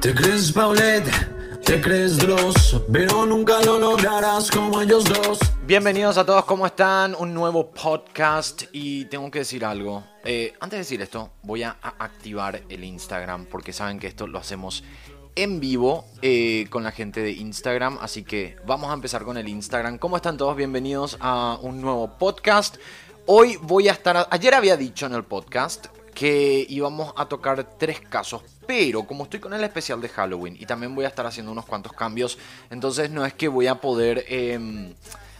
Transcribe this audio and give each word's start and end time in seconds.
Te 0.00 0.14
crees 0.14 0.52
Paulette, 0.52 1.10
te 1.64 1.80
crees 1.80 2.18
Dross, 2.18 2.80
pero 2.92 3.24
nunca 3.24 3.60
lo 3.62 3.78
lograrás 3.78 4.50
como 4.50 4.80
ellos 4.82 5.04
dos. 5.04 5.38
Bienvenidos 5.66 6.18
a 6.18 6.26
todos, 6.26 6.44
¿cómo 6.44 6.66
están? 6.66 7.16
Un 7.18 7.32
nuevo 7.32 7.70
podcast 7.72 8.64
y 8.72 9.06
tengo 9.06 9.30
que 9.30 9.40
decir 9.40 9.64
algo. 9.64 10.04
Eh, 10.22 10.52
antes 10.60 10.76
de 10.76 10.78
decir 10.78 11.02
esto, 11.02 11.30
voy 11.42 11.62
a 11.62 11.76
activar 11.80 12.62
el 12.68 12.84
Instagram 12.84 13.46
porque 13.46 13.72
saben 13.72 13.98
que 13.98 14.06
esto 14.06 14.26
lo 14.26 14.38
hacemos 14.38 14.84
en 15.34 15.60
vivo 15.60 16.04
eh, 16.20 16.66
con 16.68 16.84
la 16.84 16.92
gente 16.92 17.20
de 17.22 17.32
Instagram. 17.32 17.98
Así 18.00 18.22
que 18.22 18.56
vamos 18.66 18.90
a 18.90 18.94
empezar 18.94 19.24
con 19.24 19.38
el 19.38 19.48
Instagram. 19.48 19.98
¿Cómo 19.98 20.16
están 20.16 20.36
todos? 20.36 20.56
Bienvenidos 20.56 21.16
a 21.20 21.58
un 21.62 21.80
nuevo 21.80 22.16
podcast. 22.18 22.76
Hoy 23.26 23.58
voy 23.62 23.88
a 23.88 23.92
estar... 23.92 24.28
Ayer 24.30 24.54
había 24.54 24.76
dicho 24.76 25.06
en 25.06 25.14
el 25.14 25.24
podcast 25.24 25.86
que 26.16 26.64
íbamos 26.70 27.12
a 27.14 27.26
tocar 27.26 27.62
tres 27.76 28.00
casos, 28.00 28.40
pero 28.66 29.06
como 29.06 29.24
estoy 29.24 29.38
con 29.38 29.52
el 29.52 29.62
especial 29.62 30.00
de 30.00 30.08
Halloween 30.08 30.56
y 30.58 30.64
también 30.64 30.94
voy 30.94 31.04
a 31.04 31.08
estar 31.08 31.26
haciendo 31.26 31.52
unos 31.52 31.66
cuantos 31.66 31.92
cambios, 31.92 32.38
entonces 32.70 33.10
no 33.10 33.26
es 33.26 33.34
que 33.34 33.48
voy 33.48 33.66
a 33.66 33.82
poder 33.82 34.24
em, 34.26 34.94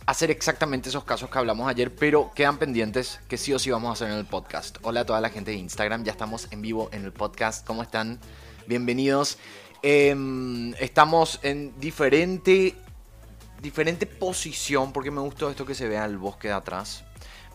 hacer 0.04 0.30
exactamente 0.30 0.90
esos 0.90 1.02
casos 1.02 1.30
que 1.30 1.38
hablamos 1.38 1.66
ayer, 1.66 1.94
pero 1.94 2.30
quedan 2.34 2.58
pendientes 2.58 3.20
que 3.26 3.38
sí 3.38 3.54
o 3.54 3.58
sí 3.58 3.70
vamos 3.70 3.88
a 3.88 3.92
hacer 3.94 4.10
en 4.10 4.18
el 4.18 4.26
podcast. 4.26 4.76
Hola 4.82 5.00
a 5.00 5.06
toda 5.06 5.22
la 5.22 5.30
gente 5.30 5.52
de 5.52 5.56
Instagram, 5.56 6.04
ya 6.04 6.12
estamos 6.12 6.46
en 6.50 6.60
vivo 6.60 6.90
en 6.92 7.06
el 7.06 7.12
podcast, 7.12 7.66
¿cómo 7.66 7.82
están? 7.82 8.20
Bienvenidos. 8.66 9.38
Em, 9.80 10.74
estamos 10.74 11.40
en 11.42 11.72
diferente 11.80 12.76
diferente 13.62 14.04
posición, 14.04 14.92
porque 14.92 15.10
me 15.10 15.22
gustó 15.22 15.48
esto 15.48 15.64
que 15.64 15.74
se 15.74 15.88
vea 15.88 16.04
el 16.04 16.18
bosque 16.18 16.48
de 16.48 16.54
atrás. 16.54 17.05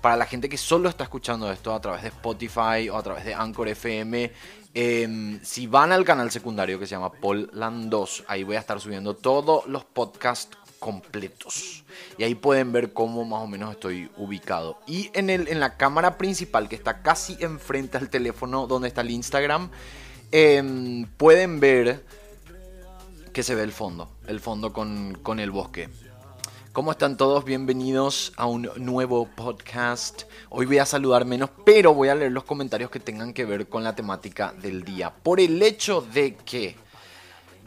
Para 0.02 0.18
la 0.18 0.26
gente 0.26 0.50
que 0.50 0.58
solo 0.58 0.90
está 0.90 1.04
escuchando 1.04 1.52
esto 1.52 1.73
a 1.73 1.80
través 1.80 2.02
de 2.02 2.08
Spotify 2.08 2.90
o 2.92 2.98
a 2.98 3.04
través 3.04 3.23
de 3.23 3.36
Anchor 3.36 3.68
FM, 3.68 4.32
em, 4.73 5.39
si 5.44 5.67
van 5.67 5.92
al 5.92 6.03
canal 6.03 6.31
secundario 6.31 6.80
que 6.80 6.88
se 6.88 6.95
llama 6.95 7.12
Paul 7.12 7.50
Landos, 7.53 8.23
ahí 8.28 8.44
voy 8.44 8.56
a 8.56 8.59
estar 8.59 8.80
subiendo 8.81 9.16
todos 9.16 9.67
los 9.67 9.86
podcasts 9.86 10.58
completos. 10.80 11.84
Y 12.17 12.23
ahí 12.23 12.34
pueden 12.34 12.72
ver 12.72 12.94
cómo 12.94 13.23
más 13.25 13.44
o 13.44 13.48
menos 13.48 13.72
estoy 13.72 14.09
ubicado. 14.17 14.80
Y 14.88 15.12
en, 15.14 15.30
el, 15.30 15.48
en 15.48 15.59
la 15.59 15.78
cámara 15.78 16.18
principal, 16.18 16.68
que 16.68 16.75
está 16.75 17.03
casi 17.03 17.38
enfrente 17.40 18.00
al 18.00 18.09
teléfono 18.09 18.66
donde 18.66 18.88
está 18.88 19.02
el 19.02 19.12
Instagram, 19.12 19.70
em, 20.31 21.06
pueden 21.18 21.59
ver 21.59 22.03
que 23.34 23.44
se 23.44 23.53
ve 23.53 23.62
el 23.62 23.72
fondo, 23.72 24.09
el 24.25 24.40
fondo 24.40 24.73
con, 24.73 25.20
con 25.22 25.40
el 25.40 25.52
bosque. 25.52 25.90
¿Cómo 26.73 26.91
están 26.91 27.17
todos? 27.17 27.44
Bienvenidos 27.44 28.31
a 28.38 28.45
un 28.45 28.69
nuevo 28.77 29.27
podcast. 29.27 30.23
Hoy 30.50 30.66
voy 30.66 30.78
a 30.78 30.86
saludar 30.86 31.25
menos, 31.25 31.50
pero 31.66 31.94
voy 31.94 32.08
a 32.08 32.16
leer 32.16 32.31
los 32.31 32.45
comentarios 32.45 32.89
que 32.89 33.02
tengan 33.02 33.33
que 33.33 33.44
ver 33.44 33.67
con 33.67 33.83
la 33.83 33.94
temática 33.94 34.53
del 34.53 34.86
día. 34.86 35.09
Por 35.09 35.41
el 35.41 35.61
hecho 35.61 36.00
de 36.00 36.36
que 36.36 36.78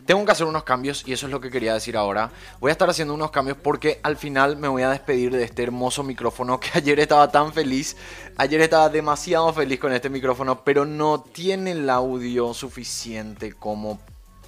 tengo 0.07 0.25
que 0.25 0.33
hacer 0.33 0.47
unos 0.47 0.65
cambios 0.65 1.07
y 1.07 1.13
eso 1.13 1.27
es 1.27 1.33
lo 1.33 1.39
que 1.39 1.51
quería 1.51 1.75
decir 1.75 1.99
ahora. 1.99 2.31
Voy 2.61 2.71
a 2.71 2.73
estar 2.73 2.89
haciendo 2.89 3.13
unos 3.13 3.31
cambios 3.31 3.59
porque 3.59 4.01
al 4.03 4.17
final 4.17 4.57
me 4.57 4.69
voy 4.69 4.81
a 4.81 4.91
despedir 4.91 5.33
de 5.33 5.45
este 5.45 5.65
hermoso 5.65 6.03
micrófono 6.03 6.59
que 6.59 6.71
ayer 6.79 6.99
estaba 6.99 7.31
tan 7.31 7.53
feliz. 7.53 7.99
Ayer 8.39 8.63
estaba 8.63 8.89
demasiado 8.89 9.53
feliz 9.53 9.79
con 9.81 9.93
este 9.93 10.09
micrófono, 10.09 10.65
pero 10.65 10.87
no 10.87 11.21
tiene 11.21 11.73
el 11.73 11.91
audio 11.91 12.55
suficiente 12.55 13.53
como 13.53 14.01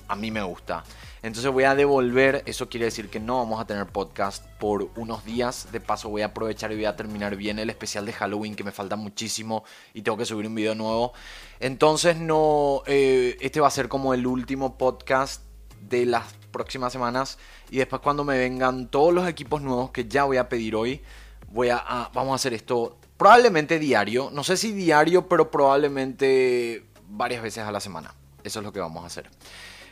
a 0.08 0.16
mí 0.16 0.30
me 0.30 0.42
gusta. 0.42 0.84
Entonces 1.22 1.50
voy 1.50 1.64
a 1.64 1.74
devolver, 1.74 2.42
eso 2.46 2.68
quiere 2.68 2.86
decir 2.86 3.08
que 3.08 3.18
no 3.18 3.38
vamos 3.38 3.60
a 3.60 3.66
tener 3.66 3.86
podcast 3.86 4.44
por 4.58 4.90
unos 4.96 5.24
días. 5.24 5.68
De 5.72 5.80
paso 5.80 6.08
voy 6.08 6.22
a 6.22 6.26
aprovechar 6.26 6.70
y 6.72 6.76
voy 6.76 6.84
a 6.84 6.96
terminar 6.96 7.36
bien 7.36 7.58
el 7.58 7.70
especial 7.70 8.06
de 8.06 8.12
Halloween 8.12 8.54
que 8.54 8.64
me 8.64 8.72
falta 8.72 8.96
muchísimo 8.96 9.64
y 9.92 10.02
tengo 10.02 10.16
que 10.16 10.24
subir 10.24 10.46
un 10.46 10.54
video 10.54 10.74
nuevo. 10.74 11.12
Entonces 11.58 12.16
no, 12.16 12.82
eh, 12.86 13.36
este 13.40 13.60
va 13.60 13.68
a 13.68 13.72
ser 13.72 13.88
como 13.88 14.14
el 14.14 14.26
último 14.26 14.78
podcast 14.78 15.42
de 15.80 16.06
las 16.06 16.24
próximas 16.52 16.92
semanas 16.92 17.38
y 17.70 17.78
después 17.78 18.00
cuando 18.02 18.24
me 18.24 18.38
vengan 18.38 18.88
todos 18.88 19.12
los 19.12 19.28
equipos 19.28 19.62
nuevos 19.62 19.90
que 19.90 20.06
ya 20.06 20.24
voy 20.24 20.36
a 20.36 20.48
pedir 20.48 20.76
hoy, 20.76 21.02
voy 21.50 21.70
a, 21.70 22.10
vamos 22.14 22.32
a 22.32 22.34
hacer 22.36 22.54
esto 22.54 22.98
probablemente 23.16 23.78
diario. 23.78 24.30
No 24.32 24.44
sé 24.44 24.56
si 24.56 24.72
diario, 24.72 25.28
pero 25.28 25.50
probablemente 25.50 26.84
varias 27.08 27.42
veces 27.42 27.64
a 27.64 27.72
la 27.72 27.80
semana. 27.80 28.14
Eso 28.44 28.60
es 28.60 28.64
lo 28.64 28.72
que 28.72 28.80
vamos 28.80 29.02
a 29.02 29.06
hacer. 29.06 29.28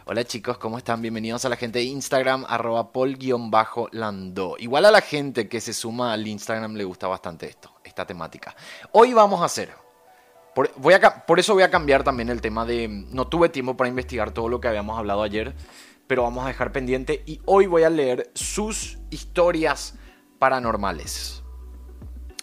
Hola 0.07 0.23
chicos, 0.23 0.59
¿cómo 0.59 0.77
están? 0.77 1.01
Bienvenidos 1.01 1.47
a 1.47 1.49
la 1.49 1.57
gente 1.57 1.79
de 1.79 1.87
Instagram, 1.87 2.45
arroba 2.47 2.93
pol-lando. 2.93 4.57
Igual 4.59 4.85
a 4.85 4.91
la 4.91 5.01
gente 5.01 5.49
que 5.49 5.63
se 5.63 5.73
suma 5.73 6.13
al 6.13 6.27
Instagram 6.27 6.75
le 6.75 6.85
gusta 6.85 7.07
bastante 7.07 7.47
esto, 7.47 7.73
esta 7.83 8.07
temática. 8.07 8.55
Hoy 8.93 9.15
vamos 9.15 9.41
a 9.41 9.47
hacer, 9.47 9.71
voy 10.77 10.93
a 10.93 11.25
por 11.25 11.41
eso 11.41 11.55
voy 11.55 11.63
a 11.63 11.71
cambiar 11.71 12.05
también 12.05 12.29
el 12.29 12.43
tema 12.43 12.67
de, 12.67 12.87
no 12.87 13.29
tuve 13.29 13.49
tiempo 13.49 13.79
para 13.79 13.89
investigar 13.89 14.33
todo 14.33 14.51
lo 14.51 14.61
que 14.61 14.69
habíamos 14.69 14.99
hablado 14.99 15.23
ayer, 15.23 15.55
pero 16.07 16.25
vamos 16.25 16.45
a 16.45 16.49
dejar 16.49 16.71
pendiente 16.71 17.23
y 17.25 17.41
hoy 17.47 17.67
voy 17.67 17.85
a 17.85 17.89
leer 17.89 18.31
sus 18.35 18.99
historias 19.09 19.95
paranormales. 20.39 21.43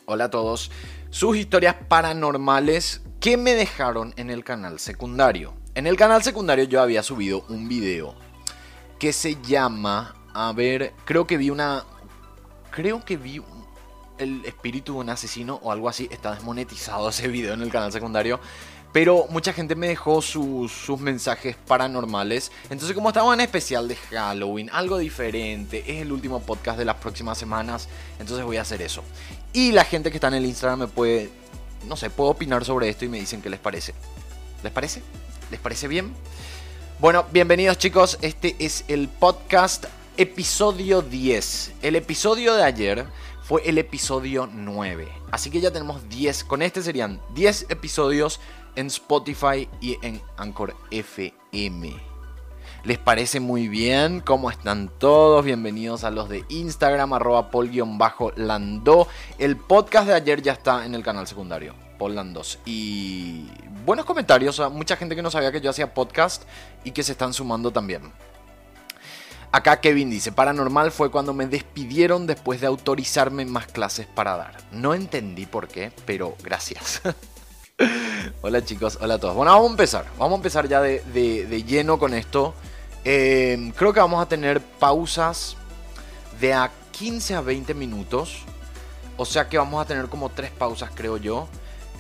Hola 0.08 0.24
a 0.26 0.30
todos. 0.32 0.72
Sus 1.12 1.38
historias 1.38 1.76
paranormales 1.88 3.04
que 3.20 3.38
me 3.38 3.54
dejaron 3.54 4.16
en 4.18 4.32
el 4.32 4.44
canal 4.44 4.80
secundario. 4.80 5.61
En 5.74 5.88
el 5.88 5.96
canal 5.96 6.22
secundario 6.22 6.66
yo 6.66 6.82
había 6.82 7.02
subido 7.02 7.46
un 7.48 7.70
video 7.70 8.14
que 9.00 9.14
se 9.14 9.42
llama, 9.42 10.14
a 10.34 10.52
ver, 10.52 10.94
creo 11.06 11.26
que 11.26 11.38
vi 11.38 11.50
una, 11.50 11.86
creo 12.72 13.06
que 13.06 13.16
vi 13.16 13.42
el 14.18 14.44
espíritu 14.44 14.94
de 14.94 15.00
un 15.00 15.10
asesino 15.10 15.62
o 15.64 15.72
algo 15.72 15.88
así. 15.88 16.10
Está 16.12 16.34
desmonetizado 16.34 17.08
ese 17.08 17.30
video 17.30 17.54
en 17.54 17.62
el 17.62 17.72
canal 17.72 17.94
secundario. 17.94 18.42
Pero 18.92 19.28
mucha 19.30 19.54
gente 19.54 19.76
me 19.76 19.88
dejó 19.88 20.22
sus, 20.22 20.74
sus 20.74 21.00
mensajes 21.00 21.56
paranormales. 21.56 22.52
Entonces 22.70 22.94
como 22.94 23.08
estamos 23.08 23.34
en 23.34 23.40
especial 23.40 23.88
de 23.88 23.96
Halloween, 23.96 24.70
algo 24.74 24.98
diferente, 24.98 25.86
es 25.88 26.02
el 26.02 26.12
último 26.12 26.42
podcast 26.42 26.78
de 26.78 26.84
las 26.84 26.98
próximas 26.98 27.38
semanas. 27.38 27.88
Entonces 28.20 28.44
voy 28.46 28.58
a 28.58 28.64
hacer 28.64 28.82
eso. 28.82 29.04
Y 29.54 29.72
la 29.72 29.86
gente 29.86 30.12
que 30.12 30.18
está 30.18 30.28
en 30.28 30.34
el 30.34 30.46
Instagram 30.46 30.80
me 30.80 30.88
puede, 30.88 31.30
no 31.88 31.96
sé, 31.96 32.10
puedo 32.10 32.32
opinar 32.32 32.66
sobre 32.66 32.90
esto 32.90 33.06
y 33.06 33.08
me 33.08 33.22
dicen 33.22 33.42
qué 33.42 33.50
les 33.50 33.60
parece. 33.62 33.94
¿Les 34.64 34.74
parece? 34.74 35.02
¿Les 35.52 35.60
parece 35.60 35.90
bien? 35.90 36.14
Bueno, 37.00 37.26
bienvenidos 37.34 37.78
chicos, 37.78 38.18
este 38.22 38.56
es 38.60 38.86
el 38.88 39.10
podcast 39.10 39.86
episodio 40.16 41.02
10. 41.02 41.74
El 41.82 41.98
episodio 41.98 42.56
de 42.56 42.64
ayer 42.64 43.06
fue 43.44 43.62
el 43.66 43.78
episodio 43.78 44.48
9. 44.50 45.10
Así 45.30 45.52
que 45.52 45.60
ya 45.60 45.70
tenemos 45.70 46.08
10, 46.08 46.46
con 46.46 46.62
este 46.62 46.82
serían 46.82 47.20
10 47.36 47.66
episodios 47.68 48.40
en 48.76 48.88
Spotify 48.88 49.68
y 49.82 49.98
en 50.02 50.22
Anchor 50.38 50.74
FM. 50.90 51.96
¿Les 52.86 52.98
parece 52.98 53.42
muy 53.42 53.68
bien? 53.68 54.22
¿Cómo 54.22 54.50
están 54.50 54.90
todos? 55.00 55.44
Bienvenidos 55.44 56.06
a 56.06 56.12
los 56.12 56.30
de 56.30 56.46
Instagram, 56.48 57.12
arroba 57.12 57.52
pol-lando. 57.52 59.08
El 59.38 59.58
podcast 59.58 60.08
de 60.08 60.14
ayer 60.14 60.42
ya 60.42 60.54
está 60.54 60.86
en 60.86 60.96
el 60.96 61.04
canal 61.04 61.28
secundario, 61.28 61.76
Paul 62.02 62.16
Landos. 62.16 62.58
Y 62.66 63.46
buenos 63.86 64.06
comentarios, 64.06 64.60
mucha 64.72 64.96
gente 64.96 65.16
que 65.16 65.22
no 65.22 65.30
sabía 65.30 65.52
que 65.52 65.62
yo 65.62 65.70
hacía 65.70 65.94
podcast 65.94 66.42
y 66.84 66.90
que 66.94 67.04
se 67.04 67.12
están 67.12 67.32
sumando 67.32 67.70
también. 67.70 68.12
Acá 69.52 69.80
Kevin 69.82 70.10
dice, 70.10 70.32
paranormal 70.32 70.92
fue 70.92 71.12
cuando 71.12 71.32
me 71.32 71.46
despidieron 71.46 72.26
después 72.26 72.60
de 72.60 72.66
autorizarme 72.66 73.46
más 73.46 73.68
clases 73.68 74.08
para 74.08 74.36
dar. 74.36 74.58
No 74.72 74.96
entendí 74.96 75.46
por 75.46 75.68
qué, 75.68 75.92
pero 76.08 76.36
gracias. 76.44 77.04
hola 78.42 78.66
chicos, 78.66 78.98
hola 79.00 79.14
a 79.16 79.20
todos. 79.20 79.36
Bueno, 79.36 79.52
vamos 79.52 79.68
a 79.68 79.72
empezar. 79.74 80.06
Vamos 80.18 80.34
a 80.34 80.36
empezar 80.38 80.68
ya 80.68 80.82
de, 80.82 81.02
de- 81.14 81.46
de 81.46 81.64
lleno 81.64 82.00
con 82.00 82.16
esto. 82.16 82.56
Eh, 83.06 83.72
creo 83.78 83.94
que 83.94 84.00
vamos 84.00 84.24
a 84.24 84.28
tener 84.28 84.60
pausas 84.60 85.56
de 86.40 86.52
a 86.56 86.72
15 86.94 87.36
a 87.36 87.42
20 87.42 87.76
minutos. 87.76 88.40
O 89.18 89.26
sea 89.26 89.48
que 89.48 89.60
vamos 89.60 89.80
a 89.80 89.86
tener 89.86 90.08
como 90.08 90.30
tres 90.30 90.50
pausas, 90.50 90.90
creo 90.96 91.18
yo. 91.18 91.48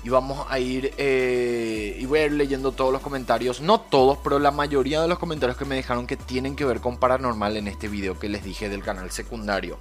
Y 0.04 0.10
vamos 0.10 0.46
a 0.50 0.60
ir. 0.60 0.94
eh, 0.98 1.98
y 2.00 2.06
voy 2.06 2.20
a 2.20 2.26
ir 2.26 2.32
leyendo 2.34 2.72
todos 2.72 2.92
los 2.92 3.02
comentarios. 3.02 3.62
No 3.62 3.82
todos, 3.82 4.18
pero 4.24 4.40
la 4.40 4.52
mayoría 4.52 5.02
de 5.02 5.08
los 5.08 5.20
comentarios 5.20 5.58
que 5.58 5.66
me 5.66 5.76
dejaron 5.76 6.08
que 6.08 6.18
tienen 6.18 6.56
que 6.56 6.66
ver 6.66 6.80
con 6.80 6.98
paranormal 6.98 7.58
en 7.58 7.68
este 7.68 7.88
video 7.88 8.18
que 8.18 8.30
les 8.30 8.44
dije 8.44 8.70
del 8.70 8.84
canal 8.84 9.12
secundario. 9.12 9.78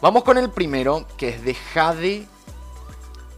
Vamos 0.00 0.24
con 0.24 0.36
el 0.36 0.50
primero, 0.50 1.06
que 1.16 1.28
es 1.28 1.44
de 1.44 1.54
Jade 1.54 2.26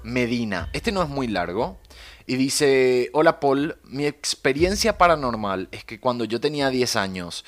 Medina. 0.03 0.71
Este 0.73 0.93
no 0.93 1.03
es 1.03 1.09
muy 1.09 1.27
largo. 1.29 1.79
Y 2.27 2.37
dice, 2.37 3.11
hola 3.13 3.39
Paul, 3.39 3.77
mi 3.85 4.07
experiencia 4.07 4.97
paranormal 4.97 5.69
es 5.73 5.85
que 5.85 6.01
cuando 6.01 6.25
yo 6.25 6.41
tenía 6.41 6.71
10 6.71 6.97
años 6.97 7.45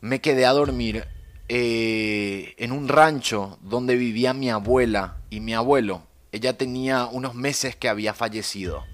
me 0.00 0.20
quedé 0.20 0.46
a 0.46 0.52
dormir 0.52 1.08
eh, 1.48 2.54
en 2.58 2.70
un 2.70 2.86
rancho 2.86 3.58
donde 3.60 3.96
vivía 3.96 4.32
mi 4.32 4.50
abuela 4.50 5.16
y 5.30 5.40
mi 5.40 5.52
abuelo. 5.52 6.02
Ella 6.32 6.56
tenía 6.56 7.06
unos 7.06 7.34
meses 7.34 7.76
que 7.76 7.88
había 7.88 8.14
fallecido. 8.14 8.84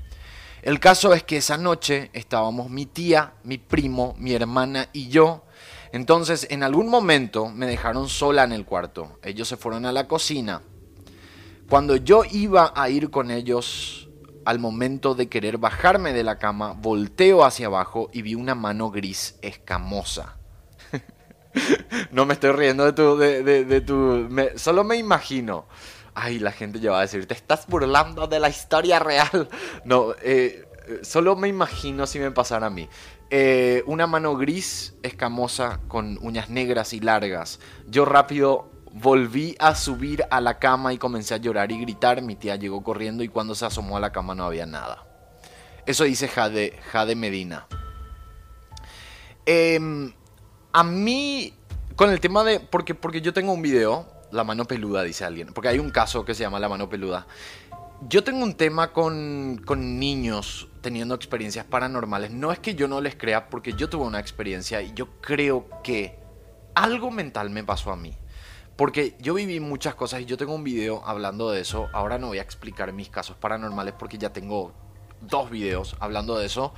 El 0.63 0.81
caso 0.81 1.15
es 1.15 1.23
que 1.23 1.37
esa 1.37 1.59
noche 1.59 2.11
estábamos 2.13 2.71
mi 2.71 2.87
tía, 2.87 3.35
mi 3.45 3.59
primo, 3.59 4.15
mi 4.19 4.33
hermana 4.33 4.89
y 4.93 5.09
yo. 5.09 5.45
Entonces 5.93 6.47
en 6.51 6.63
algún 6.63 6.89
momento 6.89 7.49
me 7.49 7.67
dejaron 7.67 8.09
sola 8.09 8.45
en 8.45 8.53
el 8.53 8.65
cuarto. 8.65 9.19
Ellos 9.23 9.49
se 9.49 9.57
fueron 9.57 9.87
a 9.87 9.93
la 9.93 10.09
cocina. 10.09 10.63
Cuando 11.69 11.97
yo 11.97 12.23
iba 12.31 12.73
a 12.75 12.89
ir 12.91 13.11
con 13.11 13.31
ellos 13.31 14.09
al 14.45 14.61
momento 14.61 15.15
de 15.15 15.29
querer 15.29 15.59
bajarme 15.59 16.13
de 16.13 16.23
la 16.23 16.39
cama, 16.39 16.73
volteo 16.73 17.45
hacia 17.45 17.67
abajo 17.67 18.09
y 18.13 18.23
vi 18.23 18.35
una 18.35 18.55
mano 18.55 18.91
gris 18.91 19.37
escamosa. 19.43 20.37
no 22.13 22.25
me 22.25 22.35
estoy 22.35 22.53
riendo 22.53 22.85
de 22.85 22.93
tu... 22.93 23.17
De, 23.17 23.81
tu 23.81 24.29
solo 24.57 24.85
me 24.85 24.97
imagino. 24.97 25.67
Ay, 26.19 26.39
la 26.39 26.51
gente 26.51 26.81
ya 26.81 26.93
va 26.93 27.01
a 27.01 27.03
decir, 27.03 27.27
te 27.27 27.35
estás 27.35 27.67
burlando 27.67 28.27
de 28.27 28.41
la 28.41 28.49
historia 28.49 28.99
real. 28.99 29.51
No, 29.85 30.15
eh, 30.23 30.65
solo 31.03 31.37
me 31.37 31.47
imagino 31.47 32.07
si 32.07 32.19
me 32.19 32.31
pasara 32.31 32.69
a 32.69 32.71
mí. 32.71 32.89
Eh, 33.29 33.83
una 33.87 34.07
mano 34.07 34.35
gris, 34.35 34.95
escamosa, 35.03 35.79
con 35.89 36.19
uñas 36.23 36.49
negras 36.49 36.95
y 36.95 37.01
largas. 37.01 37.61
Yo 37.87 38.07
rápido 38.07 38.71
volví 38.93 39.57
a 39.59 39.75
subir 39.75 40.25
a 40.31 40.41
la 40.41 40.59
cama 40.59 40.95
y 40.95 40.99
comencé 40.99 41.35
a 41.35 41.37
llorar 41.37 41.71
y 41.71 41.81
gritar. 41.83 42.23
Mi 42.23 42.35
tía 42.35 42.57
llegó 42.57 42.83
corriendo 42.83 43.23
y 43.23 43.29
cuando 43.29 43.55
se 43.55 43.67
asomó 43.67 43.99
a 43.99 44.01
la 44.01 44.11
cama 44.11 44.35
no 44.35 44.45
había 44.45 44.65
nada. 44.65 45.05
Eso 45.85 46.05
dice 46.05 46.29
Jade, 46.29 46.81
Jade 46.93 47.15
Medina. 47.15 47.67
Em, 49.45 50.15
a 50.73 50.83
mí, 50.83 51.53
con 51.95 52.11
el 52.11 52.21
tema 52.21 52.43
de... 52.43 52.59
Porque, 52.59 52.95
porque 52.95 53.21
yo 53.21 53.35
tengo 53.35 53.53
un 53.53 53.61
video, 53.61 54.16
la 54.31 54.45
mano 54.45 54.65
peluda, 54.65 55.03
dice 55.03 55.25
alguien. 55.25 55.49
Porque 55.53 55.69
hay 55.69 55.79
un 55.79 55.91
caso 55.91 56.25
que 56.25 56.35
se 56.35 56.43
llama 56.43 56.61
la 56.61 56.69
mano 56.69 56.89
peluda. 56.89 57.27
Yo 58.09 58.23
tengo 58.23 58.43
un 58.43 58.55
tema 58.55 58.93
con, 58.93 59.63
con, 59.65 59.99
niños 59.99 60.69
teniendo 60.83 61.15
experiencias 61.15 61.65
paranormales. 61.65 62.31
No 62.31 62.53
es 62.53 62.59
que 62.59 62.75
yo 62.75 62.89
no 62.89 63.01
les 63.01 63.17
crea, 63.17 63.49
porque 63.49 63.73
yo 63.73 63.89
tuve 63.89 64.05
una 64.05 64.21
experiencia 64.21 64.83
y 64.83 64.93
yo 64.93 65.21
creo 65.21 65.67
que 65.83 66.19
algo 66.75 67.11
mental 67.11 67.51
me 67.51 67.65
pasó 67.65 67.91
a 67.91 67.97
mí. 67.97 68.17
Porque 68.77 69.17
yo 69.21 69.33
viví 69.33 69.59
muchas 69.61 69.95
cosas 69.95 70.21
y 70.21 70.27
yo 70.27 70.37
tengo 70.37 70.55
un 70.55 70.63
video 70.63 71.03
hablando 71.07 71.51
de 71.51 71.63
eso. 71.63 71.89
Ahora 71.95 72.19
no 72.19 72.29
voy 72.29 72.39
a 72.39 72.43
explicar 72.43 72.93
mis 72.93 73.09
casos 73.09 73.37
paranormales 73.37 73.95
porque 73.95 74.19
ya 74.19 74.33
tengo 74.33 74.75
dos 75.23 75.51
videos 75.51 75.97
hablando 75.99 76.39
de 76.39 76.47
eso. 76.47 76.75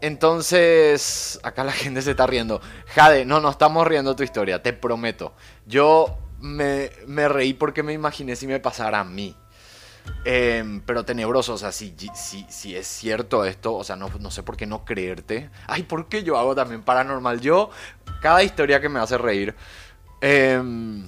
Entonces, 0.00 1.38
acá 1.42 1.64
la 1.64 1.72
gente 1.72 2.00
se 2.00 2.12
está 2.12 2.26
riendo. 2.26 2.60
Jade, 2.86 3.26
no, 3.26 3.40
no 3.40 3.50
estamos 3.50 3.86
riendo 3.86 4.16
tu 4.16 4.22
historia, 4.22 4.62
te 4.62 4.72
prometo. 4.72 5.34
Yo 5.66 6.18
me, 6.42 7.28
reí 7.28 7.54
porque 7.54 7.82
me 7.82 7.92
imaginé 7.92 8.36
si 8.36 8.46
me 8.46 8.60
pasara 8.60 9.00
a 9.00 9.04
mí. 9.04 9.36
Em, 10.24 10.80
pero 10.80 11.04
tenebroso, 11.04 11.54
o 11.54 11.58
sea, 11.58 11.70
si, 11.70 11.94
es 12.74 12.86
cierto 12.86 13.44
esto, 13.44 13.74
o 13.74 13.84
sea, 13.84 13.94
no, 13.94 14.10
no 14.18 14.30
sé 14.30 14.42
por 14.42 14.56
qué 14.56 14.66
no 14.66 14.84
creerte. 14.84 15.50
Ay, 15.68 15.84
¿por 15.84 16.08
qué 16.08 16.24
yo 16.24 16.36
hago 16.38 16.54
también 16.54 16.82
paranormal? 16.82 17.40
Yo, 17.40 17.70
cada 18.20 18.42
historia 18.42 18.80
que 18.80 18.88
me 18.88 18.98
hace 18.98 19.16
reír. 19.16 19.54
Em, 20.20 21.06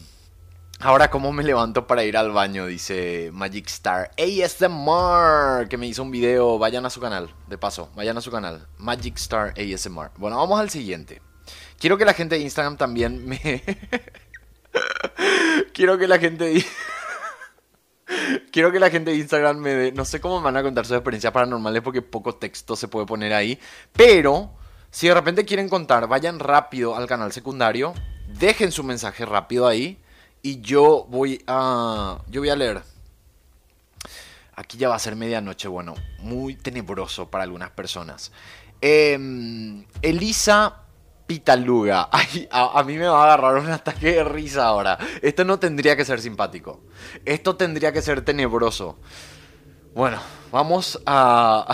ahora, 0.78 1.10
¿cómo 1.10 1.32
me 1.32 1.42
levanto 1.42 1.86
para 1.86 2.04
ir 2.04 2.16
al 2.16 2.30
baño? 2.30 2.66
Dice 2.66 3.30
Magic 3.32 3.66
Star 3.66 4.12
ASMR, 4.16 5.68
que 5.68 5.76
me 5.76 5.86
hizo 5.88 6.02
un 6.02 6.12
video. 6.12 6.58
Vayan 6.58 6.86
a 6.86 6.90
su 6.90 7.00
canal, 7.00 7.34
de 7.48 7.58
paso, 7.58 7.90
vayan 7.96 8.16
a 8.16 8.20
su 8.20 8.30
canal. 8.30 8.68
Magic 8.78 9.16
Star 9.16 9.54
ASMR. 9.58 10.12
Bueno, 10.16 10.36
vamos 10.36 10.60
al 10.60 10.70
siguiente. 10.70 11.20
Quiero 11.78 11.98
que 11.98 12.04
la 12.04 12.14
gente 12.14 12.36
de 12.36 12.42
Instagram 12.42 12.76
también 12.76 13.26
me... 13.26 13.38
Quiero 15.72 15.98
que 15.98 16.08
la 16.08 16.18
gente 16.18 16.44
de... 16.44 16.64
Quiero 18.52 18.70
que 18.70 18.78
la 18.78 18.90
gente 18.90 19.10
de 19.10 19.16
Instagram 19.16 19.58
me 19.58 19.74
dé. 19.74 19.92
No 19.92 20.04
sé 20.04 20.20
cómo 20.20 20.38
me 20.38 20.44
van 20.44 20.56
a 20.56 20.62
contar 20.62 20.84
sus 20.86 20.96
experiencias 20.96 21.32
paranormales 21.32 21.82
porque 21.82 22.02
poco 22.02 22.34
texto 22.34 22.76
se 22.76 22.88
puede 22.88 23.06
poner 23.06 23.32
ahí. 23.32 23.58
Pero, 23.92 24.52
si 24.90 25.08
de 25.08 25.14
repente 25.14 25.44
quieren 25.44 25.68
contar, 25.68 26.06
vayan 26.06 26.38
rápido 26.38 26.94
al 26.96 27.06
canal 27.06 27.32
secundario. 27.32 27.94
Dejen 28.38 28.72
su 28.72 28.84
mensaje 28.84 29.24
rápido 29.24 29.66
ahí. 29.66 30.00
Y 30.42 30.60
yo 30.60 31.06
voy 31.08 31.42
a. 31.46 32.18
Yo 32.28 32.40
voy 32.42 32.50
a 32.50 32.56
leer. 32.56 32.82
Aquí 34.56 34.78
ya 34.78 34.88
va 34.88 34.96
a 34.96 35.00
ser 35.00 35.16
medianoche. 35.16 35.68
Bueno, 35.68 35.94
muy 36.18 36.54
tenebroso 36.54 37.30
para 37.30 37.44
algunas 37.44 37.70
personas. 37.70 38.30
Em, 38.80 39.86
Elisa 40.02 40.83
Pitaluga. 41.26 42.08
Ay, 42.12 42.48
a, 42.50 42.82
mí 42.84 42.96
me 42.96 43.06
va 43.06 43.20
a 43.20 43.24
agarrar 43.24 43.56
un 43.56 43.70
ataque 43.70 44.12
de 44.12 44.24
risa 44.24 44.66
ahora. 44.66 44.98
Esto 45.22 45.44
no 45.44 45.58
tendría 45.58 45.96
que 45.96 46.04
ser 46.04 46.20
simpático. 46.20 46.80
Esto 47.24 47.56
tendría 47.56 47.92
que 47.92 48.02
ser 48.02 48.22
tenebroso. 48.22 48.98
Bueno, 49.94 50.20
vamos 50.50 51.00
a... 51.06 51.66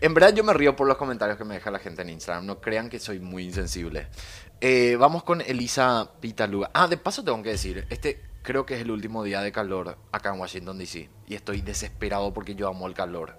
En 0.00 0.14
verdad 0.14 0.34
yo 0.34 0.42
me 0.42 0.52
río 0.52 0.74
por 0.74 0.88
los 0.88 0.96
comentarios 0.96 1.38
que 1.38 1.44
me 1.44 1.54
deja 1.54 1.70
la 1.70 1.78
gente 1.78 2.02
en 2.02 2.10
Instagram. 2.10 2.46
No 2.46 2.60
crean 2.60 2.88
que 2.88 2.98
soy 2.98 3.20
muy 3.20 3.44
insensible. 3.44 4.08
Eh, 4.60 4.96
vamos 4.98 5.22
con 5.22 5.40
Elisa 5.40 6.12
Pitaluga. 6.20 6.70
Ah, 6.72 6.88
de 6.88 6.96
paso 6.96 7.22
tengo 7.22 7.42
que 7.42 7.50
decir, 7.50 7.86
este 7.90 8.22
creo 8.42 8.66
que 8.66 8.74
es 8.74 8.80
el 8.80 8.90
último 8.90 9.22
día 9.22 9.40
de 9.40 9.52
calor 9.52 9.98
acá 10.10 10.32
en 10.34 10.40
Washington, 10.40 10.78
D.C. 10.78 11.08
Y 11.26 11.34
estoy 11.34 11.60
desesperado 11.60 12.32
porque 12.34 12.54
yo 12.54 12.68
amo 12.68 12.86
el 12.86 12.94
calor. 12.94 13.38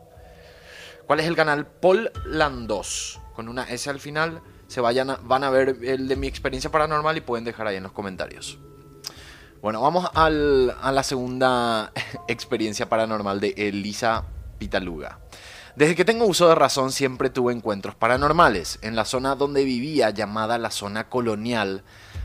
¿Cuál 1.05 1.19
es 1.19 1.27
el 1.27 1.35
canal? 1.35 1.67
Paul 1.67 2.11
Landos. 2.25 3.19
Con 3.35 3.49
una 3.49 3.63
S 3.63 3.89
al 3.89 3.99
final 3.99 4.41
se 4.73 4.81
vayan 4.81 5.15
van 5.21 5.43
a 5.43 5.51
ver 5.51 5.77
el 5.83 6.07
de 6.07 6.15
mi 6.15 6.25
experiencia 6.25 6.71
paranormal 6.71 7.15
y 7.15 7.21
pueden 7.21 7.45
dejar 7.45 7.67
ahí 7.67 7.75
en 7.75 7.83
los 7.83 7.91
comentarios. 7.91 8.57
Bueno, 9.61 9.81
vamos 9.81 10.09
a 10.15 10.31
la 10.31 11.03
segunda 11.03 11.91
experiencia 12.27 12.89
paranormal 12.89 13.39
de 13.39 13.53
Elisa 13.55 14.23
Pitaluga. 14.57 15.19
Desde 15.75 15.95
que 15.95 16.05
tengo 16.05 16.25
uso 16.25 16.49
de 16.49 16.55
razón 16.55 16.91
siempre 16.91 17.29
tuve 17.29 17.53
encuentros 17.53 17.93
paranormales. 17.93 18.79
En 18.81 18.95
la 18.95 19.05
zona 19.05 19.35
donde 19.35 19.63
vivía, 19.63 20.09
llamada 20.09 20.57
la 20.57 20.71
zona 20.71 21.07
colonial, 21.07 21.83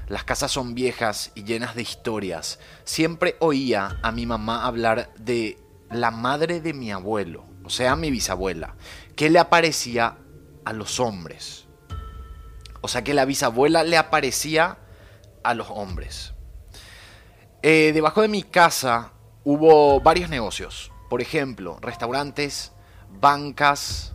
las 0.08 0.24
casas 0.24 0.50
son 0.50 0.74
viejas 0.74 1.32
y 1.34 1.44
llenas 1.44 1.74
de 1.74 1.82
historias. 1.82 2.60
Siempre 2.84 3.36
oía 3.40 3.98
a 4.02 4.10
mi 4.10 4.24
mamá 4.24 4.64
hablar 4.64 5.10
de 5.18 5.58
la 5.90 6.10
madre 6.10 6.62
de 6.62 6.72
mi 6.72 6.92
abuelo, 6.92 7.44
o 7.62 7.68
sea, 7.68 7.94
mi 7.94 8.10
bisabuela, 8.10 8.74
que 9.16 9.28
le 9.28 9.38
aparecía 9.38 10.16
a 10.64 10.72
los 10.72 10.98
hombres. 10.98 11.67
O 12.80 12.88
sea 12.88 13.02
que 13.02 13.14
la 13.14 13.24
bisabuela 13.24 13.82
le 13.82 13.96
aparecía 13.96 14.78
a 15.42 15.54
los 15.54 15.68
hombres. 15.70 16.34
Eh, 17.62 17.90
debajo 17.92 18.22
de 18.22 18.28
mi 18.28 18.42
casa 18.42 19.12
hubo 19.44 20.00
varios 20.00 20.30
negocios. 20.30 20.92
Por 21.10 21.20
ejemplo, 21.20 21.78
restaurantes, 21.80 22.72
bancas. 23.08 24.14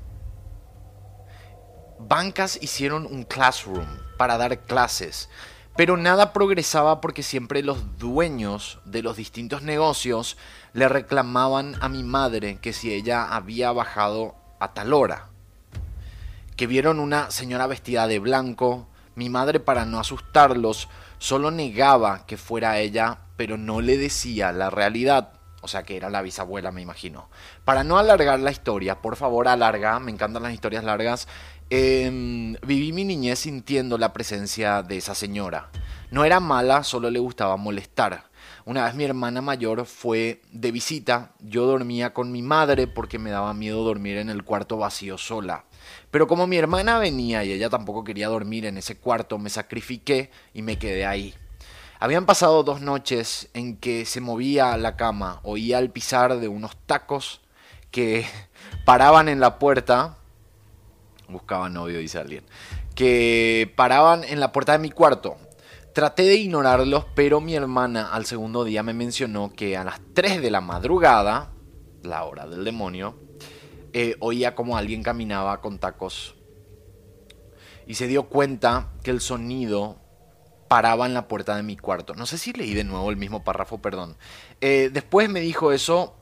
Bancas 2.00 2.60
hicieron 2.62 3.06
un 3.06 3.24
classroom 3.24 3.88
para 4.18 4.38
dar 4.38 4.62
clases. 4.62 5.30
Pero 5.76 5.98
nada 5.98 6.34
progresaba 6.34 7.02
porque 7.02 7.24
siempre 7.24 7.64
los 7.64 7.98
dueños 7.98 8.80
de 8.86 9.02
los 9.02 9.18
distintos 9.18 9.64
negocios 9.64 10.38
le 10.74 10.88
reclamaban 10.88 11.76
a 11.82 11.90
mi 11.90 12.04
madre 12.04 12.60
que 12.62 12.74
si 12.74 12.94
ella 12.94 13.26
había 13.26 13.72
bajado 13.72 14.36
a 14.60 14.74
tal 14.74 14.94
hora 14.94 15.33
que 16.56 16.68
vieron 16.68 17.00
una 17.00 17.32
señora 17.32 17.68
vestida 17.68 18.08
de 18.08 18.20
blanco. 18.20 18.88
Mi 19.16 19.30
madre, 19.30 19.60
para 19.60 19.86
no 19.86 20.00
asustarlos, 20.00 20.90
solo 21.18 21.52
negaba 21.52 22.26
que 22.26 22.38
fuera 22.38 22.80
ella, 22.80 23.20
pero 23.38 23.58
no 23.58 23.82
le 23.82 23.98
decía 23.98 24.52
la 24.52 24.70
realidad. 24.70 25.34
O 25.62 25.68
sea 25.68 25.84
que 25.84 25.96
era 25.96 26.10
la 26.10 26.22
bisabuela, 26.22 26.72
me 26.72 26.82
imagino. 26.82 27.30
Para 27.64 27.84
no 27.84 27.98
alargar 27.98 28.40
la 28.40 28.52
historia, 28.52 29.02
por 29.02 29.16
favor 29.16 29.48
alarga, 29.48 29.98
me 30.00 30.12
encantan 30.12 30.44
las 30.44 30.54
historias 30.54 30.84
largas. 30.84 31.28
Em, 31.70 32.56
viví 32.66 32.92
mi 32.92 33.06
niñez 33.06 33.40
sintiendo 33.40 33.98
la 33.98 34.12
presencia 34.12 34.84
de 34.84 34.98
esa 34.98 35.16
señora. 35.16 35.70
No 36.12 36.26
era 36.26 36.40
mala, 36.40 36.84
solo 36.84 37.10
le 37.10 37.20
gustaba 37.20 37.56
molestar. 37.56 38.26
Una 38.66 38.86
vez 38.86 38.96
mi 38.96 39.04
hermana 39.04 39.42
mayor 39.42 39.86
fue 39.86 40.42
de 40.52 40.72
visita, 40.72 41.32
yo 41.40 41.66
dormía 41.66 42.14
con 42.14 42.32
mi 42.32 42.42
madre 42.42 42.88
porque 42.88 43.20
me 43.20 43.32
daba 43.32 43.54
miedo 43.54 43.84
dormir 43.84 44.18
en 44.18 44.30
el 44.30 44.44
cuarto 44.44 44.78
vacío 44.78 45.18
sola. 45.18 45.66
Pero 46.12 46.28
como 46.28 46.48
mi 46.48 46.58
hermana 46.58 47.00
venía 47.00 47.44
y 47.44 47.52
ella 47.52 47.70
tampoco 47.70 48.04
quería 48.04 48.28
dormir 48.28 48.66
en 48.66 48.78
ese 48.78 48.98
cuarto, 48.98 49.38
me 49.38 49.50
sacrifiqué 49.50 50.30
y 50.54 50.62
me 50.62 50.78
quedé 50.78 51.06
ahí. 51.06 51.34
Habían 52.00 52.26
pasado 52.26 52.64
dos 52.64 52.82
noches 52.82 53.50
en 53.54 53.78
que 53.78 54.06
se 54.06 54.20
movía 54.20 54.76
la 54.78 54.98
cama, 54.98 55.40
oía 55.44 55.80
el 55.80 55.90
pisar 55.90 56.38
de 56.38 56.50
unos 56.50 56.76
tacos 56.86 57.40
que 57.92 58.26
paraban 58.86 59.30
en 59.30 59.40
la 59.40 59.58
puerta. 59.58 60.18
Buscaba 61.30 61.70
novio, 61.70 62.00
dice 62.00 62.20
alguien. 62.20 62.44
Que 62.94 63.72
paraban 63.78 64.26
en 64.26 64.40
la 64.40 64.52
puerta 64.52 64.74
de 64.74 64.80
mi 64.80 64.90
cuarto. 64.90 65.38
Traté 65.94 66.24
de 66.24 66.36
ignorarlos, 66.36 67.06
pero 67.16 67.40
mi 67.40 67.56
hermana 67.56 68.12
al 68.12 68.26
segundo 68.26 68.64
día 68.64 68.84
me 68.84 68.94
mencionó 68.94 69.54
que 69.56 69.78
a 69.78 69.84
las 69.84 70.02
3 70.14 70.42
de 70.42 70.52
la 70.52 70.60
madrugada, 70.60 71.52
la 72.02 72.26
hora 72.26 72.48
del 72.48 72.66
demonio, 72.66 73.16
eh, 73.94 74.16
oía 74.20 74.56
como 74.56 74.78
alguien 74.78 75.04
caminaba 75.04 75.62
con 75.62 75.80
tacos 75.80 76.36
y 77.88 77.96
se 77.96 78.08
dio 78.08 78.24
cuenta 78.24 78.90
que 79.04 79.12
el 79.12 79.22
sonido 79.22 80.00
paraba 80.68 81.06
en 81.06 81.14
la 81.14 81.28
puerta 81.28 81.56
de 81.56 81.64
mi 81.64 81.78
cuarto. 81.78 82.16
No 82.16 82.26
sé 82.26 82.38
si 82.38 82.54
leí 82.54 82.74
de 82.74 82.84
nuevo 82.84 83.10
el 83.10 83.18
mismo 83.18 83.44
párrafo, 83.44 83.82
perdón. 83.82 84.18
Eh, 84.62 84.90
después 84.92 85.30
me 85.30 85.42
dijo 85.42 85.72
eso, 85.72 86.16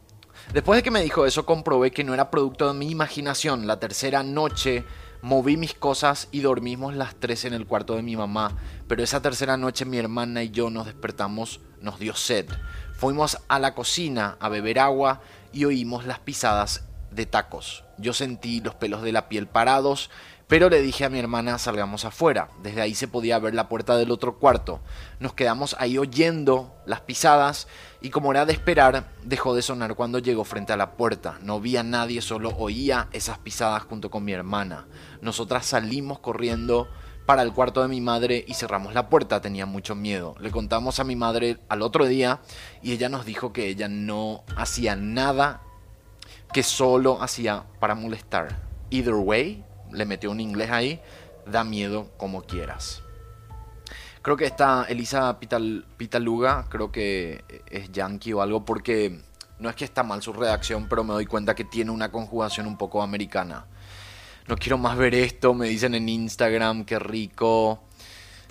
después 0.53 0.77
de 0.77 0.83
que 0.83 0.91
me 0.91 1.01
dijo 1.01 1.25
eso 1.25 1.45
comprobé 1.45 1.91
que 1.91 2.03
no 2.03 2.13
era 2.13 2.31
producto 2.31 2.67
de 2.67 2.77
mi 2.77 2.89
imaginación. 2.89 3.67
La 3.67 3.79
tercera 3.79 4.23
noche 4.23 4.83
moví 5.21 5.55
mis 5.55 5.73
cosas 5.73 6.27
y 6.31 6.41
dormimos 6.41 6.95
las 6.95 7.15
tres 7.15 7.45
en 7.45 7.53
el 7.53 7.67
cuarto 7.67 7.95
de 7.95 8.01
mi 8.01 8.15
mamá, 8.15 8.57
pero 8.87 9.03
esa 9.03 9.21
tercera 9.21 9.55
noche 9.55 9.85
mi 9.85 9.97
hermana 9.97 10.43
y 10.43 10.49
yo 10.49 10.69
nos 10.69 10.87
despertamos, 10.87 11.61
nos 11.79 11.99
dio 11.99 12.15
sed. 12.15 12.47
Fuimos 12.97 13.37
a 13.47 13.59
la 13.59 13.73
cocina 13.73 14.37
a 14.39 14.49
beber 14.49 14.79
agua 14.79 15.21
y 15.53 15.65
oímos 15.65 16.05
las 16.05 16.19
pisadas 16.19 16.87
de 17.11 17.25
tacos. 17.25 17.83
Yo 17.97 18.13
sentí 18.13 18.61
los 18.61 18.75
pelos 18.75 19.01
de 19.01 19.11
la 19.11 19.29
piel 19.29 19.47
parados, 19.47 20.09
pero 20.47 20.69
le 20.69 20.81
dije 20.81 21.05
a 21.05 21.09
mi 21.09 21.19
hermana 21.19 21.57
salgamos 21.57 22.03
afuera. 22.03 22.49
Desde 22.61 22.81
ahí 22.81 22.93
se 22.93 23.07
podía 23.07 23.39
ver 23.39 23.53
la 23.53 23.69
puerta 23.69 23.95
del 23.95 24.11
otro 24.11 24.37
cuarto. 24.37 24.81
Nos 25.19 25.33
quedamos 25.33 25.77
ahí 25.79 25.97
oyendo 25.97 26.75
las 26.85 26.99
pisadas 27.01 27.67
y 28.01 28.09
como 28.09 28.31
era 28.31 28.45
de 28.45 28.51
esperar, 28.51 29.05
dejó 29.23 29.55
de 29.55 29.61
sonar 29.61 29.95
cuando 29.95 30.19
llegó 30.19 30.43
frente 30.43 30.73
a 30.73 30.77
la 30.77 30.97
puerta. 30.97 31.37
No 31.41 31.61
vi 31.61 31.77
a 31.77 31.83
nadie, 31.83 32.21
solo 32.21 32.49
oía 32.57 33.07
esas 33.13 33.37
pisadas 33.37 33.83
junto 33.83 34.11
con 34.11 34.25
mi 34.25 34.33
hermana. 34.33 34.87
Nosotras 35.21 35.65
salimos 35.65 36.19
corriendo 36.19 36.89
para 37.25 37.43
el 37.43 37.53
cuarto 37.53 37.81
de 37.81 37.87
mi 37.87 38.01
madre 38.01 38.43
y 38.45 38.55
cerramos 38.55 38.93
la 38.93 39.07
puerta. 39.07 39.39
Tenía 39.39 39.65
mucho 39.65 39.95
miedo. 39.95 40.35
Le 40.41 40.51
contamos 40.51 40.99
a 40.99 41.05
mi 41.05 41.15
madre 41.15 41.59
al 41.69 41.81
otro 41.81 42.07
día 42.07 42.41
y 42.81 42.91
ella 42.91 43.07
nos 43.07 43.25
dijo 43.25 43.53
que 43.53 43.67
ella 43.67 43.87
no 43.87 44.43
hacía 44.57 44.97
nada 44.97 45.61
que 46.53 46.63
solo 46.63 47.21
hacía 47.21 47.63
para 47.79 47.95
molestar. 47.95 48.59
Either 48.89 49.13
way, 49.13 49.63
le 49.91 50.05
metió 50.05 50.31
un 50.31 50.39
inglés 50.39 50.71
ahí, 50.71 51.01
da 51.45 51.63
miedo 51.63 52.11
como 52.17 52.43
quieras. 52.43 53.01
Creo 54.21 54.37
que 54.37 54.45
está 54.45 54.85
Elisa 54.87 55.39
Pitaluga, 55.39 56.65
creo 56.69 56.91
que 56.91 57.43
es 57.67 57.91
yankee 57.91 58.33
o 58.33 58.41
algo, 58.41 58.65
porque 58.65 59.21
no 59.57 59.69
es 59.69 59.75
que 59.75 59.85
está 59.85 60.03
mal 60.03 60.21
su 60.21 60.33
redacción, 60.33 60.87
pero 60.87 61.03
me 61.03 61.13
doy 61.13 61.25
cuenta 61.25 61.55
que 61.55 61.63
tiene 61.63 61.91
una 61.91 62.11
conjugación 62.11 62.67
un 62.67 62.77
poco 62.77 63.01
americana. 63.01 63.65
No 64.47 64.57
quiero 64.57 64.77
más 64.77 64.97
ver 64.97 65.15
esto, 65.15 65.53
me 65.53 65.67
dicen 65.67 65.95
en 65.95 66.09
Instagram, 66.09 66.85
qué 66.85 66.99
rico. 66.99 67.83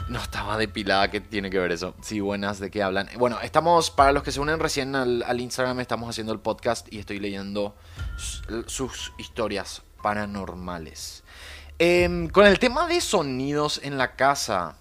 No 0.08 0.18
estaba 0.18 0.56
depilada, 0.56 1.10
¿qué 1.10 1.20
tiene 1.20 1.50
que 1.50 1.58
ver 1.58 1.72
eso? 1.72 1.94
Sí, 2.00 2.20
buenas, 2.20 2.58
¿de 2.58 2.70
qué 2.70 2.82
hablan? 2.82 3.08
Bueno, 3.16 3.40
estamos, 3.40 3.90
para 3.90 4.12
los 4.12 4.22
que 4.22 4.32
se 4.32 4.40
unen 4.40 4.58
recién 4.58 4.96
al, 4.96 5.40
Instagram, 5.40 5.78
estamos 5.80 6.10
haciendo 6.10 6.32
el 6.32 6.40
podcast 6.40 6.92
y 6.92 6.98
estoy 6.98 7.20
leyendo 7.20 7.76
sus 8.66 9.12
historias 9.18 9.82
paranormales. 10.02 11.22
Em, 11.78 12.28
con 12.28 12.46
el 12.46 12.58
tema 12.58 12.86
de 12.86 13.00
sonidos 13.00 13.80
en 13.82 13.98
la 13.98 14.16
casa, 14.16 14.76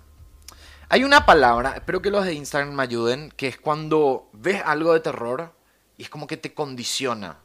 hay 0.90 1.04
una 1.04 1.26
palabra, 1.26 1.74
espero 1.76 2.02
que 2.02 2.10
los 2.10 2.26
de 2.26 2.34
Instagram 2.34 2.74
me 2.74 2.84
ayuden, 2.84 3.32
que 3.38 3.48
es 3.48 3.58
cuando 3.58 4.30
ves 4.34 4.62
algo 4.66 4.94
de 4.94 5.00
terror 5.00 5.54
y 5.98 6.04
es 6.04 6.10
como 6.10 6.26
que 6.26 6.38
te 6.38 6.54
condiciona. 6.54 7.38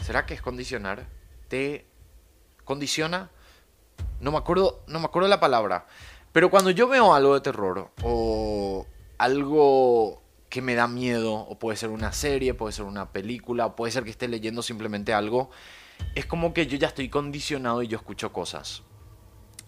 ¿Será 0.00 0.26
que 0.26 0.34
es 0.34 0.42
condicionar? 0.42 1.06
¿Te 1.48 1.86
condiciona? 2.64 3.30
No 4.20 4.32
me 4.32 4.38
acuerdo, 4.38 4.82
no 4.88 4.98
me 4.98 5.06
acuerdo 5.06 5.28
la 5.28 5.38
palabra. 5.38 5.86
Pero 6.34 6.50
cuando 6.50 6.70
yo 6.70 6.88
veo 6.88 7.14
algo 7.14 7.34
de 7.34 7.40
terror 7.42 7.92
o 8.02 8.84
algo 9.18 10.20
que 10.48 10.62
me 10.62 10.74
da 10.74 10.88
miedo, 10.88 11.32
o 11.32 11.60
puede 11.60 11.76
ser 11.76 11.90
una 11.90 12.12
serie, 12.12 12.54
puede 12.54 12.72
ser 12.72 12.86
una 12.86 13.12
película, 13.12 13.76
puede 13.76 13.92
ser 13.92 14.02
que 14.02 14.10
esté 14.10 14.26
leyendo 14.26 14.60
simplemente 14.60 15.14
algo, 15.14 15.50
es 16.16 16.26
como 16.26 16.52
que 16.52 16.66
yo 16.66 16.76
ya 16.76 16.88
estoy 16.88 17.08
condicionado 17.08 17.84
y 17.84 17.86
yo 17.86 17.98
escucho 17.98 18.32
cosas. 18.32 18.82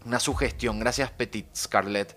Una 0.04 0.18
sugestión, 0.18 0.80
gracias 0.80 1.12
Petit 1.12 1.46
Scarlett. 1.54 2.16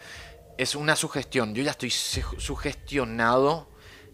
Es 0.58 0.74
una 0.74 0.96
sugestión, 0.96 1.53
yo 1.53 1.62
ya 1.62 1.70
estoy 1.70 1.91
sugestionado 1.91 3.70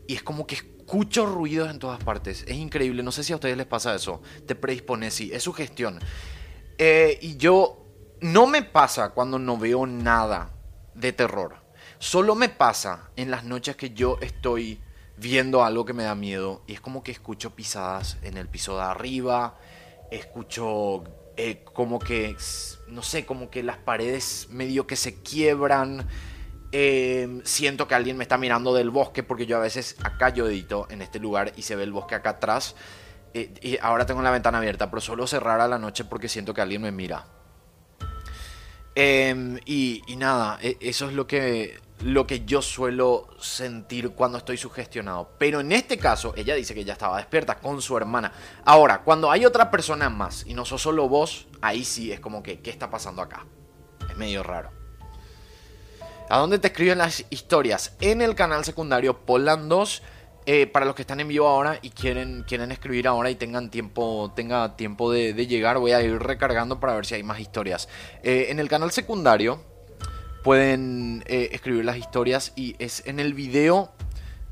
y 0.05 0.15
es 0.15 0.23
como 0.23 0.45
que 0.45 0.55
escucho 0.55 1.27
ruidos 1.27 1.71
en 1.71 1.79
todas 1.79 2.03
partes. 2.03 2.43
Es 2.45 2.57
increíble, 2.57 3.03
no 3.03 3.13
sé 3.13 3.23
si 3.23 3.31
a 3.31 3.37
ustedes 3.37 3.55
les 3.55 3.67
pasa 3.67 3.95
eso. 3.95 4.21
Te 4.45 4.55
predispones, 4.55 5.13
sí, 5.13 5.31
es 5.31 5.43
sugestión. 5.43 5.97
Eh, 6.77 7.19
y 7.21 7.37
yo 7.37 7.84
no 8.25 8.47
me 8.47 8.63
pasa 8.63 9.09
cuando 9.09 9.37
no 9.37 9.55
veo 9.55 9.85
nada 9.85 10.49
de 10.95 11.13
terror. 11.13 11.57
Solo 11.99 12.33
me 12.33 12.49
pasa 12.49 13.11
en 13.15 13.29
las 13.29 13.43
noches 13.43 13.75
que 13.75 13.91
yo 13.91 14.17
estoy 14.19 14.81
viendo 15.15 15.63
algo 15.63 15.85
que 15.85 15.93
me 15.93 16.05
da 16.05 16.15
miedo 16.15 16.63
y 16.65 16.73
es 16.73 16.81
como 16.81 17.03
que 17.03 17.11
escucho 17.11 17.55
pisadas 17.55 18.17
en 18.23 18.37
el 18.37 18.47
piso 18.47 18.77
de 18.77 18.81
arriba, 18.81 19.59
escucho 20.09 21.03
eh, 21.37 21.63
como 21.71 21.99
que, 21.99 22.35
no 22.87 23.03
sé, 23.03 23.27
como 23.27 23.51
que 23.51 23.61
las 23.61 23.77
paredes 23.77 24.47
medio 24.49 24.87
que 24.87 24.95
se 24.95 25.21
quiebran. 25.21 26.07
Em, 26.71 27.43
siento 27.43 27.87
que 27.87 27.93
alguien 27.93 28.17
me 28.17 28.23
está 28.23 28.39
mirando 28.39 28.73
del 28.73 28.89
bosque 28.89 29.21
porque 29.21 29.45
yo 29.45 29.57
a 29.57 29.59
veces 29.59 29.97
acá 30.03 30.29
yo 30.29 30.47
edito 30.47 30.87
en 30.89 31.03
este 31.03 31.19
lugar 31.19 31.53
y 31.55 31.61
se 31.61 31.75
ve 31.75 31.83
el 31.83 31.91
bosque 31.91 32.15
acá 32.15 32.31
atrás. 32.31 32.75
Eh, 33.35 33.53
y 33.61 33.77
ahora 33.83 34.07
tengo 34.07 34.23
la 34.23 34.31
ventana 34.31 34.57
abierta, 34.57 34.89
pero 34.89 34.99
solo 34.99 35.27
cerrar 35.27 35.61
a 35.61 35.67
la 35.67 35.77
noche 35.77 36.05
porque 36.05 36.27
siento 36.27 36.55
que 36.55 36.61
alguien 36.61 36.81
me 36.81 36.91
mira. 36.91 37.34
Em, 38.95 39.59
y, 39.65 40.01
nada, 40.17 40.57
e, 40.61 40.77
eso 40.79 41.07
es 41.07 41.13
lo 41.13 41.27
que, 41.27 41.77
lo 42.01 42.25
que 42.25 42.45
yo 42.45 42.61
suelo 42.61 43.27
sentir 43.39 44.11
cuando 44.11 44.37
estoy 44.37 44.57
sugestionado. 44.57 45.31
Pero 45.37 45.59
en 45.59 45.73
este 45.73 45.97
caso, 45.97 46.33
ella 46.37 46.55
dice 46.55 46.73
que 46.73 46.85
ya 46.85 46.93
estaba 46.93 47.17
despierta 47.17 47.55
con 47.55 47.81
su 47.81 47.97
hermana. 47.97 48.31
Ahora, 48.63 49.01
cuando 49.03 49.29
hay 49.29 49.45
otra 49.45 49.69
persona 49.69 50.09
más 50.09 50.45
y 50.47 50.53
no 50.53 50.63
sos 50.63 50.81
solo 50.81 51.09
vos, 51.09 51.47
ahí 51.61 51.83
sí 51.83 52.11
es 52.11 52.21
como 52.21 52.41
que, 52.41 52.61
¿qué 52.61 52.69
está 52.69 52.89
pasando 52.89 53.21
acá? 53.21 53.45
Es 54.09 54.15
medio 54.15 54.43
raro. 54.43 54.71
¿A 56.29 56.39
dónde 56.39 56.57
te 56.57 56.67
escriben 56.67 56.97
las 56.97 57.25
historias? 57.29 57.95
En 57.99 58.21
el 58.21 58.33
canal 58.33 58.65
secundario 58.65 59.25
Poland 59.25 59.69
2. 59.69 60.01
Eh, 60.47 60.67
para 60.67 60.85
los 60.85 60.93
que 60.93 61.01
están 61.01 61.19
en 61.19 61.27
vivo 61.27 61.47
ahora 61.47 61.79
y 61.81 61.89
quieren, 61.89 62.43
quieren 62.47 62.71
escribir 62.71 63.07
ahora 63.07 63.31
y 63.31 63.35
tengan 63.35 63.71
tiempo, 63.71 64.31
tenga 64.35 64.75
tiempo 64.75 65.11
de, 65.11 65.33
llegar, 65.47 65.79
voy 65.79 65.93
a 65.93 66.03
ir 66.03 66.19
recargando 66.19 66.79
para 66.79 66.93
ver 66.93 67.07
si 67.07 67.15
hay 67.15 67.23
más 67.23 67.39
historias. 67.39 67.89
Eh, 68.21 68.47
en 68.49 68.59
el 68.59 68.69
canal 68.69 68.91
secundario 68.91 69.59
pueden 70.43 71.23
eh, 71.25 71.49
escribir 71.51 71.83
las 71.83 71.97
historias 71.97 72.53
y 72.55 72.75
es 72.77 73.01
en 73.07 73.19
el 73.19 73.33
video 73.33 73.91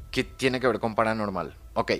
que 0.09 0.23
tiene 0.23 0.59
que 0.59 0.65
ver 0.65 0.79
con 0.79 0.95
paranormal. 0.95 1.55
Ok, 1.75 1.91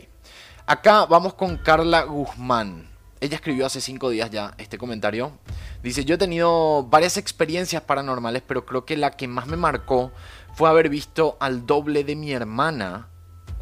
acá 0.65 1.05
vamos 1.05 1.35
con 1.35 1.57
Carla 1.57 2.01
Guzmán. 2.01 2.89
Ella 3.21 3.35
escribió 3.35 3.67
hace 3.67 3.79
cinco 3.79 4.09
días 4.09 4.31
ya 4.31 4.55
este 4.57 4.79
comentario. 4.79 5.38
Dice, 5.83 6.03
yo 6.03 6.15
he 6.15 6.17
tenido 6.17 6.83
varias 6.83 7.17
experiencias 7.17 7.83
paranormales, 7.83 8.41
pero 8.41 8.65
creo 8.65 8.85
que 8.85 8.97
la 8.97 9.12
que 9.12 9.27
más 9.27 9.45
me 9.45 9.55
marcó 9.55 10.12
fue 10.55 10.67
haber 10.67 10.89
visto 10.89 11.38
al 11.39 11.67
doble 11.67 12.03
de 12.03 12.15
mi 12.15 12.33
hermana 12.33 13.09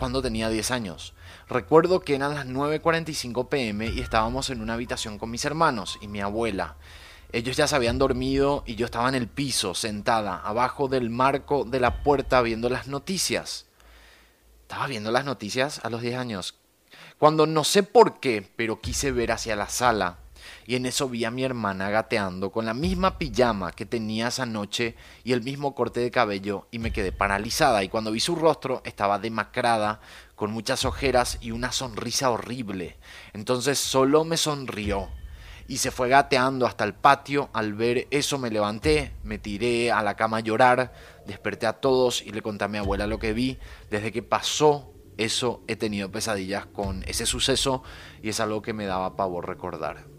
cuando 0.02 0.24
tenía 0.24 0.50
10 0.50 0.72
años. 0.72 1.14
Recuerdo 1.48 2.00
que 2.00 2.16
eran 2.16 2.34
las 2.34 2.48
9.45 2.48 3.50
pm 3.50 3.86
y 3.86 4.00
estábamos 4.00 4.50
en 4.50 4.60
una 4.60 4.74
habitación 4.74 5.20
con 5.20 5.30
mis 5.30 5.46
hermanos 5.46 6.00
y 6.02 6.08
mi 6.08 6.22
abuela. 6.22 6.76
Ellos 7.32 7.56
ya 7.56 7.68
se 7.68 7.76
habían 7.76 8.00
dormido 8.00 8.64
y 8.66 8.74
yo 8.74 8.88
estaba 8.88 9.10
en 9.10 9.14
el 9.14 9.28
piso, 9.28 9.76
sentada, 9.76 10.38
abajo 10.38 10.88
del 10.88 11.12
marco 11.12 11.66
de 11.66 11.80
la 11.80 12.02
puerta 12.02 12.42
viendo 12.42 12.68
las 12.68 12.88
noticias. 12.88 13.68
Estaba 14.64 14.88
viendo 14.88 15.12
las 15.12 15.24
noticias 15.24 15.80
a 15.84 15.92
los 15.92 16.02
10 16.02 16.16
años. 16.18 16.56
Cuando 17.20 17.46
no 17.46 17.64
sé 17.64 17.84
por 17.84 18.20
qué, 18.20 18.50
pero 18.56 18.82
quise 18.82 19.12
ver 19.12 19.32
hacia 19.32 19.56
la 19.56 19.70
sala. 19.70 20.18
Y 20.66 20.76
en 20.76 20.86
eso 20.86 21.10
vi 21.10 21.26
a 21.26 21.32
mi 21.32 21.44
hermana 21.44 21.90
gateando 21.90 22.52
con 22.52 22.66
la 22.66 22.74
misma 22.74 23.18
pijama 23.18 23.72
que 23.72 23.86
tenía 23.86 24.28
esa 24.28 24.46
noche 24.46 24.96
y 25.24 25.34
el 25.34 25.42
mismo 25.42 25.76
corte 25.76 26.00
de 26.00 26.12
cabello 26.12 26.68
y 26.72 26.80
me 26.80 26.92
quedé 26.92 27.12
paralizada 27.12 27.84
y 27.84 27.90
cuando 27.90 28.12
vi 28.12 28.20
su 28.20 28.36
rostro 28.36 28.82
estaba 28.86 29.20
demacrada, 29.20 30.02
con 30.36 30.52
muchas 30.52 30.86
ojeras 30.86 31.38
y 31.42 31.52
una 31.52 31.72
sonrisa 31.72 32.32
horrible. 32.32 32.98
Entonces 33.34 33.78
solo 33.78 34.24
me 34.24 34.38
sonrió 34.38 35.10
y 35.68 35.78
se 35.78 35.92
fue 35.92 36.10
gateando 36.10 36.66
hasta 36.66 36.84
el 36.84 36.94
patio. 36.94 37.50
Al 37.54 37.74
ver 37.74 38.08
eso 38.12 38.38
me 38.38 38.50
levanté, 38.50 39.14
me 39.24 39.38
tiré 39.38 39.92
a 39.92 40.02
la 40.04 40.16
cama 40.16 40.38
a 40.38 40.42
llorar, 40.42 40.94
desperté 41.28 41.68
a 41.68 41.80
todos 41.80 42.22
y 42.22 42.32
le 42.32 42.42
conté 42.42 42.66
a 42.66 42.68
mi 42.68 42.78
abuela 42.78 43.08
lo 43.08 43.20
que 43.20 43.34
vi. 43.34 43.58
Desde 43.90 44.12
que 44.12 44.24
pasó 44.24 44.92
eso 45.18 45.62
he 45.68 45.76
tenido 45.76 46.12
pesadillas 46.12 46.66
con 46.66 47.04
ese 47.08 47.26
suceso 47.26 47.84
y 48.22 48.30
es 48.30 48.40
algo 48.40 48.62
que 48.62 48.74
me 48.74 48.86
daba 48.86 49.16
pavor 49.16 49.48
recordar. 49.48 50.11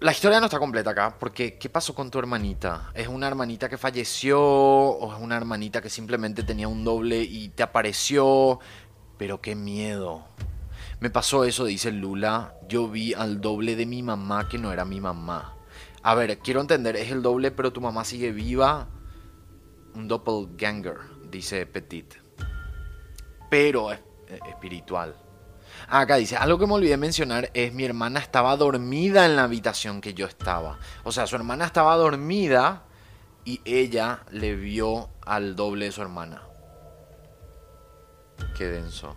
La 0.00 0.12
historia 0.12 0.38
no 0.38 0.46
está 0.46 0.60
completa 0.60 0.90
acá, 0.90 1.16
porque 1.18 1.58
¿qué 1.58 1.68
pasó 1.68 1.92
con 1.92 2.08
tu 2.08 2.20
hermanita? 2.20 2.92
¿Es 2.94 3.08
una 3.08 3.26
hermanita 3.26 3.68
que 3.68 3.76
falleció 3.76 4.40
o 4.40 5.12
es 5.12 5.20
una 5.20 5.36
hermanita 5.36 5.82
que 5.82 5.90
simplemente 5.90 6.44
tenía 6.44 6.68
un 6.68 6.84
doble 6.84 7.20
y 7.22 7.48
te 7.48 7.64
apareció? 7.64 8.60
Pero 9.16 9.40
qué 9.40 9.56
miedo. 9.56 10.24
Me 11.00 11.10
pasó 11.10 11.42
eso, 11.42 11.64
dice 11.64 11.90
Lula. 11.90 12.54
Yo 12.68 12.88
vi 12.88 13.12
al 13.12 13.40
doble 13.40 13.74
de 13.74 13.86
mi 13.86 14.04
mamá 14.04 14.48
que 14.48 14.56
no 14.56 14.72
era 14.72 14.84
mi 14.84 15.00
mamá. 15.00 15.56
A 16.04 16.14
ver, 16.14 16.38
quiero 16.38 16.60
entender, 16.60 16.94
es 16.94 17.10
el 17.10 17.20
doble, 17.20 17.50
pero 17.50 17.72
tu 17.72 17.80
mamá 17.80 18.04
sigue 18.04 18.30
viva. 18.30 18.86
Un 19.96 20.06
doppelganger, 20.06 20.98
dice 21.28 21.66
Petit. 21.66 22.14
Pero 23.50 23.90
es 23.90 23.98
espiritual. 24.48 25.16
Acá 25.88 26.16
dice, 26.16 26.36
algo 26.36 26.58
que 26.58 26.66
me 26.66 26.74
olvidé 26.74 26.96
mencionar 26.96 27.50
es 27.54 27.72
mi 27.72 27.84
hermana 27.84 28.20
estaba 28.20 28.56
dormida 28.56 29.26
en 29.26 29.36
la 29.36 29.44
habitación 29.44 30.00
que 30.00 30.14
yo 30.14 30.26
estaba. 30.26 30.78
O 31.04 31.12
sea, 31.12 31.26
su 31.26 31.36
hermana 31.36 31.64
estaba 31.64 31.96
dormida 31.96 32.82
y 33.44 33.60
ella 33.64 34.20
le 34.30 34.54
vio 34.54 35.08
al 35.24 35.56
doble 35.56 35.86
de 35.86 35.92
su 35.92 36.02
hermana. 36.02 36.42
Qué 38.56 38.66
denso. 38.66 39.16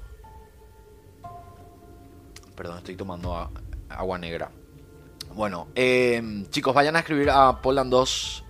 Perdón, 2.55 2.77
estoy 2.77 2.95
tomando 2.95 3.51
agua 3.89 4.17
negra. 4.17 4.51
Bueno, 5.33 5.69
em, 5.75 6.45
chicos, 6.49 6.73
vayan 6.73 6.95
a 6.95 6.99
escribir 6.99 7.29
a 7.29 7.61
Poland 7.61 7.89
2, 7.89 8.43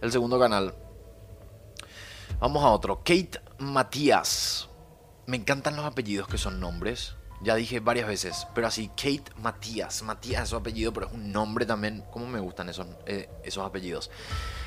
el 0.00 0.12
segundo 0.12 0.38
canal. 0.38 0.74
Vamos 2.40 2.62
a 2.62 2.68
otro. 2.68 2.98
Kate 2.98 3.40
Matías. 3.58 4.68
Me 5.26 5.36
encantan 5.36 5.76
los 5.76 5.84
apellidos 5.84 6.28
que 6.28 6.38
son 6.38 6.60
nombres. 6.60 7.17
Ya 7.40 7.54
dije 7.54 7.80
varias 7.80 8.08
veces, 8.08 8.46
pero 8.54 8.66
así, 8.66 8.88
Kate 8.88 9.24
Matías. 9.40 10.02
Matías 10.02 10.42
es 10.42 10.48
su 10.48 10.56
apellido, 10.56 10.92
pero 10.92 11.06
es 11.06 11.12
un 11.12 11.30
nombre 11.30 11.66
también. 11.66 12.04
¿Cómo 12.10 12.26
me 12.26 12.40
gustan 12.40 12.68
esos, 12.68 12.86
eh, 13.06 13.28
esos 13.44 13.64
apellidos? 13.64 14.10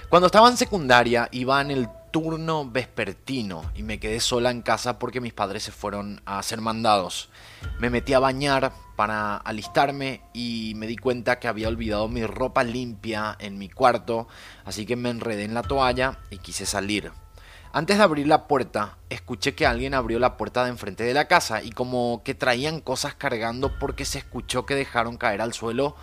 Cuando 0.09 0.27
estaba 0.27 0.49
en 0.49 0.57
secundaria, 0.57 1.29
iba 1.31 1.61
en 1.61 1.71
el 1.71 1.89
turno 2.11 2.69
vespertino 2.69 3.63
y 3.75 3.83
me 3.83 3.99
quedé 3.99 4.19
sola 4.19 4.51
en 4.51 4.61
casa 4.61 4.99
porque 4.99 5.21
mis 5.21 5.33
padres 5.33 5.63
se 5.63 5.71
fueron 5.71 6.21
a 6.25 6.39
hacer 6.39 6.59
mandados. 6.59 7.29
Me 7.79 7.89
metí 7.89 8.13
a 8.13 8.19
bañar 8.19 8.73
para 8.95 9.37
alistarme 9.37 10.21
y 10.33 10.73
me 10.75 10.87
di 10.87 10.97
cuenta 10.97 11.39
que 11.39 11.47
había 11.47 11.69
olvidado 11.69 12.07
mi 12.09 12.25
ropa 12.25 12.63
limpia 12.63 13.35
en 13.39 13.57
mi 13.57 13.69
cuarto, 13.69 14.27
así 14.65 14.85
que 14.85 14.95
me 14.95 15.09
enredé 15.09 15.45
en 15.45 15.53
la 15.53 15.63
toalla 15.63 16.19
y 16.29 16.37
quise 16.37 16.65
salir. 16.65 17.11
Antes 17.73 17.97
de 17.97 18.03
abrir 18.03 18.27
la 18.27 18.47
puerta, 18.47 18.97
escuché 19.09 19.55
que 19.55 19.65
alguien 19.65 19.93
abrió 19.93 20.19
la 20.19 20.35
puerta 20.35 20.65
de 20.65 20.71
enfrente 20.71 21.05
de 21.05 21.13
la 21.13 21.29
casa 21.29 21.63
y 21.63 21.71
como 21.71 22.21
que 22.25 22.35
traían 22.35 22.81
cosas 22.81 23.15
cargando 23.15 23.79
porque 23.79 24.03
se 24.03 24.17
escuchó 24.17 24.65
que 24.65 24.75
dejaron 24.75 25.15
caer 25.15 25.39
al 25.39 25.53
suelo 25.53 25.95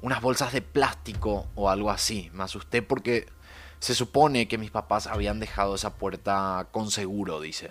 unas 0.00 0.20
bolsas 0.20 0.52
de 0.52 0.62
plástico 0.62 1.46
o 1.54 1.70
algo 1.70 1.92
así. 1.92 2.28
Me 2.32 2.42
asusté 2.42 2.82
porque 2.82 3.28
se 3.78 3.94
supone 3.94 4.48
que 4.48 4.58
mis 4.58 4.72
papás 4.72 5.06
habían 5.06 5.38
dejado 5.38 5.76
esa 5.76 5.94
puerta 5.94 6.66
con 6.72 6.90
seguro, 6.90 7.40
dice. 7.40 7.70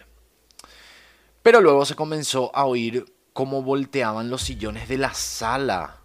Pero 1.43 1.59
luego 1.59 1.85
se 1.85 1.95
comenzó 1.95 2.55
a 2.55 2.63
oír 2.63 3.13
cómo 3.33 3.63
volteaban 3.63 4.29
los 4.29 4.43
sillones 4.43 4.87
de 4.87 4.97
la 4.97 5.13
sala 5.13 6.00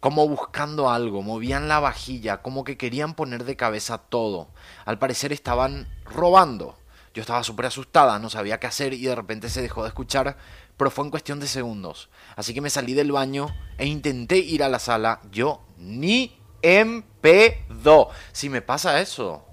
como 0.00 0.28
buscando 0.28 0.90
algo, 0.90 1.22
movían 1.22 1.68
la 1.68 1.80
vajilla, 1.80 2.40
como 2.42 2.64
que 2.64 2.76
querían 2.76 3.14
poner 3.14 3.44
de 3.44 3.56
cabeza 3.56 3.98
todo. 3.98 4.48
Al 4.84 4.98
parecer 4.98 5.32
estaban 5.32 5.88
robando. 6.04 6.76
Yo 7.14 7.22
estaba 7.22 7.42
súper 7.42 7.66
asustada, 7.66 8.18
no 8.18 8.30
sabía 8.30 8.60
qué 8.60 8.68
hacer 8.68 8.92
y 8.92 9.02
de 9.02 9.14
repente 9.14 9.48
se 9.48 9.62
dejó 9.62 9.82
de 9.82 9.88
escuchar, 9.88 10.36
pero 10.76 10.90
fue 10.90 11.04
en 11.04 11.10
cuestión 11.10 11.40
de 11.40 11.48
segundos. 11.48 12.10
Así 12.36 12.54
que 12.54 12.60
me 12.60 12.70
salí 12.70 12.94
del 12.94 13.10
baño 13.10 13.48
e 13.76 13.86
intenté 13.86 14.38
ir 14.38 14.62
a 14.62 14.68
la 14.68 14.78
sala. 14.78 15.20
Yo 15.32 15.62
ni 15.78 16.38
en 16.62 17.02
pedo. 17.02 18.10
Si 18.30 18.48
me 18.48 18.62
pasa 18.62 19.00
eso, 19.00 19.44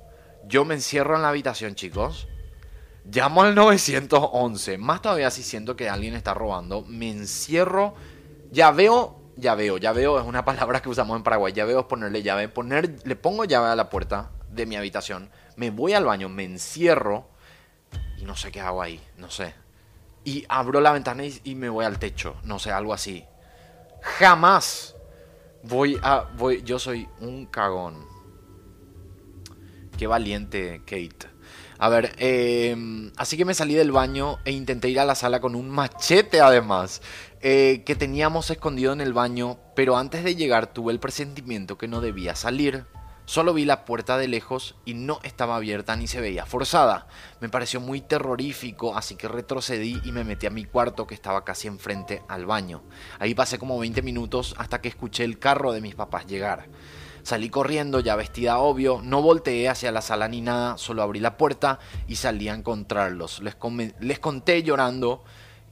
yo 0.48 0.64
me 0.64 0.76
encierro 0.76 1.16
en 1.16 1.24
la 1.24 1.30
habitación, 1.30 1.74
chicos. 1.74 2.28
Llamo 3.06 3.42
al 3.42 3.56
911. 3.56 4.78
Más 4.78 5.02
todavía 5.02 5.32
si 5.32 5.42
siento 5.42 5.76
que 5.76 5.90
alguien 5.90 6.14
está 6.14 6.36
robando. 6.36 6.84
Me 6.84 7.10
encierro. 7.10 7.96
Ya 8.52 8.70
veo 8.70 9.25
ya 9.38 9.56
veo, 9.56 9.78
ya 9.78 9.92
veo 9.92 10.20
es 10.20 10.26
una 10.26 10.46
palabra 10.46 10.82
que 10.82 10.90
usamos 10.90 11.18
en 11.18 11.24
Paraguay, 11.24 11.54
ya 11.54 11.66
veo 11.66 11.82
es 11.82 11.86
ponerle 11.86 12.24
llave, 12.24 12.50
poner, 12.50 12.96
le 13.04 13.16
pongo 13.16 13.46
llave 13.46 13.68
a 13.70 13.76
la 13.76 13.90
puerta 13.90 14.32
de 14.50 14.66
mi 14.66 14.76
habitación, 14.76 15.30
me 15.56 15.72
voy 15.72 15.94
al 15.94 16.06
baño, 16.06 16.30
me 16.30 16.44
encierro 16.44 17.28
y 18.18 18.24
no 18.24 18.36
sé 18.36 18.52
qué 18.52 18.62
hago 18.62 18.82
ahí, 18.82 19.02
no 19.18 19.30
sé. 19.30 19.54
Y 20.24 20.44
abro 20.50 20.82
la 20.82 20.92
ventana 20.92 21.24
y, 21.26 21.56
me 21.56 21.70
voy 21.70 21.86
al 21.86 22.00
techo, 22.00 22.36
no 22.44 22.58
sé, 22.58 22.72
algo 22.72 22.94
así. 22.94 23.24
Jamás 24.02 24.96
voy 25.62 26.00
a, 26.02 26.22
voy, 26.36 26.64
yo 26.64 26.80
soy 26.80 27.08
un 27.20 27.46
cagón. 27.46 28.08
Qué 29.98 30.08
valiente, 30.08 30.82
Kate. 30.86 31.36
A 31.78 31.90
ver, 31.90 32.16
em, 32.18 33.12
así 33.18 33.38
que 33.38 33.46
me 33.46 33.54
salí 33.54 33.74
del 33.74 33.92
baño 33.92 34.40
e 34.46 34.52
intenté 34.52 34.90
ir 34.90 35.00
a 35.00 35.06
la 35.06 35.16
sala 35.16 35.42
con 35.42 35.56
un 35.56 35.70
machete 35.70 36.40
además. 36.42 37.02
Eh, 37.48 37.84
que 37.86 37.96
teníamos 37.96 38.50
escondido 38.50 38.92
en 38.92 39.02
el 39.02 39.14
baño, 39.14 39.60
pero 39.76 39.98
antes 39.98 40.24
de 40.24 40.36
llegar 40.36 40.74
tuve 40.74 40.92
el 40.92 41.00
presentimiento 41.00 41.78
que 41.78 41.88
no 41.88 42.02
debía 42.02 42.34
salir. 42.34 42.88
Solo 43.26 43.54
vi 43.54 43.66
la 43.66 43.86
puerta 43.86 44.18
de 44.18 44.28
lejos 44.28 44.74
y 44.84 44.96
no 44.96 45.20
estaba 45.22 45.56
abierta 45.56 45.96
ni 45.96 46.08
se 46.08 46.20
veía 46.20 46.48
forzada. 46.48 47.06
Me 47.42 47.50
pareció 47.50 47.80
muy 47.80 48.02
terrorífico, 48.02 48.98
así 48.98 49.16
que 49.16 49.28
retrocedí 49.28 50.02
y 50.04 50.12
me 50.12 50.24
metí 50.24 50.48
a 50.48 50.50
mi 50.50 50.66
cuarto 50.66 51.06
que 51.06 51.14
estaba 51.14 51.46
casi 51.46 51.68
enfrente 51.68 52.24
al 52.28 52.48
baño. 52.48 52.82
Ahí 53.20 53.36
pasé 53.36 53.60
como 53.60 53.78
20 53.78 54.02
minutos 54.02 54.56
hasta 54.58 54.82
que 54.82 54.90
escuché 54.90 55.24
el 55.24 55.38
carro 55.38 55.72
de 55.72 55.82
mis 55.82 55.94
papás 55.94 56.26
llegar. 56.26 56.68
Salí 57.22 57.52
corriendo, 57.52 58.00
ya 58.00 58.16
vestida 58.16 58.58
obvio, 58.58 59.02
no 59.04 59.22
volteé 59.22 59.70
hacia 59.70 59.92
la 59.92 60.02
sala 60.02 60.28
ni 60.28 60.42
nada, 60.42 60.80
solo 60.80 61.04
abrí 61.04 61.20
la 61.20 61.38
puerta 61.38 61.78
y 62.08 62.16
salí 62.16 62.50
a 62.50 62.56
encontrarlos. 62.56 63.44
Les, 63.44 63.56
les 64.00 64.18
conté 64.18 64.64
llorando 64.64 65.24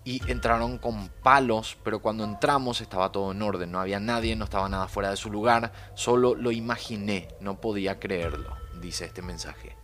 y 0.05 0.21
entraron 0.29 0.77
con 0.77 1.09
palos, 1.09 1.77
pero 1.83 1.99
cuando 1.99 2.23
entramos 2.23 2.81
estaba 2.81 3.11
todo 3.11 3.31
en 3.31 3.41
orden, 3.41 3.71
no 3.71 3.79
había 3.79 3.99
nadie, 3.99 4.35
no 4.35 4.45
estaba 4.45 4.67
nada 4.67 4.87
fuera 4.87 5.09
de 5.09 5.17
su 5.17 5.31
lugar, 5.31 5.71
solo 5.95 6.35
lo 6.35 6.51
imaginé, 6.51 7.29
no 7.39 7.61
podía 7.61 7.99
creerlo, 7.99 8.55
dice 8.81 9.05
este 9.05 9.21
mensaje. 9.21 9.75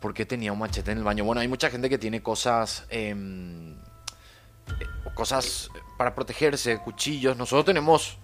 ¿Por 0.00 0.14
qué 0.14 0.26
tenía 0.26 0.52
un 0.52 0.58
machete 0.58 0.90
en 0.90 0.98
el 0.98 1.04
baño? 1.04 1.24
Bueno, 1.24 1.42
hay 1.42 1.48
mucha 1.48 1.70
gente 1.70 1.88
que 1.88 1.98
tiene 1.98 2.22
cosas, 2.22 2.86
em, 2.88 3.76
cosas 5.14 5.70
para 5.98 6.14
protegerse, 6.14 6.78
cuchillos. 6.78 7.36
Nosotros 7.36 7.66
tenemos, 7.66 8.18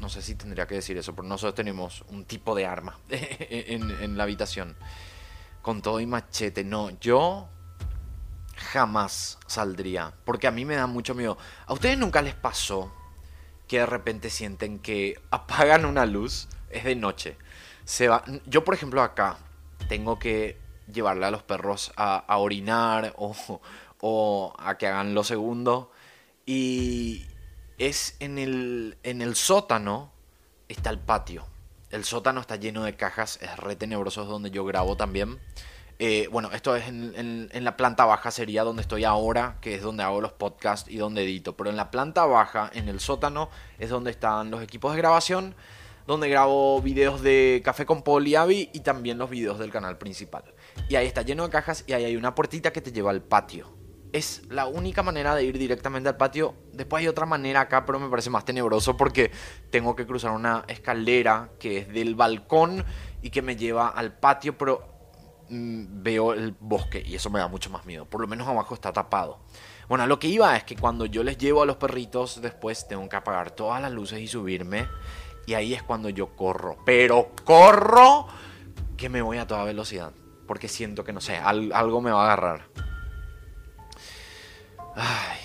no 0.00 0.08
sé 0.08 0.22
si 0.22 0.34
tendría 0.34 0.66
que 0.66 0.76
decir 0.76 0.96
eso, 0.96 1.14
pero 1.14 1.28
nosotros 1.28 1.54
tenemos 1.54 2.02
un 2.08 2.24
tipo 2.24 2.54
de 2.54 2.64
arma 2.64 2.98
en 3.10 4.16
la 4.16 4.24
habitación. 4.24 4.74
Con 5.60 5.82
todo 5.82 6.00
y 6.00 6.06
machete. 6.06 6.64
No, 6.64 6.98
yo 6.98 7.48
jamás 8.62 9.38
saldría. 9.46 10.14
Porque 10.24 10.46
a 10.46 10.50
mí 10.50 10.64
me 10.64 10.76
da 10.76 10.86
mucho 10.86 11.14
miedo. 11.14 11.36
¿A 11.66 11.72
ustedes 11.72 11.98
nunca 11.98 12.22
les 12.22 12.34
pasó 12.34 12.92
que 13.68 13.78
de 13.78 13.86
repente 13.86 14.30
sienten 14.30 14.78
que 14.78 15.20
apagan 15.30 15.84
una 15.84 16.06
luz? 16.06 16.48
Es 16.70 16.84
de 16.84 16.96
noche. 16.96 17.36
Se 17.84 18.08
va... 18.08 18.24
Yo, 18.46 18.64
por 18.64 18.74
ejemplo, 18.74 19.02
acá 19.02 19.38
tengo 19.88 20.18
que 20.18 20.58
llevarle 20.90 21.26
a 21.26 21.30
los 21.30 21.42
perros 21.42 21.92
a, 21.96 22.24
orinar 22.38 23.14
o, 23.16 23.34
o, 24.00 24.54
a 24.58 24.78
que 24.78 24.86
hagan 24.86 25.14
lo 25.14 25.24
segundo. 25.24 25.90
Y 26.46 27.26
es 27.78 28.16
en 28.20 28.38
el, 28.38 28.96
en 29.02 29.22
el 29.22 29.34
sótano 29.34 30.12
está 30.68 30.90
el 30.90 30.98
patio. 30.98 31.46
El 31.90 32.04
sótano 32.04 32.40
está 32.40 32.56
lleno 32.56 32.84
de 32.84 32.96
cajas, 32.96 33.38
es 33.42 33.56
re 33.58 33.76
tenebroso, 33.76 34.24
donde 34.24 34.50
yo 34.50 34.64
grabo 34.64 34.96
también. 34.96 35.38
Eh, 36.04 36.26
bueno, 36.32 36.50
esto 36.52 36.74
es 36.74 36.88
en, 36.88 37.48
la 37.52 37.76
planta 37.76 38.04
baja, 38.04 38.32
sería 38.32 38.64
donde 38.64 38.82
estoy 38.82 39.04
ahora, 39.04 39.58
que 39.60 39.76
es 39.76 39.82
donde 39.82 40.02
hago 40.02 40.20
los 40.20 40.32
podcasts 40.32 40.90
y 40.90 40.96
donde 40.96 41.22
edito. 41.22 41.56
Pero 41.56 41.70
en 41.70 41.76
la 41.76 41.92
planta 41.92 42.26
baja, 42.26 42.68
en 42.74 42.88
el 42.88 42.98
sótano, 42.98 43.50
es 43.78 43.88
donde 43.88 44.10
están 44.10 44.50
los 44.50 44.64
equipos 44.64 44.90
de 44.90 44.98
grabación, 44.98 45.54
donde 46.08 46.28
grabo 46.28 46.82
videos 46.82 47.22
de 47.22 47.62
Café 47.64 47.86
con 47.86 48.02
y 48.26 48.34
Abby 48.34 48.68
y 48.72 48.80
también 48.80 49.16
los 49.16 49.30
videos 49.30 49.60
del 49.60 49.70
canal 49.70 49.96
principal. 49.96 50.42
Y 50.88 50.96
ahí 50.96 51.06
está 51.06 51.22
lleno 51.22 51.44
de 51.44 51.50
cajas 51.50 51.84
y 51.86 51.92
ahí 51.92 52.04
hay 52.04 52.16
una 52.16 52.34
puertita 52.34 52.72
que 52.72 52.80
te 52.80 52.90
lleva 52.90 53.12
al 53.12 53.22
patio. 53.22 53.72
Es 54.12 54.42
la 54.50 54.66
única 54.66 55.04
manera 55.04 55.36
de 55.36 55.44
ir 55.44 55.56
directamente 55.56 56.08
al 56.08 56.16
patio. 56.16 56.56
Después 56.72 57.02
hay 57.02 57.06
otra 57.06 57.26
manera 57.26 57.60
acá, 57.60 57.86
pero 57.86 58.00
me 58.00 58.08
parece 58.08 58.28
más 58.28 58.44
tenebroso 58.44 58.96
porque 58.96 59.30
tengo 59.70 59.94
que 59.94 60.04
cruzar 60.04 60.32
una 60.32 60.64
escalera 60.66 61.50
que 61.60 61.78
es 61.78 61.88
del 61.88 62.16
balcón 62.16 62.84
y 63.22 63.30
que 63.30 63.40
me 63.40 63.54
lleva 63.54 63.86
al 63.86 64.18
patio, 64.18 64.58
pero 64.58 64.91
veo 65.52 66.32
el 66.32 66.56
bosque 66.58 67.02
y 67.04 67.14
eso 67.14 67.28
me 67.30 67.38
da 67.38 67.48
mucho 67.48 67.70
más 67.70 67.84
miedo. 67.84 68.06
Por 68.06 68.20
lo 68.20 68.26
menos 68.26 68.48
abajo 68.48 68.74
está 68.74 68.92
tapado. 68.92 69.40
Bueno, 69.88 70.06
lo 70.06 70.18
que 70.18 70.28
iba 70.28 70.56
es 70.56 70.64
que 70.64 70.76
cuando 70.76 71.04
yo 71.06 71.22
les 71.22 71.36
llevo 71.36 71.62
a 71.62 71.66
los 71.66 71.76
perritos, 71.76 72.40
después 72.40 72.88
tengo 72.88 73.06
que 73.08 73.16
apagar 73.16 73.50
todas 73.50 73.82
las 73.82 73.92
luces 73.92 74.20
y 74.20 74.28
subirme. 74.28 74.88
Y 75.46 75.54
ahí 75.54 75.74
es 75.74 75.82
cuando 75.82 76.08
yo 76.08 76.34
corro. 76.34 76.78
Pero 76.86 77.32
corro 77.44 78.26
que 78.96 79.08
me 79.08 79.20
voy 79.20 79.38
a 79.38 79.46
toda 79.46 79.64
velocidad. 79.64 80.12
Porque 80.46 80.68
siento 80.68 81.04
que, 81.04 81.12
no 81.12 81.20
sé, 81.20 81.36
algo 81.36 82.00
me 82.00 82.10
va 82.10 82.22
a 82.22 82.24
agarrar. 82.24 82.68
Ay. 84.96 85.38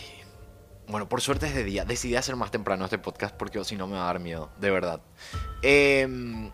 Bueno, 0.87 1.09
por 1.09 1.19
suerte 1.19 1.47
es 1.47 1.55
de 1.55 1.65
día. 1.65 1.83
Decidí 1.83 2.15
hacer 2.15 2.37
más 2.37 2.51
temprano 2.51 2.85
este 2.85 2.97
podcast 2.97 3.35
porque 3.35 3.61
si 3.65 3.75
no 3.75 3.87
me 3.87 3.97
va 3.97 4.03
a 4.03 4.05
dar 4.05 4.19
miedo. 4.19 4.51
De 4.59 4.71
verdad. 4.71 5.01
Eh, 5.61 6.49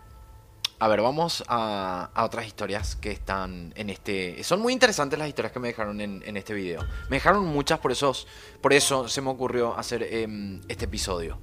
a 0.84 0.88
ver, 0.88 1.00
vamos 1.00 1.42
a, 1.48 2.10
otras 2.14 2.46
historias 2.46 2.94
que 2.94 3.10
están 3.10 3.72
en 3.74 3.88
este... 3.88 4.44
Son 4.44 4.60
muy 4.60 4.70
interesantes 4.70 5.18
las 5.18 5.28
historias 5.28 5.50
que 5.50 5.58
me 5.58 5.68
dejaron 5.68 5.98
en, 6.02 6.36
este 6.36 6.52
video. 6.52 6.86
Me 7.08 7.16
dejaron 7.16 7.46
muchas, 7.46 7.78
por 7.78 7.90
eso, 7.90 8.12
por 8.60 8.74
eso 8.74 9.08
se 9.08 9.22
me 9.22 9.30
ocurrió 9.30 9.74
hacer 9.78 10.02
em, 10.02 10.60
este 10.68 10.84
episodio. 10.84 11.38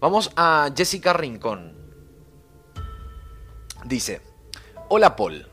Vamos 0.00 0.32
a 0.34 0.70
Jessica 0.74 1.12
Rincón. 1.12 1.76
Dice, 3.84 4.22
hola 4.88 5.14
Paul. 5.14 5.46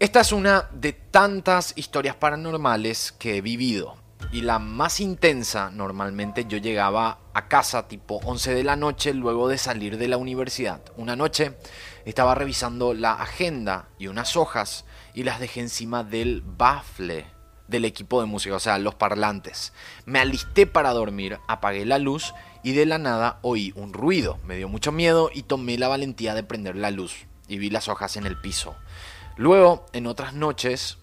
Esta 0.00 0.22
es 0.22 0.32
una 0.32 0.68
de 0.72 0.94
tantas 0.94 1.74
historias 1.76 2.16
paranormales 2.16 3.12
que 3.12 3.36
he 3.36 3.40
vivido. 3.40 3.98
Y 4.32 4.40
la 4.40 4.58
más 4.58 4.98
intensa, 4.98 5.70
normalmente 5.70 6.46
yo 6.46 6.58
llegaba 6.58 7.20
a 7.34 7.46
casa 7.46 7.86
tipo 7.86 8.16
11 8.24 8.52
de 8.52 8.64
la 8.64 8.74
noche 8.74 9.14
luego 9.14 9.46
de 9.46 9.58
salir 9.58 9.96
de 9.96 10.08
la 10.08 10.16
universidad. 10.16 10.80
Una 10.96 11.14
noche 11.14 11.56
estaba 12.10 12.34
revisando 12.34 12.94
la 12.94 13.12
agenda 13.12 13.88
y 13.98 14.06
unas 14.06 14.36
hojas 14.36 14.84
y 15.12 15.24
las 15.24 15.40
dejé 15.40 15.60
encima 15.60 16.04
del 16.04 16.42
bafle 16.44 17.26
del 17.68 17.84
equipo 17.84 18.20
de 18.20 18.26
música, 18.26 18.54
o 18.54 18.60
sea, 18.60 18.78
los 18.78 18.94
parlantes. 18.94 19.72
Me 20.04 20.20
alisté 20.20 20.66
para 20.66 20.92
dormir, 20.92 21.40
apagué 21.48 21.84
la 21.84 21.98
luz 21.98 22.32
y 22.62 22.72
de 22.72 22.86
la 22.86 22.98
nada 22.98 23.38
oí 23.42 23.72
un 23.74 23.92
ruido. 23.92 24.38
Me 24.44 24.56
dio 24.56 24.68
mucho 24.68 24.92
miedo 24.92 25.30
y 25.34 25.42
tomé 25.42 25.76
la 25.78 25.88
valentía 25.88 26.34
de 26.34 26.44
prender 26.44 26.76
la 26.76 26.90
luz 26.90 27.26
y 27.48 27.58
vi 27.58 27.70
las 27.70 27.88
hojas 27.88 28.16
en 28.16 28.26
el 28.26 28.40
piso. 28.40 28.76
Luego, 29.36 29.86
en 29.92 30.06
otras 30.06 30.32
noches, 30.32 30.98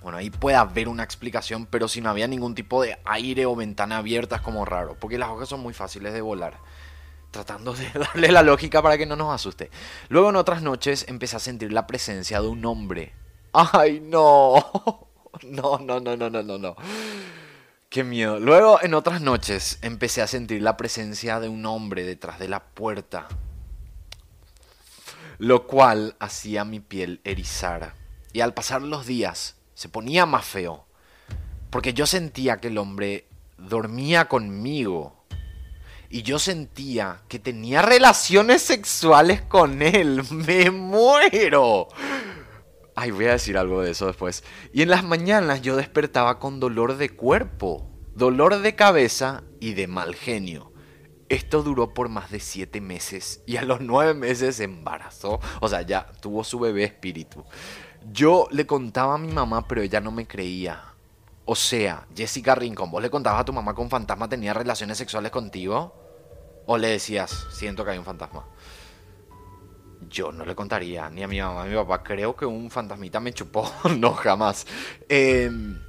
Bueno, 0.00 0.18
ahí 0.18 0.30
puede 0.30 0.56
haber 0.56 0.88
una 0.88 1.02
explicación, 1.02 1.66
pero 1.66 1.88
si 1.88 2.00
no 2.00 2.08
había 2.08 2.28
ningún 2.28 2.54
tipo 2.54 2.80
de 2.80 2.98
aire 3.04 3.46
o 3.46 3.56
ventana 3.56 3.98
abierta 3.98 4.36
es 4.36 4.42
como 4.42 4.64
raro, 4.64 4.96
porque 4.98 5.18
las 5.18 5.28
hojas 5.28 5.48
son 5.48 5.60
muy 5.60 5.74
fáciles 5.74 6.12
de 6.12 6.20
volar. 6.20 6.58
Tratando 7.30 7.74
de 7.74 7.90
darle 7.94 8.32
la 8.32 8.42
lógica 8.42 8.82
para 8.82 8.98
que 8.98 9.06
no 9.06 9.16
nos 9.16 9.34
asuste. 9.34 9.70
Luego 10.08 10.30
en 10.30 10.36
otras 10.36 10.62
noches 10.62 11.04
empecé 11.08 11.36
a 11.36 11.40
sentir 11.40 11.72
la 11.72 11.86
presencia 11.86 12.40
de 12.40 12.48
un 12.48 12.64
hombre. 12.64 13.14
¡Ay, 13.52 14.00
no! 14.00 15.08
No, 15.42 15.78
no, 15.78 16.00
no, 16.00 16.16
no, 16.16 16.30
no, 16.30 16.42
no, 16.42 16.58
no. 16.58 16.76
Qué 17.88 18.04
miedo. 18.04 18.40
Luego 18.40 18.82
en 18.82 18.94
otras 18.94 19.20
noches 19.20 19.78
empecé 19.82 20.20
a 20.20 20.26
sentir 20.26 20.62
la 20.62 20.76
presencia 20.76 21.38
de 21.40 21.48
un 21.48 21.64
hombre 21.64 22.04
detrás 22.04 22.38
de 22.38 22.48
la 22.48 22.64
puerta. 22.64 23.28
Lo 25.38 25.66
cual 25.66 26.16
hacía 26.18 26.64
mi 26.64 26.80
piel 26.80 27.20
erizar. 27.24 27.94
Y 28.32 28.40
al 28.40 28.52
pasar 28.52 28.82
los 28.82 29.06
días 29.06 29.56
se 29.74 29.88
ponía 29.88 30.26
más 30.26 30.44
feo. 30.44 30.86
Porque 31.70 31.94
yo 31.94 32.06
sentía 32.06 32.58
que 32.58 32.68
el 32.68 32.78
hombre 32.78 33.26
dormía 33.56 34.28
conmigo. 34.28 35.17
Y 36.10 36.22
yo 36.22 36.38
sentía 36.38 37.22
que 37.28 37.38
tenía 37.38 37.82
relaciones 37.82 38.62
sexuales 38.62 39.42
con 39.42 39.82
él. 39.82 40.22
Me 40.30 40.70
muero. 40.70 41.88
Ay, 42.94 43.10
voy 43.10 43.26
a 43.26 43.32
decir 43.32 43.58
algo 43.58 43.82
de 43.82 43.90
eso 43.90 44.06
después. 44.06 44.42
Y 44.72 44.82
en 44.82 44.90
las 44.90 45.04
mañanas 45.04 45.62
yo 45.62 45.76
despertaba 45.76 46.38
con 46.38 46.60
dolor 46.60 46.96
de 46.96 47.10
cuerpo, 47.10 47.88
dolor 48.14 48.58
de 48.58 48.74
cabeza 48.74 49.44
y 49.60 49.74
de 49.74 49.86
mal 49.86 50.14
genio. 50.14 50.72
Esto 51.28 51.62
duró 51.62 51.92
por 51.92 52.08
más 52.08 52.30
de 52.30 52.40
siete 52.40 52.80
meses 52.80 53.42
y 53.46 53.58
a 53.58 53.62
los 53.62 53.82
nueve 53.82 54.14
meses 54.14 54.56
se 54.56 54.64
embarazó. 54.64 55.40
O 55.60 55.68
sea, 55.68 55.82
ya 55.82 56.10
tuvo 56.20 56.42
su 56.42 56.58
bebé 56.58 56.84
espíritu. 56.84 57.44
Yo 58.10 58.48
le 58.50 58.66
contaba 58.66 59.14
a 59.14 59.18
mi 59.18 59.30
mamá, 59.30 59.68
pero 59.68 59.82
ella 59.82 60.00
no 60.00 60.10
me 60.10 60.26
creía. 60.26 60.87
O 61.50 61.56
sea, 61.56 62.06
Jessica 62.14 62.54
Rincon, 62.54 62.90
¿vos 62.90 63.00
le 63.00 63.08
contabas 63.08 63.40
a 63.40 63.44
tu 63.46 63.54
mamá 63.54 63.74
que 63.74 63.80
un 63.80 63.88
fantasma 63.88 64.28
tenía 64.28 64.52
relaciones 64.52 64.98
sexuales 64.98 65.32
contigo? 65.32 65.94
¿O 66.66 66.76
le 66.76 66.88
decías, 66.88 67.46
siento 67.50 67.86
que 67.86 67.92
hay 67.92 67.98
un 67.98 68.04
fantasma? 68.04 68.44
Yo 70.10 70.30
no 70.30 70.44
le 70.44 70.54
contaría 70.54 71.08
ni 71.08 71.22
a 71.22 71.26
mi 71.26 71.40
mamá 71.40 71.62
ni 71.62 71.68
a 71.68 71.70
mi 71.70 71.76
papá. 71.86 72.02
Creo 72.02 72.36
que 72.36 72.44
un 72.44 72.70
fantasmita 72.70 73.18
me 73.18 73.32
chupó. 73.32 73.66
no, 73.98 74.12
jamás. 74.12 74.66
Em, 75.08 75.80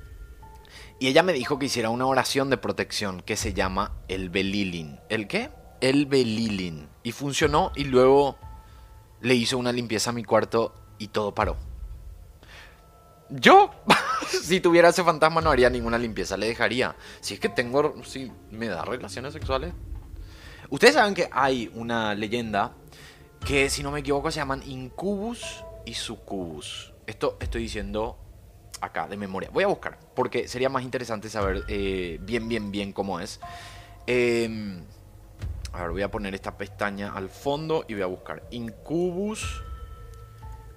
y 0.97 1.07
ella 1.07 1.23
me 1.23 1.33
dijo 1.33 1.59
que 1.59 1.65
hiciera 1.65 1.89
una 1.89 2.05
oración 2.05 2.49
de 2.49 2.55
protección 2.55 3.21
que 3.21 3.35
se 3.35 3.53
llama 3.53 3.97
el 4.07 4.29
Belilin. 4.29 5.01
¿El 5.09 5.27
qué? 5.27 5.49
El 5.81 6.05
Belilin. 6.05 6.87
Y 7.03 7.11
funcionó 7.11 7.73
y 7.75 7.83
luego 7.83 8.37
le 9.19 9.35
hizo 9.35 9.57
una 9.57 9.73
limpieza 9.73 10.11
a 10.11 10.13
mi 10.13 10.23
cuarto 10.23 10.73
y 10.99 11.09
todo 11.09 11.35
paró. 11.35 11.68
Yo, 13.29 13.71
si 14.27 14.59
tuviera 14.59 14.89
ese 14.89 15.03
fantasma, 15.03 15.41
no 15.41 15.51
haría 15.51 15.69
ninguna 15.69 15.97
limpieza, 15.97 16.35
le 16.37 16.47
dejaría. 16.47 16.95
Si 17.21 17.35
es 17.35 17.39
que 17.39 17.49
tengo, 17.49 18.03
si 18.03 18.31
me 18.51 18.67
da 18.67 18.83
relaciones 18.83 19.33
sexuales. 19.33 19.73
Ustedes 20.69 20.95
saben 20.95 21.13
que 21.13 21.29
hay 21.31 21.71
una 21.73 22.13
leyenda 22.15 22.73
que 23.45 23.69
si 23.69 23.83
no 23.83 23.91
me 23.91 23.99
equivoco 23.99 24.29
se 24.31 24.37
llaman 24.37 24.61
incubus 24.67 25.63
y 25.85 25.93
sucubus. 25.93 26.93
Esto 27.07 27.37
estoy 27.39 27.63
diciendo 27.63 28.17
acá 28.81 29.07
de 29.07 29.17
memoria. 29.17 29.49
Voy 29.51 29.63
a 29.63 29.67
buscar 29.67 29.97
porque 30.15 30.47
sería 30.47 30.69
más 30.69 30.83
interesante 30.83 31.29
saber 31.29 31.63
eh, 31.67 32.19
bien, 32.21 32.47
bien, 32.47 32.71
bien 32.71 32.93
cómo 32.93 33.19
es. 33.19 33.39
Em, 34.05 34.83
a 35.73 35.81
ver, 35.83 35.91
voy 35.91 36.01
a 36.01 36.11
poner 36.11 36.33
esta 36.35 36.57
pestaña 36.57 37.13
al 37.13 37.29
fondo 37.29 37.85
y 37.87 37.93
voy 37.93 38.03
a 38.03 38.07
buscar 38.07 38.43
incubus, 38.51 39.63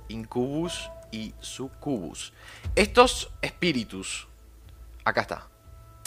incubus 0.09 0.91
y 1.13 1.35
sucubus. 1.41 2.33
Estos 2.75 3.31
espíritus, 3.41 4.27
acá 5.05 5.21
está. 5.21 5.49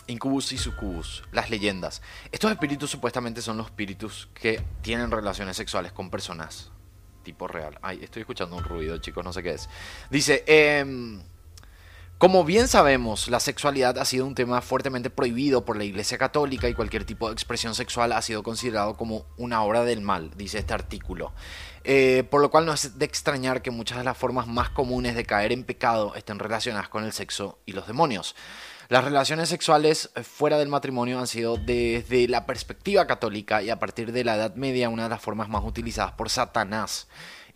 Incubus 0.08 0.52
y 0.52 0.58
Sucubus, 0.60 1.24
las 1.32 1.50
leyendas. 1.50 2.02
Estos 2.32 2.52
espíritus 2.52 2.92
supuestamente 2.92 3.42
son 3.42 3.58
los 3.58 3.68
espíritus 3.68 4.30
que 4.36 4.62
tienen 4.84 5.10
relaciones 5.10 5.58
sexuales 5.58 5.94
con 5.94 6.12
personas 6.12 6.70
tipo 7.26 7.48
real. 7.48 7.78
Ay, 7.82 8.02
estoy 8.04 8.22
escuchando 8.22 8.56
un 8.56 8.64
ruido, 8.64 8.98
chicos, 9.00 9.26
no 9.26 9.34
sé 9.34 9.44
qué 9.44 9.54
es. 9.54 9.68
Dice, 10.10 10.46
eh, 10.48 10.86
como 12.18 12.46
bien 12.46 12.70
sabemos, 12.70 13.28
la 13.28 13.42
sexualidad 13.42 13.98
ha 13.98 14.06
sido 14.06 14.26
un 14.26 14.36
tema 14.36 14.62
fuertemente 14.62 15.10
prohibido 15.10 15.66
por 15.66 15.76
la 15.76 15.84
Iglesia 15.84 16.18
Católica 16.18 16.70
y 16.70 16.74
cualquier 16.74 17.04
tipo 17.04 17.28
de 17.28 17.34
expresión 17.34 17.76
sexual 17.76 18.14
ha 18.14 18.22
sido 18.22 18.42
considerado 18.42 18.96
como 18.96 19.26
una 19.36 19.62
obra 19.64 19.84
del 19.84 20.00
mal, 20.00 20.32
dice 20.38 20.60
este 20.60 20.74
artículo. 20.74 21.34
Eh, 21.84 22.24
por 22.32 22.42
lo 22.42 22.50
cual 22.50 22.66
no 22.66 22.74
es 22.74 22.98
de 22.98 23.06
extrañar 23.06 23.62
que 23.62 23.70
muchas 23.70 23.98
de 23.98 24.06
las 24.06 24.18
formas 24.18 24.48
más 24.48 24.70
comunes 24.70 25.16
de 25.16 25.26
caer 25.26 25.52
en 25.52 25.66
pecado 25.66 26.16
estén 26.16 26.40
relacionadas 26.40 26.88
con 26.88 27.04
el 27.04 27.12
sexo 27.12 27.60
y 27.66 27.74
los 27.74 27.86
demonios. 27.86 28.36
Las 28.88 29.04
relaciones 29.04 29.50
sexuales 29.50 30.12
fuera 30.24 30.58
del 30.58 30.70
matrimonio 30.70 31.20
han 31.20 31.28
sido 31.28 31.58
desde 31.58 32.28
la 32.28 32.46
perspectiva 32.46 33.08
católica 33.08 33.62
y 33.62 33.72
a 33.72 33.80
partir 33.80 34.12
de 34.12 34.24
la 34.24 34.36
Edad 34.36 34.56
Media 34.56 34.90
una 34.90 35.04
de 35.04 35.10
las 35.10 35.22
formas 35.22 35.50
más 35.50 35.64
utilizadas 35.66 36.14
por 36.14 36.30
Satanás 36.30 37.08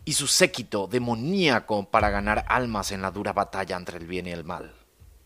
y 0.04 0.12
su 0.12 0.26
séquito 0.26 0.86
demoníaco 0.86 1.88
para 1.90 2.10
ganar 2.10 2.44
almas 2.48 2.92
en 2.92 3.02
la 3.02 3.10
dura 3.10 3.32
batalla 3.32 3.76
entre 3.76 3.98
el 3.98 4.06
bien 4.06 4.26
y 4.26 4.30
el 4.30 4.44
mal. 4.44 4.74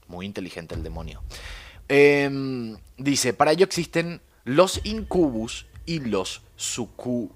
Muy 0.08 0.26
inteligente 0.26 0.74
el 0.74 0.82
demonio. 0.82 1.22
Em, 1.88 2.76
dice, 2.96 3.32
para 3.34 3.52
ello 3.52 3.64
existen 3.64 4.20
los 4.44 4.80
incubus 4.84 5.66
y 5.86 6.00
los 6.00 6.42
sucubos. 6.56 7.34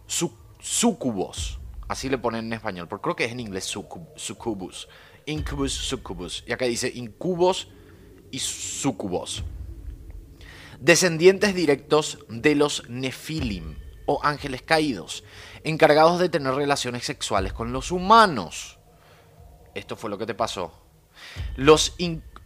Así 1.88 2.08
le 2.08 2.18
ponen 2.18 2.46
en 2.46 2.52
español, 2.52 2.88
porque 2.88 3.02
creo 3.02 3.16
que 3.16 3.24
es 3.24 3.32
en 3.32 3.40
inglés 3.40 3.64
sucubus. 3.64 4.88
Incubus, 5.26 5.72
sucubus. 5.72 6.44
Y 6.46 6.52
acá 6.52 6.66
dice 6.66 6.92
incubos 6.94 7.68
y 8.30 8.38
sucubos. 8.38 9.44
Descendientes 10.80 11.54
directos 11.54 12.18
de 12.28 12.54
los 12.54 12.88
nefilim 12.88 13.74
o 14.06 14.20
ángeles 14.22 14.62
caídos, 14.62 15.24
encargados 15.64 16.18
de 16.18 16.28
tener 16.28 16.54
relaciones 16.54 17.04
sexuales 17.04 17.52
con 17.52 17.72
los 17.72 17.90
humanos. 17.90 18.78
Esto 19.74 19.96
fue 19.96 20.10
lo 20.10 20.18
que 20.18 20.26
te 20.26 20.34
pasó. 20.34 20.72
Los 21.56 21.94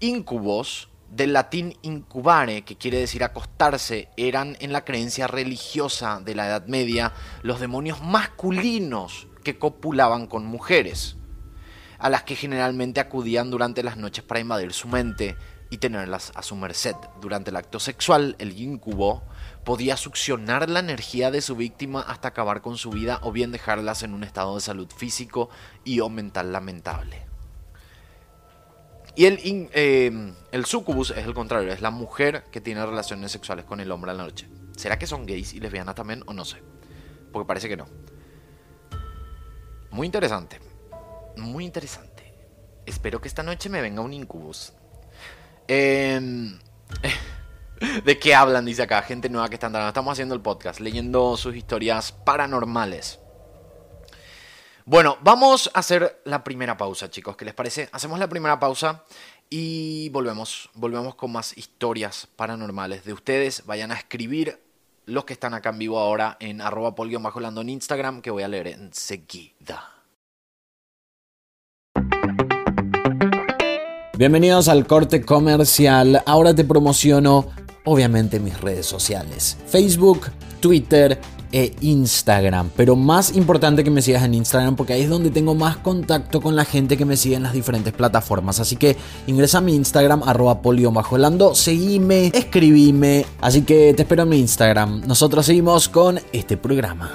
incubos, 0.01 0.89
del 1.11 1.35
latín 1.35 1.77
incubare, 1.83 2.63
que 2.63 2.77
quiere 2.77 2.99
decir 2.99 3.23
acostarse, 3.23 4.09
eran 4.17 4.57
en 4.61 4.73
la 4.73 4.85
creencia 4.85 5.27
religiosa 5.27 6.21
de 6.21 6.35
la 6.35 6.47
Edad 6.47 6.67
Media 6.67 7.13
los 7.43 7.61
demonios 7.61 8.03
masculinos 8.03 9.29
que 9.45 9.59
copulaban 9.59 10.27
con 10.27 10.47
mujeres, 10.47 11.17
a 11.99 12.09
las 12.09 12.23
que 12.23 12.35
generalmente 12.35 13.01
acudían 13.01 13.51
durante 13.51 13.83
las 13.83 13.97
noches 13.97 14.25
para 14.25 14.41
invadir 14.41 14.73
su 14.73 14.89
mente 14.89 15.37
y 15.71 15.79
tenerlas 15.79 16.33
a 16.35 16.43
su 16.43 16.57
merced. 16.57 16.97
Durante 17.21 17.51
el 17.51 17.57
acto 17.57 17.79
sexual, 17.79 18.37
el 18.39 18.59
incubo 18.59 19.23
podía 19.65 19.97
succionar 19.97 20.69
la 20.69 20.81
energía 20.81 21.31
de 21.31 21.41
su 21.41 21.57
víctima 21.57 22.01
hasta 22.01 22.29
acabar 22.29 22.63
con 22.63 22.77
su 22.77 22.91
vida 22.91 23.19
o 23.23 23.33
bien 23.33 23.53
dejarlas 23.53 24.03
en 24.03 24.15
un 24.15 24.25
estado 24.25 24.55
de 24.55 24.61
salud 24.61 24.89
físico 24.91 25.49
y 25.85 26.01
o 26.01 26.09
mental 26.09 26.53
lamentable. 26.53 27.27
Y 29.15 29.27
el, 29.27 29.69
eh, 29.75 30.33
el 30.53 30.65
sucubus 30.65 31.11
es 31.11 31.27
el 31.27 31.35
contrario, 31.35 31.73
es 31.73 31.83
la 31.83 31.91
mujer 31.91 32.45
que 32.51 32.61
tiene 32.61 32.85
relaciones 32.85 33.31
sexuales 33.31 33.65
con 33.65 33.81
el 33.81 33.93
hombre 33.93 34.11
a 34.11 34.15
la 34.15 34.25
noche. 34.25 34.49
¿Será 34.77 34.99
que 34.99 35.07
son 35.07 35.27
gays 35.27 35.53
y 35.53 35.61
lesbianas 35.61 35.95
también 35.95 36.23
o 36.27 36.33
no 36.33 36.45
sé? 36.45 36.63
Porque 37.31 37.47
parece 37.47 37.69
que 37.69 37.77
no. 37.77 37.87
Muy 39.91 40.07
interesante. 40.07 40.59
Muy 41.37 41.65
interesante. 41.65 42.35
Espero 42.87 43.21
que 43.21 43.29
esta 43.29 43.43
noche 43.43 43.69
me 43.69 43.83
venga 43.83 44.01
un 44.01 44.15
incubus. 44.15 44.73
Em, 45.69 46.59
¿De 48.05 48.19
qué 48.19 48.35
hablan? 48.35 48.65
Dice 48.65 48.83
acá, 48.83 49.03
gente 49.03 49.29
nueva 49.29 49.49
que 49.49 49.55
está 49.55 49.67
entrando. 49.67 49.89
Estamos 49.89 50.13
haciendo 50.13 50.35
el 50.35 50.41
podcast, 50.41 50.81
leyendo 50.81 51.37
sus 51.37 51.57
historias 51.57 52.13
paranormales. 52.13 53.19
Bueno, 54.85 55.17
vamos 55.23 55.71
a 55.75 55.79
hacer 55.79 56.21
la 56.25 56.43
primera 56.43 56.77
pausa, 56.77 57.11
chicos. 57.11 57.37
¿Qué 57.37 57.45
les 57.45 57.55
parece? 57.55 57.89
Hacemos 57.93 58.19
la 58.19 58.29
primera 58.29 58.59
pausa 58.59 59.05
y 59.49 60.09
volvemos. 60.11 60.71
Volvemos 60.75 61.15
con 61.15 61.33
más 61.33 61.57
historias 61.57 62.29
paranormales 62.37 63.05
de 63.05 63.13
ustedes. 63.13 63.65
Vayan 63.67 63.93
a 63.93 63.95
escribir 63.95 64.61
los 65.07 65.25
que 65.25 65.33
están 65.33 65.55
acá 65.55 65.71
en 65.71 65.79
vivo 65.79 65.99
ahora 65.99 66.37
en 66.41 66.61
arroba 66.61 66.95
en 66.97 67.69
Instagram, 67.69 68.23
que 68.23 68.31
voy 68.31 68.43
a 68.43 68.49
leer 68.49 68.69
enseguida. 68.69 69.93
Bienvenidos 74.23 74.69
al 74.69 74.87
corte 74.87 75.23
comercial. 75.25 76.23
Ahora 76.27 76.55
te 76.55 76.65
promociono, 76.65 77.47
obviamente, 77.85 78.41
mis 78.41 78.61
redes 78.61 78.87
sociales: 78.87 79.57
Facebook, 79.67 80.31
Twitter 80.61 81.21
e 81.53 81.75
Instagram. 81.83 82.71
Pero 82.77 82.97
más 82.97 83.37
importante 83.37 83.85
que 83.85 83.91
me 83.91 84.03
sigas 84.03 84.25
en 84.25 84.35
Instagram 84.35 84.75
porque 84.75 84.95
ahí 84.95 85.03
es 85.03 85.11
donde 85.11 85.31
tengo 85.31 85.55
más 85.55 85.77
contacto 85.77 86.41
con 86.41 86.57
la 86.57 86.65
gente 86.65 86.97
que 86.97 87.05
me 87.05 87.17
sigue 87.17 87.37
en 87.37 87.43
las 87.43 87.53
diferentes 87.53 87.93
plataformas. 87.93 88.59
Así 88.59 88.77
que 88.77 88.97
ingresa 89.27 89.59
a 89.59 89.61
mi 89.61 89.75
Instagram, 89.75 90.23
arroba 90.25 90.63
polio 90.63 90.93
seguime, 91.55 92.33
escribime. 92.35 93.27
Así 93.41 93.63
que 93.63 93.93
te 93.95 94.03
espero 94.03 94.23
en 94.23 94.31
mi 94.31 94.39
Instagram. 94.39 95.03
Nosotros 95.07 95.47
seguimos 95.47 95.89
con 95.89 96.19
este 96.33 96.57
programa. 96.57 97.11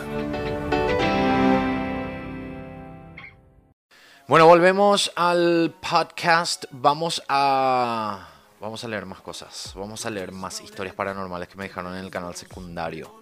Bueno, 4.27 4.45
volvemos 4.45 5.11
al 5.15 5.73
podcast. 5.81 6.65
Vamos 6.71 7.23
a. 7.29 8.36
Vamos 8.59 8.83
a 8.83 8.87
leer 8.87 9.05
más 9.05 9.21
cosas. 9.21 9.73
Vamos 9.75 10.05
a 10.05 10.09
leer 10.09 10.31
más 10.31 10.61
historias 10.61 10.95
paranormales 10.95 11.47
que 11.47 11.57
me 11.57 11.65
dejaron 11.65 11.95
en 11.95 12.03
el 12.03 12.11
canal 12.11 12.35
secundario. 12.35 13.13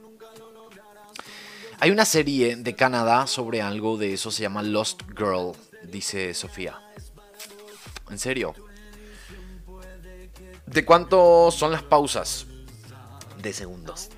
Hay 1.80 1.92
una 1.92 2.06
serie 2.06 2.56
de 2.56 2.76
Canadá 2.76 3.28
sobre 3.28 3.62
algo 3.62 3.98
de 3.98 4.14
eso, 4.14 4.32
se 4.32 4.44
llama 4.44 4.64
Lost 4.64 5.02
Girl, 5.18 5.52
dice 5.84 6.34
Sofía. 6.34 6.80
¿En 8.10 8.18
serio? 8.18 8.56
¿De 10.66 10.86
cuánto 10.86 11.52
son 11.52 11.72
las 11.72 11.84
pausas? 11.84 12.48
De 13.42 13.52
segundos. 13.52 14.10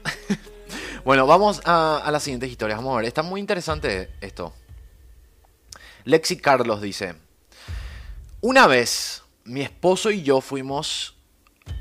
bueno, 1.04 1.26
vamos 1.26 1.62
a, 1.66 2.08
las 2.12 2.22
siguientes 2.22 2.52
historias. 2.52 2.78
Vamos 2.78 2.94
a 2.94 2.98
ver, 2.98 3.06
está 3.06 3.24
muy 3.24 3.42
interesante 3.42 4.12
esto. 4.22 4.54
Lexi 6.06 6.38
Carlos 6.38 6.80
dice, 6.80 7.16
una 8.40 8.68
vez 8.68 9.24
mi 9.48 9.62
esposo 9.62 10.12
y 10.12 10.24
yo 10.24 10.42
fuimos 10.42 11.16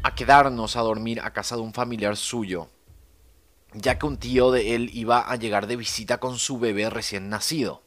a 0.03 0.15
quedarnos 0.15 0.77
a 0.77 0.83
dormir 0.83 1.21
a 1.21 1.33
casa 1.33 1.57
de 1.57 1.63
un 1.63 1.75
familiar 1.75 2.17
suyo, 2.17 2.69
ya 3.75 3.99
que 3.99 4.07
un 4.07 4.19
tío 4.19 4.53
de 4.53 4.77
él 4.77 4.91
iba 4.95 5.21
a 5.21 5.37
llegar 5.37 5.67
de 5.67 5.77
visita 5.77 6.19
con 6.19 6.39
su 6.39 6.59
bebé 6.59 6.89
recién 6.91 7.29
nacido. 7.29 7.83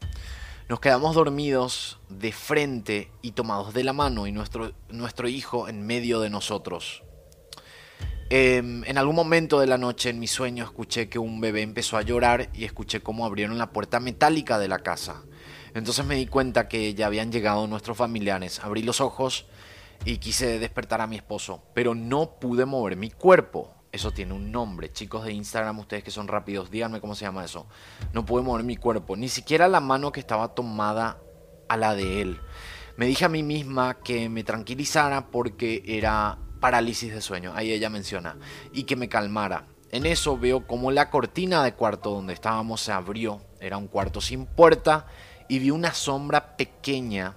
Nos 0.68 0.80
quedamos 0.80 1.14
dormidos 1.14 1.98
de 2.10 2.30
frente 2.30 3.10
y 3.22 3.32
tomados 3.32 3.72
de 3.72 3.82
la 3.82 3.92
mano 3.92 4.26
y 4.26 4.32
nuestro, 4.32 4.72
nuestro 4.90 5.28
hijo 5.28 5.66
en 5.66 5.84
medio 5.86 6.20
de 6.20 6.30
nosotros. 6.30 7.02
Em, 8.28 8.84
en 8.84 8.98
algún 8.98 9.16
momento 9.16 9.58
de 9.58 9.66
la 9.66 9.78
noche 9.78 10.10
en 10.10 10.20
mi 10.20 10.28
sueño 10.28 10.62
escuché 10.62 11.08
que 11.08 11.18
un 11.18 11.40
bebé 11.40 11.62
empezó 11.62 11.96
a 11.96 12.02
llorar 12.02 12.50
y 12.52 12.64
escuché 12.64 13.02
cómo 13.02 13.26
abrieron 13.26 13.58
la 13.58 13.72
puerta 13.72 13.98
metálica 13.98 14.58
de 14.58 14.68
la 14.68 14.78
casa. 14.80 15.24
Entonces 15.74 16.04
me 16.04 16.14
di 16.16 16.26
cuenta 16.26 16.68
que 16.68 16.94
ya 16.94 17.06
habían 17.06 17.32
llegado 17.32 17.66
nuestros 17.66 17.96
familiares. 17.96 18.60
Abrí 18.60 18.82
los 18.82 19.00
ojos 19.00 19.46
y 20.04 20.18
quise 20.18 20.58
despertar 20.58 21.00
a 21.00 21.06
mi 21.06 21.16
esposo, 21.16 21.62
pero 21.74 21.94
no 21.94 22.38
pude 22.38 22.64
mover 22.64 22.96
mi 22.96 23.10
cuerpo. 23.10 23.74
Eso 23.92 24.12
tiene 24.12 24.34
un 24.34 24.52
nombre. 24.52 24.92
Chicos 24.92 25.24
de 25.24 25.32
Instagram, 25.32 25.80
ustedes 25.80 26.04
que 26.04 26.10
son 26.10 26.28
rápidos, 26.28 26.70
díganme 26.70 27.00
cómo 27.00 27.14
se 27.14 27.24
llama 27.24 27.44
eso. 27.44 27.66
No 28.12 28.24
pude 28.24 28.42
mover 28.42 28.64
mi 28.64 28.76
cuerpo, 28.76 29.16
ni 29.16 29.28
siquiera 29.28 29.68
la 29.68 29.80
mano 29.80 30.12
que 30.12 30.20
estaba 30.20 30.54
tomada 30.54 31.18
a 31.68 31.76
la 31.76 31.94
de 31.94 32.22
él. 32.22 32.40
Me 32.96 33.06
dije 33.06 33.24
a 33.24 33.28
mí 33.28 33.42
misma 33.42 33.94
que 33.94 34.28
me 34.28 34.44
tranquilizara 34.44 35.26
porque 35.30 35.82
era 35.86 36.38
parálisis 36.60 37.12
de 37.12 37.20
sueño, 37.20 37.52
ahí 37.54 37.72
ella 37.72 37.88
menciona, 37.90 38.36
y 38.72 38.84
que 38.84 38.96
me 38.96 39.08
calmara. 39.08 39.66
En 39.90 40.06
eso 40.06 40.38
veo 40.38 40.66
como 40.66 40.92
la 40.92 41.10
cortina 41.10 41.64
de 41.64 41.74
cuarto 41.74 42.10
donde 42.10 42.32
estábamos 42.32 42.80
se 42.80 42.92
abrió. 42.92 43.40
Era 43.60 43.76
un 43.76 43.88
cuarto 43.88 44.20
sin 44.20 44.46
puerta 44.46 45.06
y 45.48 45.58
vi 45.58 45.70
una 45.70 45.94
sombra 45.94 46.56
pequeña, 46.56 47.36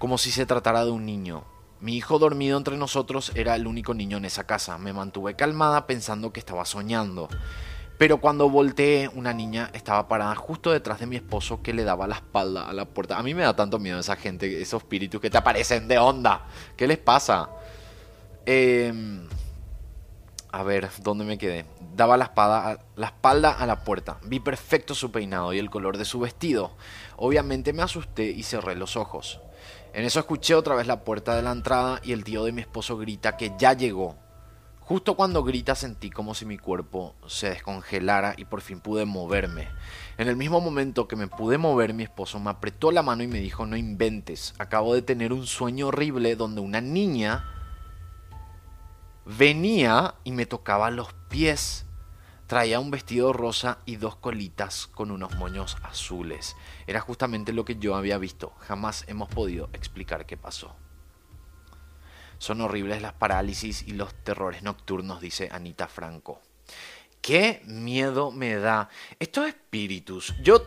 como 0.00 0.16
si 0.16 0.30
se 0.30 0.46
tratara 0.46 0.86
de 0.86 0.90
un 0.90 1.04
niño. 1.04 1.44
Mi 1.78 1.94
hijo 1.94 2.18
dormido 2.18 2.56
entre 2.56 2.78
nosotros 2.78 3.32
era 3.34 3.54
el 3.54 3.66
único 3.66 3.92
niño 3.92 4.16
en 4.16 4.24
esa 4.24 4.44
casa. 4.44 4.78
Me 4.78 4.94
mantuve 4.94 5.36
calmada 5.36 5.86
pensando 5.86 6.32
que 6.32 6.40
estaba 6.40 6.64
soñando. 6.64 7.28
Pero 7.98 8.18
cuando 8.18 8.48
volteé, 8.48 9.10
una 9.12 9.34
niña 9.34 9.70
estaba 9.74 10.08
parada 10.08 10.34
justo 10.34 10.70
detrás 10.70 11.00
de 11.00 11.06
mi 11.06 11.16
esposo 11.16 11.62
que 11.62 11.74
le 11.74 11.84
daba 11.84 12.06
la 12.06 12.14
espalda 12.14 12.66
a 12.66 12.72
la 12.72 12.86
puerta. 12.86 13.18
A 13.18 13.22
mí 13.22 13.34
me 13.34 13.42
da 13.42 13.54
tanto 13.54 13.78
miedo 13.78 13.98
esa 13.98 14.16
gente, 14.16 14.62
esos 14.62 14.82
espíritus 14.82 15.20
que 15.20 15.28
te 15.28 15.36
aparecen 15.36 15.86
de 15.86 15.98
onda. 15.98 16.46
¿Qué 16.78 16.86
les 16.86 16.96
pasa? 16.96 17.50
Eh, 18.46 19.20
a 20.50 20.62
ver, 20.62 20.88
¿dónde 21.02 21.26
me 21.26 21.36
quedé? 21.36 21.66
Daba 21.94 22.16
la, 22.16 22.80
la 22.96 23.06
espalda 23.06 23.52
a 23.52 23.66
la 23.66 23.84
puerta. 23.84 24.16
Vi 24.24 24.40
perfecto 24.40 24.94
su 24.94 25.12
peinado 25.12 25.52
y 25.52 25.58
el 25.58 25.68
color 25.68 25.98
de 25.98 26.06
su 26.06 26.20
vestido. 26.20 26.70
Obviamente 27.18 27.74
me 27.74 27.82
asusté 27.82 28.30
y 28.30 28.44
cerré 28.44 28.76
los 28.76 28.96
ojos. 28.96 29.40
En 29.92 30.04
eso 30.04 30.20
escuché 30.20 30.54
otra 30.54 30.74
vez 30.74 30.86
la 30.86 31.04
puerta 31.04 31.34
de 31.34 31.42
la 31.42 31.52
entrada 31.52 32.00
y 32.04 32.12
el 32.12 32.24
tío 32.24 32.44
de 32.44 32.52
mi 32.52 32.60
esposo 32.60 32.96
grita 32.96 33.36
que 33.36 33.52
ya 33.58 33.72
llegó. 33.72 34.16
Justo 34.78 35.14
cuando 35.14 35.44
grita 35.44 35.74
sentí 35.74 36.10
como 36.10 36.34
si 36.34 36.44
mi 36.46 36.58
cuerpo 36.58 37.14
se 37.26 37.50
descongelara 37.50 38.34
y 38.36 38.44
por 38.44 38.60
fin 38.60 38.80
pude 38.80 39.04
moverme. 39.04 39.68
En 40.18 40.28
el 40.28 40.36
mismo 40.36 40.60
momento 40.60 41.06
que 41.06 41.14
me 41.16 41.28
pude 41.28 41.58
mover, 41.58 41.94
mi 41.94 42.02
esposo 42.02 42.40
me 42.40 42.50
apretó 42.50 42.90
la 42.90 43.02
mano 43.02 43.22
y 43.22 43.28
me 43.28 43.38
dijo 43.38 43.66
no 43.66 43.76
inventes, 43.76 44.54
acabo 44.58 44.94
de 44.94 45.02
tener 45.02 45.32
un 45.32 45.46
sueño 45.46 45.88
horrible 45.88 46.34
donde 46.34 46.60
una 46.60 46.80
niña 46.80 47.44
venía 49.24 50.14
y 50.24 50.32
me 50.32 50.46
tocaba 50.46 50.90
los 50.90 51.12
pies. 51.28 51.86
Traía 52.50 52.80
un 52.80 52.90
vestido 52.90 53.32
rosa 53.32 53.78
y 53.86 53.94
dos 53.94 54.16
colitas 54.16 54.88
con 54.88 55.12
unos 55.12 55.36
moños 55.36 55.76
azules. 55.84 56.56
Era 56.88 56.98
justamente 56.98 57.52
lo 57.52 57.64
que 57.64 57.76
yo 57.76 57.94
había 57.94 58.18
visto. 58.18 58.54
Jamás 58.58 59.04
hemos 59.06 59.28
podido 59.28 59.70
explicar 59.72 60.26
qué 60.26 60.36
pasó. 60.36 60.74
Son 62.38 62.60
horribles 62.60 63.02
las 63.02 63.12
parálisis 63.12 63.86
y 63.86 63.92
los 63.92 64.12
terrores 64.24 64.64
nocturnos, 64.64 65.20
dice 65.20 65.48
Anita 65.52 65.86
Franco. 65.86 66.42
Qué 67.22 67.62
miedo 67.66 68.32
me 68.32 68.56
da. 68.56 68.88
Estos 69.20 69.46
espíritus. 69.46 70.34
Yo 70.42 70.60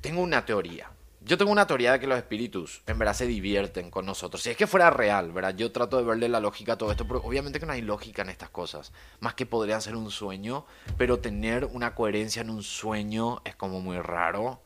tengo 0.00 0.20
una 0.20 0.44
teoría. 0.44 0.92
Yo 1.22 1.36
tengo 1.36 1.52
una 1.52 1.66
teoría 1.66 1.92
de 1.92 2.00
que 2.00 2.06
los 2.06 2.16
espíritus 2.16 2.80
en 2.86 2.98
verdad 2.98 3.12
se 3.12 3.26
divierten 3.26 3.90
con 3.90 4.06
nosotros. 4.06 4.42
Si 4.42 4.48
es 4.50 4.56
que 4.56 4.66
fuera 4.66 4.88
real, 4.88 5.32
¿verdad? 5.32 5.54
Yo 5.54 5.70
trato 5.70 5.98
de 5.98 6.04
verle 6.04 6.30
la 6.30 6.40
lógica 6.40 6.72
a 6.72 6.78
todo 6.78 6.90
esto, 6.90 7.06
pero 7.06 7.20
obviamente 7.22 7.60
que 7.60 7.66
no 7.66 7.72
hay 7.72 7.82
lógica 7.82 8.22
en 8.22 8.30
estas 8.30 8.48
cosas. 8.48 8.92
Más 9.20 9.34
que 9.34 9.44
podrían 9.44 9.82
ser 9.82 9.96
un 9.96 10.10
sueño, 10.10 10.64
pero 10.96 11.18
tener 11.18 11.66
una 11.66 11.94
coherencia 11.94 12.40
en 12.40 12.48
un 12.48 12.62
sueño 12.62 13.42
es 13.44 13.54
como 13.54 13.80
muy 13.80 13.98
raro. 13.98 14.62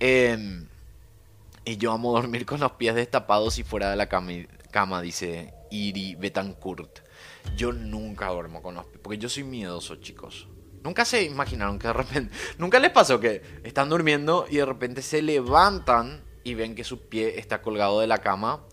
Em, 0.00 0.66
y 1.64 1.76
yo 1.76 1.92
amo 1.92 2.12
dormir 2.12 2.44
con 2.44 2.58
los 2.58 2.72
pies 2.72 2.96
destapados 2.96 3.58
y 3.58 3.62
fuera 3.62 3.90
de 3.90 3.96
la 3.96 4.08
cama, 4.08 4.32
cama 4.72 5.00
dice 5.00 5.54
Iri 5.70 6.16
Betancourt. 6.16 7.00
Yo 7.56 7.72
nunca 7.72 8.28
duermo 8.30 8.62
con 8.62 8.74
los 8.74 8.84
pies, 8.86 8.98
porque 9.00 9.18
yo 9.18 9.28
soy 9.28 9.44
miedoso, 9.44 9.96
chicos. 9.96 10.48
Nunca 10.82 11.04
se 11.04 11.24
imaginaron 11.24 11.78
que 11.78 11.88
de 11.88 11.92
repente, 11.92 12.36
nunca 12.58 12.78
les 12.78 12.90
pasó 12.90 13.20
que 13.20 13.42
están 13.64 13.88
durmiendo 13.88 14.46
y 14.48 14.56
de 14.56 14.66
repente 14.66 15.02
se 15.02 15.22
levantan 15.22 16.24
y 16.44 16.54
ven 16.54 16.74
que 16.74 16.84
su 16.84 17.08
pie 17.08 17.38
está 17.38 17.60
colgado 17.62 18.00
de 18.00 18.06
la 18.06 18.18
cama 18.18 18.64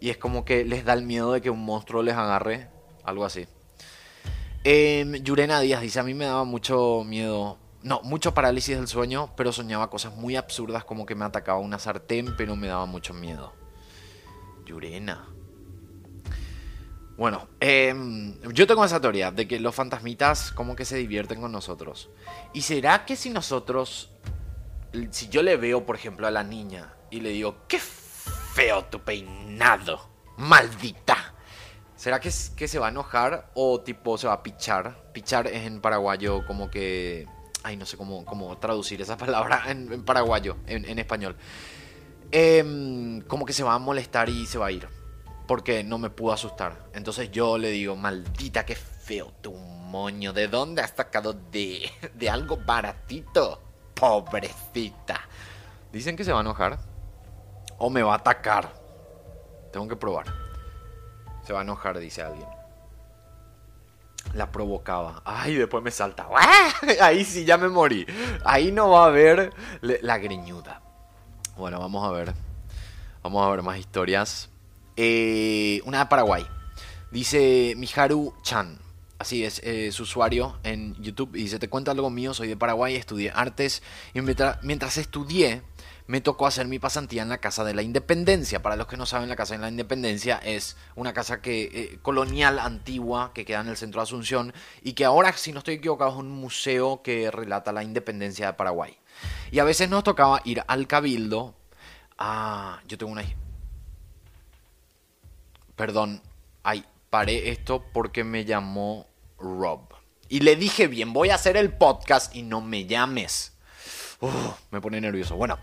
y 0.00 0.10
es 0.10 0.18
como 0.18 0.44
que 0.44 0.64
les 0.64 0.84
da 0.84 0.92
el 0.92 1.02
miedo 1.02 1.32
de 1.32 1.40
que 1.40 1.50
un 1.50 1.64
monstruo 1.64 2.02
les 2.02 2.14
agarre, 2.14 2.68
algo 3.04 3.24
así. 3.24 3.46
Eh, 4.64 5.20
Yurena 5.22 5.60
Díaz 5.60 5.82
dice, 5.82 6.00
a 6.00 6.02
mí 6.02 6.14
me 6.14 6.26
daba 6.26 6.44
mucho 6.44 7.04
miedo, 7.04 7.58
no, 7.82 8.00
mucho 8.02 8.34
parálisis 8.34 8.76
del 8.76 8.88
sueño, 8.88 9.32
pero 9.36 9.52
soñaba 9.52 9.90
cosas 9.90 10.14
muy 10.16 10.36
absurdas 10.36 10.84
como 10.84 11.06
que 11.06 11.14
me 11.14 11.24
atacaba 11.24 11.58
una 11.58 11.78
sartén, 11.78 12.34
pero 12.36 12.56
me 12.56 12.68
daba 12.68 12.86
mucho 12.86 13.14
miedo. 13.14 13.52
Yurena. 14.66 15.37
Bueno, 17.18 17.48
em, 17.58 18.38
yo 18.52 18.68
tengo 18.68 18.84
esa 18.84 19.00
teoría 19.00 19.32
de 19.32 19.48
que 19.48 19.58
los 19.58 19.74
fantasmitas 19.74 20.52
como 20.52 20.76
que 20.76 20.84
se 20.84 20.96
divierten 20.96 21.40
con 21.40 21.50
nosotros. 21.50 22.10
¿Y 22.52 22.62
será 22.62 23.04
que 23.04 23.16
si 23.16 23.30
nosotros, 23.30 24.12
si 25.10 25.28
yo 25.28 25.42
le 25.42 25.56
veo, 25.56 25.84
por 25.84 25.96
ejemplo, 25.96 26.28
a 26.28 26.30
la 26.30 26.44
niña 26.44 26.94
y 27.10 27.18
le 27.18 27.30
digo, 27.30 27.56
qué 27.66 27.80
feo 27.80 28.84
tu 28.84 29.00
peinado, 29.00 30.08
maldita? 30.36 31.34
¿Será 31.96 32.20
que, 32.20 32.30
se 32.30 32.78
va 32.78 32.86
a 32.86 32.90
enojar 32.90 33.50
o 33.54 33.80
tipo 33.80 34.16
se 34.16 34.28
va 34.28 34.34
a 34.34 34.42
pichar? 34.44 35.10
Pichar 35.12 35.48
es 35.48 35.66
en 35.66 35.80
paraguayo 35.80 36.46
como 36.46 36.70
que... 36.70 37.26
Ay, 37.64 37.76
no 37.76 37.84
sé 37.84 37.96
cómo, 37.96 38.24
cómo 38.24 38.56
traducir 38.58 39.02
esa 39.02 39.16
palabra 39.18 39.64
en, 39.66 40.04
paraguayo, 40.04 40.58
en, 40.68 40.96
español. 41.00 41.34
Em, 42.30 43.22
como 43.22 43.44
que 43.44 43.52
se 43.52 43.64
va 43.64 43.74
a 43.74 43.78
molestar 43.80 44.28
y 44.28 44.46
se 44.46 44.56
va 44.56 44.66
a 44.66 44.70
ir 44.70 44.97
porque 45.48 45.82
no 45.82 45.96
me 45.96 46.10
pudo 46.10 46.32
asustar. 46.34 46.76
Entonces 46.92 47.30
yo 47.32 47.56
le 47.56 47.70
digo, 47.70 47.96
maldita, 47.96 48.66
qué 48.66 48.76
feo 48.76 49.32
tu 49.40 49.54
moño. 49.54 50.34
¿De 50.34 50.46
dónde 50.46 50.82
has 50.82 50.90
sacado 50.90 51.32
de, 51.32 51.90
de 52.14 52.30
algo 52.30 52.58
baratito? 52.58 53.60
Pobrecita. 53.94 55.22
Dicen 55.90 56.16
que 56.16 56.24
se 56.24 56.32
va 56.32 56.38
a 56.38 56.42
enojar. 56.42 56.78
O 57.78 57.88
me 57.88 58.02
va 58.02 58.12
a 58.12 58.16
atacar. 58.16 58.74
Tengo 59.72 59.88
que 59.88 59.96
probar. 59.96 60.26
Se 61.44 61.54
va 61.54 61.60
a 61.60 61.62
enojar, 61.62 61.98
dice 61.98 62.20
alguien. 62.20 62.48
La 64.34 64.52
provocaba. 64.52 65.22
Ay, 65.24 65.54
después 65.54 65.82
me 65.82 65.90
salta. 65.90 66.28
Ahí 67.00 67.24
sí 67.24 67.46
ya 67.46 67.56
me 67.56 67.70
morí. 67.70 68.04
Ahí 68.44 68.70
no 68.70 68.90
va 68.90 69.04
a 69.04 69.06
haber 69.06 69.54
la 69.80 70.18
greñuda. 70.18 70.82
Bueno, 71.56 71.80
vamos 71.80 72.06
a 72.06 72.12
ver. 72.12 72.34
Vamos 73.22 73.46
a 73.46 73.50
ver 73.50 73.62
más 73.62 73.78
historias. 73.78 74.50
Eh, 75.00 75.80
una 75.84 76.00
de 76.00 76.06
Paraguay. 76.06 76.44
Dice 77.12 77.74
Miharu 77.76 78.34
Chan. 78.42 78.80
Así 79.20 79.44
es, 79.44 79.60
eh, 79.62 79.92
su 79.92 80.02
usuario 80.02 80.58
en 80.64 81.00
YouTube. 81.00 81.36
Y 81.36 81.44
dice, 81.44 81.60
te 81.60 81.68
cuento 81.68 81.92
algo 81.92 82.10
mío, 82.10 82.34
soy 82.34 82.48
de 82.48 82.56
Paraguay, 82.56 82.96
estudié 82.96 83.30
artes. 83.30 83.84
Y 84.12 84.20
mientras, 84.22 84.96
estudié, 84.96 85.62
me 86.08 86.20
tocó 86.20 86.48
hacer 86.48 86.66
mi 86.66 86.80
pasantía 86.80 87.22
en 87.22 87.28
la 87.28 87.38
Casa 87.38 87.62
de 87.62 87.74
la 87.74 87.82
Independencia. 87.82 88.60
Para 88.60 88.74
los 88.74 88.88
que 88.88 88.96
no 88.96 89.06
saben, 89.06 89.28
la 89.28 89.36
Casa 89.36 89.54
de 89.54 89.60
la 89.60 89.68
Independencia 89.68 90.36
es 90.38 90.76
una 90.96 91.12
casa 91.12 91.40
que, 91.40 91.70
eh, 91.72 91.98
colonial 92.02 92.58
antigua 92.58 93.30
que 93.34 93.44
queda 93.44 93.60
en 93.60 93.68
el 93.68 93.76
centro 93.76 94.00
de 94.00 94.02
Asunción 94.02 94.52
y 94.82 94.94
que 94.94 95.04
ahora, 95.04 95.32
si 95.32 95.52
no 95.52 95.58
estoy 95.58 95.74
equivocado, 95.74 96.10
es 96.10 96.16
un 96.16 96.30
museo 96.30 97.02
que 97.02 97.30
relata 97.30 97.70
la 97.70 97.84
independencia 97.84 98.48
de 98.48 98.52
Paraguay. 98.54 98.98
Y 99.52 99.60
a 99.60 99.64
veces 99.64 99.88
nos 99.88 100.02
tocaba 100.02 100.42
ir 100.44 100.64
al 100.66 100.88
cabildo 100.88 101.54
Ah, 102.18 102.80
yo 102.88 102.98
tengo 102.98 103.12
una... 103.12 103.22
Perdón, 105.78 106.20
ay, 106.64 106.84
paré 107.08 107.50
esto 107.50 107.84
porque 107.92 108.24
me 108.24 108.44
llamó 108.44 109.06
Rob. 109.38 109.82
Y 110.28 110.40
le 110.40 110.56
dije 110.56 110.88
bien, 110.88 111.12
voy 111.12 111.30
a 111.30 111.36
hacer 111.36 111.56
el 111.56 111.72
podcast 111.72 112.34
y 112.34 112.42
no 112.42 112.60
me 112.60 112.86
llames. 112.86 113.56
me 114.72 114.80
pone 114.80 115.00
nervioso. 115.00 115.36
Bueno, 115.36 115.56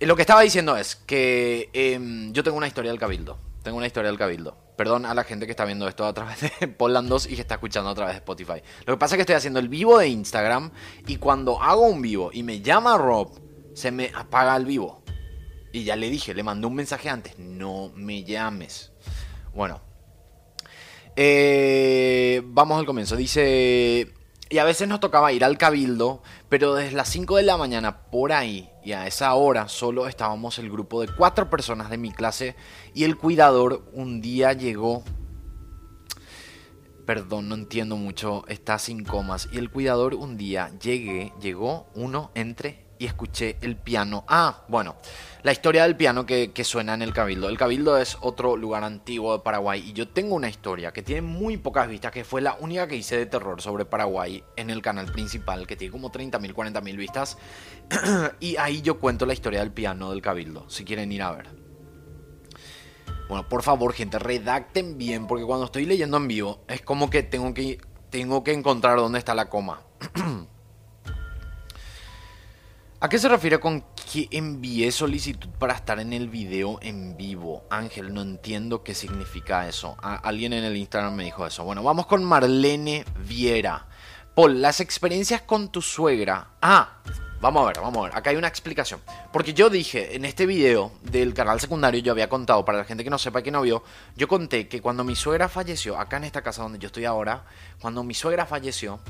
eh, 0.00 0.06
lo 0.06 0.16
que 0.16 0.22
estaba 0.22 0.40
diciendo 0.40 0.76
es 0.76 0.96
que 0.96 1.70
em, 1.74 2.32
yo 2.32 2.42
tengo 2.42 2.56
una 2.56 2.66
historia 2.66 2.90
del 2.90 2.98
cabildo. 2.98 3.38
Tengo 3.62 3.76
una 3.76 3.86
historia 3.86 4.10
del 4.10 4.18
cabildo. 4.18 4.58
Perdón 4.76 5.06
a 5.06 5.14
la 5.14 5.22
gente 5.22 5.46
que 5.46 5.52
está 5.52 5.64
viendo 5.64 5.86
esto 5.86 6.04
a 6.06 6.12
través 6.12 6.40
de 6.40 6.66
Poland 6.76 7.08
2 7.08 7.26
y 7.26 7.36
que 7.36 7.42
está 7.42 7.54
escuchando 7.54 7.88
a 7.88 7.94
través 7.94 8.14
de 8.14 8.18
Spotify. 8.18 8.60
Lo 8.84 8.94
que 8.94 8.98
pasa 8.98 9.14
es 9.14 9.18
que 9.18 9.22
estoy 9.22 9.36
haciendo 9.36 9.60
el 9.60 9.68
vivo 9.68 9.96
de 9.96 10.08
Instagram 10.08 10.72
y 11.06 11.18
cuando 11.18 11.62
hago 11.62 11.86
un 11.86 12.02
vivo 12.02 12.30
y 12.32 12.42
me 12.42 12.60
llama 12.60 12.98
Rob, 12.98 13.30
se 13.74 13.92
me 13.92 14.10
apaga 14.12 14.56
el 14.56 14.66
vivo. 14.66 15.04
Y 15.72 15.84
ya 15.84 15.94
le 15.94 16.10
dije, 16.10 16.34
le 16.34 16.42
mandé 16.42 16.66
un 16.66 16.74
mensaje 16.74 17.08
antes, 17.08 17.38
no 17.38 17.92
me 17.94 18.24
llames. 18.24 18.91
Bueno, 19.54 19.80
eh, 21.16 22.42
vamos 22.46 22.78
al 22.78 22.86
comienzo. 22.86 23.16
Dice, 23.16 24.12
y 24.48 24.58
a 24.58 24.64
veces 24.64 24.88
nos 24.88 25.00
tocaba 25.00 25.32
ir 25.32 25.44
al 25.44 25.58
cabildo, 25.58 26.22
pero 26.48 26.74
desde 26.74 26.96
las 26.96 27.08
5 27.08 27.36
de 27.36 27.42
la 27.42 27.56
mañana 27.56 28.02
por 28.10 28.32
ahí 28.32 28.70
y 28.84 28.92
a 28.92 29.06
esa 29.06 29.32
hora 29.34 29.68
solo 29.68 30.08
estábamos 30.08 30.58
el 30.58 30.70
grupo 30.70 31.00
de 31.00 31.08
cuatro 31.08 31.48
personas 31.48 31.90
de 31.90 31.98
mi 31.98 32.10
clase 32.10 32.56
y 32.94 33.04
el 33.04 33.16
cuidador 33.16 33.84
un 33.92 34.20
día 34.20 34.52
llegó... 34.52 35.04
Perdón, 37.06 37.48
no 37.48 37.56
entiendo 37.56 37.96
mucho, 37.96 38.44
está 38.46 38.78
sin 38.78 39.04
comas. 39.04 39.48
Y 39.52 39.58
el 39.58 39.70
cuidador 39.70 40.14
un 40.14 40.36
día 40.36 40.70
llegué, 40.80 41.32
llegó 41.40 41.88
uno 41.94 42.30
entre 42.34 42.81
y 43.02 43.06
escuché 43.06 43.56
el 43.62 43.74
piano. 43.74 44.24
Ah, 44.28 44.62
bueno, 44.68 44.94
la 45.42 45.50
historia 45.50 45.82
del 45.82 45.96
piano 45.96 46.24
que, 46.24 46.52
suena 46.62 46.94
en 46.94 47.02
el 47.02 47.12
Cabildo. 47.12 47.48
El 47.48 47.58
Cabildo 47.58 47.98
es 47.98 48.16
otro 48.20 48.56
lugar 48.56 48.84
antiguo 48.84 49.36
de 49.36 49.42
Paraguay 49.42 49.82
y 49.84 49.92
yo 49.92 50.06
tengo 50.06 50.36
una 50.36 50.48
historia 50.48 50.92
que 50.92 51.02
tiene 51.02 51.22
muy 51.22 51.56
pocas 51.56 51.88
vistas, 51.88 52.12
que 52.12 52.22
fue 52.22 52.40
la 52.40 52.54
única 52.60 52.86
que 52.86 52.94
hice 52.94 53.16
de 53.16 53.26
terror 53.26 53.60
sobre 53.60 53.84
Paraguay 53.84 54.44
en 54.54 54.70
el 54.70 54.82
canal 54.82 55.06
principal, 55.06 55.66
que 55.66 55.74
tiene 55.74 55.90
como 55.90 56.12
30.000, 56.12 56.54
40.000 56.54 56.96
vistas. 56.96 57.38
y 58.38 58.56
ahí 58.56 58.82
yo 58.82 59.00
cuento 59.00 59.26
la 59.26 59.32
historia 59.32 59.58
del 59.58 59.72
piano 59.72 60.10
del 60.10 60.22
Cabildo, 60.22 60.70
si 60.70 60.84
quieren 60.84 61.10
ir 61.10 61.22
a 61.22 61.32
ver. 61.32 61.48
Bueno, 63.28 63.48
por 63.48 63.64
favor, 63.64 63.94
gente, 63.94 64.20
redacten 64.20 64.96
bien, 64.96 65.26
porque 65.26 65.44
cuando 65.44 65.64
estoy 65.64 65.86
leyendo 65.86 66.18
en 66.18 66.28
vivo 66.28 66.62
es 66.68 66.82
como 66.82 67.10
que 67.10 67.24
tengo 67.24 67.52
que, 67.52 67.80
tengo 68.10 68.44
que 68.44 68.52
encontrar 68.52 68.98
dónde 68.98 69.18
está 69.18 69.34
la 69.34 69.48
coma. 69.48 69.80
¿A 73.02 73.08
qué 73.08 73.18
se 73.18 73.28
refiere 73.28 73.58
con 73.58 73.84
que 74.12 74.28
envié 74.30 74.92
solicitud 74.92 75.48
para 75.58 75.74
estar 75.74 75.98
en 75.98 76.12
el 76.12 76.28
video 76.28 76.78
en 76.82 77.16
vivo? 77.16 77.64
Ángel, 77.68 78.14
no 78.14 78.22
entiendo 78.22 78.84
qué 78.84 78.94
significa 78.94 79.66
eso. 79.66 79.96
alguien 80.00 80.52
en 80.52 80.62
el 80.62 80.76
Instagram 80.76 81.12
me 81.12 81.24
dijo 81.24 81.44
eso. 81.44 81.64
Bueno, 81.64 81.82
vamos 81.82 82.06
con 82.06 82.22
Marlene 82.22 83.04
Viera. 83.26 83.88
Paul, 84.36 84.62
las 84.62 84.78
experiencias 84.78 85.42
con 85.42 85.72
tu 85.72 85.82
suegra. 85.82 86.50
Ah, 86.62 86.98
vamos 87.40 87.64
a 87.64 87.66
ver, 87.66 87.80
vamos 87.80 87.98
a 87.98 88.02
ver. 88.02 88.16
Acá 88.16 88.30
hay 88.30 88.36
una 88.36 88.46
explicación. 88.46 89.00
Porque 89.32 89.52
yo 89.52 89.68
dije 89.68 90.14
en 90.14 90.24
este 90.24 90.46
video 90.46 90.92
del 91.02 91.34
canal 91.34 91.58
secundario, 91.58 92.00
yo 92.00 92.12
había 92.12 92.28
contado, 92.28 92.64
para 92.64 92.78
la 92.78 92.84
gente 92.84 93.02
que 93.02 93.10
no 93.10 93.18
sepa 93.18 93.42
que 93.42 93.50
no 93.50 93.62
vio, 93.62 93.82
yo 94.14 94.28
conté 94.28 94.68
que 94.68 94.80
cuando 94.80 95.02
mi 95.02 95.16
suegra 95.16 95.48
falleció, 95.48 95.98
acá 95.98 96.18
en 96.18 96.24
esta 96.24 96.42
casa 96.42 96.62
donde 96.62 96.78
yo 96.78 96.86
estoy 96.86 97.06
ahora, 97.06 97.46
cuando 97.80 98.04
mi 98.04 98.14
suegra 98.14 98.46
falleció, 98.46 99.00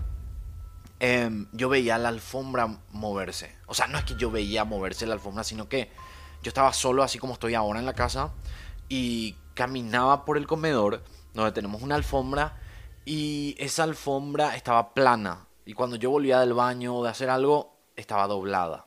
Em, 1.04 1.48
yo 1.50 1.68
veía 1.68 1.98
la 1.98 2.10
alfombra 2.10 2.78
moverse. 2.92 3.56
O 3.66 3.74
sea, 3.74 3.88
no 3.88 3.98
es 3.98 4.04
que 4.04 4.14
yo 4.14 4.30
veía 4.30 4.64
moverse 4.64 5.04
la 5.04 5.14
alfombra, 5.14 5.42
sino 5.42 5.68
que 5.68 5.90
yo 6.44 6.50
estaba 6.50 6.72
solo, 6.72 7.02
así 7.02 7.18
como 7.18 7.32
estoy 7.32 7.56
ahora 7.56 7.80
en 7.80 7.86
la 7.86 7.92
casa, 7.92 8.30
y 8.88 9.34
caminaba 9.54 10.24
por 10.24 10.36
el 10.36 10.46
comedor, 10.46 11.02
donde 11.34 11.50
tenemos 11.50 11.82
una 11.82 11.96
alfombra, 11.96 12.56
y 13.04 13.56
esa 13.58 13.82
alfombra 13.82 14.54
estaba 14.54 14.94
plana. 14.94 15.48
Y 15.66 15.74
cuando 15.74 15.96
yo 15.96 16.08
volvía 16.08 16.38
del 16.38 16.54
baño 16.54 16.94
o 16.94 17.02
de 17.02 17.10
hacer 17.10 17.30
algo, 17.30 17.76
estaba 17.96 18.28
doblada. 18.28 18.86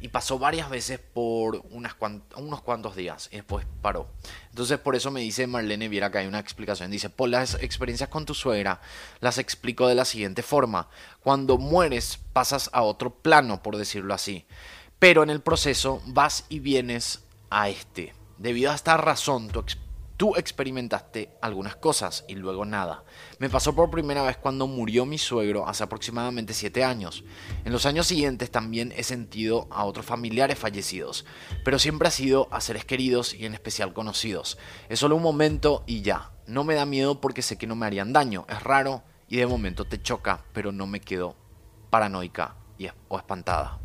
Y 0.00 0.08
pasó 0.08 0.38
varias 0.38 0.70
veces 0.70 1.00
por 1.00 1.64
unos 1.70 2.62
cuantos 2.62 2.94
días 2.94 3.28
y 3.32 3.36
después 3.36 3.66
paró. 3.82 4.08
Entonces 4.50 4.78
por 4.78 4.94
eso 4.94 5.10
me 5.10 5.20
dice 5.20 5.46
Marlene 5.46 5.88
Viera 5.88 6.12
que 6.12 6.18
hay 6.18 6.26
una 6.26 6.38
explicación. 6.38 6.90
Dice, 6.90 7.10
por 7.10 7.28
las 7.28 7.54
experiencias 7.54 8.08
con 8.08 8.24
tu 8.24 8.34
suegra 8.34 8.80
las 9.20 9.38
explico 9.38 9.88
de 9.88 9.96
la 9.96 10.04
siguiente 10.04 10.42
forma. 10.42 10.88
Cuando 11.20 11.58
mueres 11.58 12.20
pasas 12.32 12.70
a 12.72 12.82
otro 12.82 13.10
plano, 13.10 13.62
por 13.62 13.76
decirlo 13.76 14.14
así. 14.14 14.46
Pero 14.98 15.22
en 15.22 15.30
el 15.30 15.40
proceso 15.40 16.00
vas 16.06 16.44
y 16.48 16.60
vienes 16.60 17.24
a 17.50 17.68
este. 17.68 18.14
Debido 18.36 18.70
a 18.70 18.74
esta 18.76 18.96
razón, 18.96 19.48
tu 19.48 19.58
experiencia 19.58 19.87
Tú 20.18 20.34
experimentaste 20.34 21.30
algunas 21.40 21.76
cosas 21.76 22.24
y 22.26 22.34
luego 22.34 22.64
nada. 22.64 23.04
Me 23.38 23.48
pasó 23.48 23.76
por 23.76 23.88
primera 23.88 24.24
vez 24.24 24.36
cuando 24.36 24.66
murió 24.66 25.06
mi 25.06 25.16
suegro 25.16 25.68
hace 25.68 25.84
aproximadamente 25.84 26.54
7 26.54 26.82
años. 26.82 27.22
En 27.64 27.70
los 27.70 27.86
años 27.86 28.08
siguientes 28.08 28.50
también 28.50 28.92
he 28.96 29.04
sentido 29.04 29.68
a 29.70 29.84
otros 29.84 30.04
familiares 30.04 30.58
fallecidos, 30.58 31.24
pero 31.64 31.78
siempre 31.78 32.08
ha 32.08 32.10
sido 32.10 32.48
a 32.50 32.60
seres 32.60 32.84
queridos 32.84 33.32
y 33.32 33.46
en 33.46 33.54
especial 33.54 33.92
conocidos. 33.92 34.58
Es 34.88 34.98
solo 34.98 35.14
un 35.14 35.22
momento 35.22 35.84
y 35.86 36.02
ya. 36.02 36.32
No 36.48 36.64
me 36.64 36.74
da 36.74 36.84
miedo 36.84 37.20
porque 37.20 37.42
sé 37.42 37.56
que 37.56 37.68
no 37.68 37.76
me 37.76 37.86
harían 37.86 38.12
daño. 38.12 38.44
Es 38.48 38.60
raro 38.64 39.04
y 39.28 39.36
de 39.36 39.46
momento 39.46 39.84
te 39.84 40.02
choca, 40.02 40.42
pero 40.52 40.72
no 40.72 40.88
me 40.88 41.00
quedo 41.00 41.36
paranoica 41.90 42.56
o 43.06 43.18
espantada. 43.18 43.78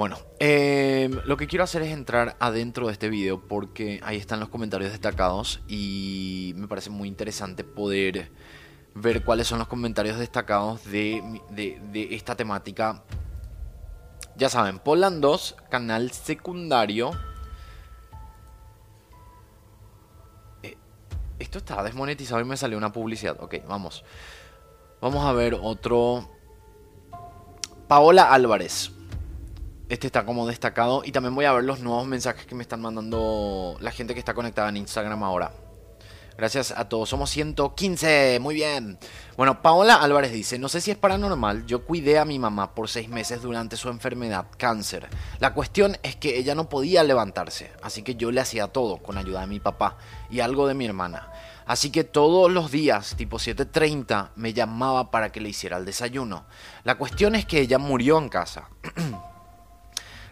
Bueno, 0.00 0.16
em, 0.38 1.20
lo 1.26 1.36
que 1.36 1.46
quiero 1.46 1.62
hacer 1.62 1.82
es 1.82 1.92
entrar 1.92 2.34
adentro 2.40 2.86
de 2.86 2.94
este 2.94 3.10
video 3.10 3.46
porque 3.46 4.00
ahí 4.02 4.16
están 4.16 4.40
los 4.40 4.48
comentarios 4.48 4.92
destacados 4.92 5.60
y 5.68 6.54
me 6.56 6.68
parece 6.68 6.88
muy 6.88 7.06
interesante 7.06 7.64
poder 7.64 8.32
ver 8.94 9.22
cuáles 9.22 9.46
son 9.46 9.58
los 9.58 9.68
comentarios 9.68 10.18
destacados 10.18 10.86
de, 10.86 11.42
esta 12.12 12.34
temática. 12.34 13.04
Ya 14.36 14.48
saben, 14.48 14.78
Poland 14.78 15.20
2, 15.20 15.56
canal 15.68 16.10
secundario. 16.12 17.10
Eh, 20.62 20.78
esto 21.38 21.58
está 21.58 21.82
desmonetizado 21.82 22.40
y 22.40 22.44
me 22.46 22.56
salió 22.56 22.78
una 22.78 22.90
publicidad. 22.90 23.36
Ok, 23.38 23.56
vamos. 23.68 24.02
Vamos 25.02 25.26
a 25.26 25.32
ver 25.34 25.58
otro. 25.60 26.26
Paola 27.86 28.32
Álvarez. 28.32 28.92
Este 29.90 30.06
está 30.06 30.24
como 30.24 30.46
destacado. 30.46 31.02
Y 31.04 31.10
también 31.10 31.34
voy 31.34 31.46
a 31.46 31.52
ver 31.52 31.64
los 31.64 31.80
nuevos 31.80 32.06
mensajes 32.06 32.46
que 32.46 32.54
me 32.54 32.62
están 32.62 32.80
mandando 32.80 33.76
la 33.80 33.90
gente 33.90 34.14
que 34.14 34.20
está 34.20 34.34
conectada 34.34 34.68
en 34.68 34.76
Instagram 34.76 35.24
ahora. 35.24 35.50
Gracias 36.38 36.70
a 36.70 36.88
todos. 36.88 37.08
Somos 37.08 37.28
115. 37.30 38.38
Muy 38.40 38.54
bien. 38.54 39.00
Bueno, 39.36 39.62
Paola 39.62 39.96
Álvarez 39.96 40.30
dice, 40.30 40.60
no 40.60 40.68
sé 40.68 40.80
si 40.80 40.92
es 40.92 40.96
paranormal, 40.96 41.66
yo 41.66 41.84
cuidé 41.84 42.20
a 42.20 42.24
mi 42.24 42.38
mamá 42.38 42.72
por 42.72 42.88
seis 42.88 43.08
meses 43.08 43.42
durante 43.42 43.76
su 43.76 43.88
enfermedad, 43.88 44.46
cáncer. 44.56 45.08
La 45.40 45.54
cuestión 45.54 45.98
es 46.04 46.14
que 46.14 46.38
ella 46.38 46.54
no 46.54 46.68
podía 46.68 47.02
levantarse, 47.02 47.72
así 47.82 48.02
que 48.02 48.14
yo 48.14 48.30
le 48.30 48.40
hacía 48.40 48.68
todo 48.68 48.98
con 48.98 49.18
ayuda 49.18 49.40
de 49.40 49.48
mi 49.48 49.58
papá 49.58 49.98
y 50.30 50.38
algo 50.38 50.68
de 50.68 50.74
mi 50.74 50.86
hermana. 50.86 51.32
Así 51.66 51.90
que 51.90 52.04
todos 52.04 52.50
los 52.50 52.70
días, 52.70 53.16
tipo 53.16 53.38
7.30, 53.38 54.30
me 54.36 54.52
llamaba 54.52 55.10
para 55.10 55.32
que 55.32 55.40
le 55.40 55.48
hiciera 55.48 55.78
el 55.78 55.84
desayuno. 55.84 56.46
La 56.84 56.96
cuestión 56.96 57.34
es 57.34 57.44
que 57.44 57.60
ella 57.60 57.78
murió 57.78 58.18
en 58.18 58.28
casa. 58.28 58.68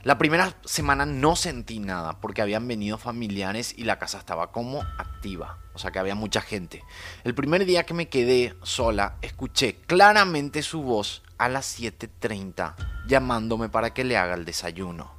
La 0.04 0.16
primera 0.16 0.54
semana 0.64 1.06
no 1.06 1.34
sentí 1.34 1.80
nada 1.80 2.20
porque 2.20 2.40
habían 2.40 2.68
venido 2.68 2.98
familiares 2.98 3.74
y 3.76 3.82
la 3.82 3.98
casa 3.98 4.18
estaba 4.18 4.52
como 4.52 4.82
activa, 4.96 5.58
o 5.74 5.78
sea 5.78 5.90
que 5.90 5.98
había 5.98 6.14
mucha 6.14 6.40
gente. 6.40 6.84
El 7.24 7.34
primer 7.34 7.64
día 7.64 7.84
que 7.84 7.94
me 7.94 8.08
quedé 8.08 8.54
sola, 8.62 9.16
escuché 9.22 9.80
claramente 9.86 10.62
su 10.62 10.82
voz 10.82 11.22
a 11.36 11.48
las 11.48 11.80
7.30 11.80 12.76
llamándome 13.08 13.68
para 13.68 13.92
que 13.92 14.04
le 14.04 14.16
haga 14.16 14.34
el 14.34 14.44
desayuno. 14.44 15.10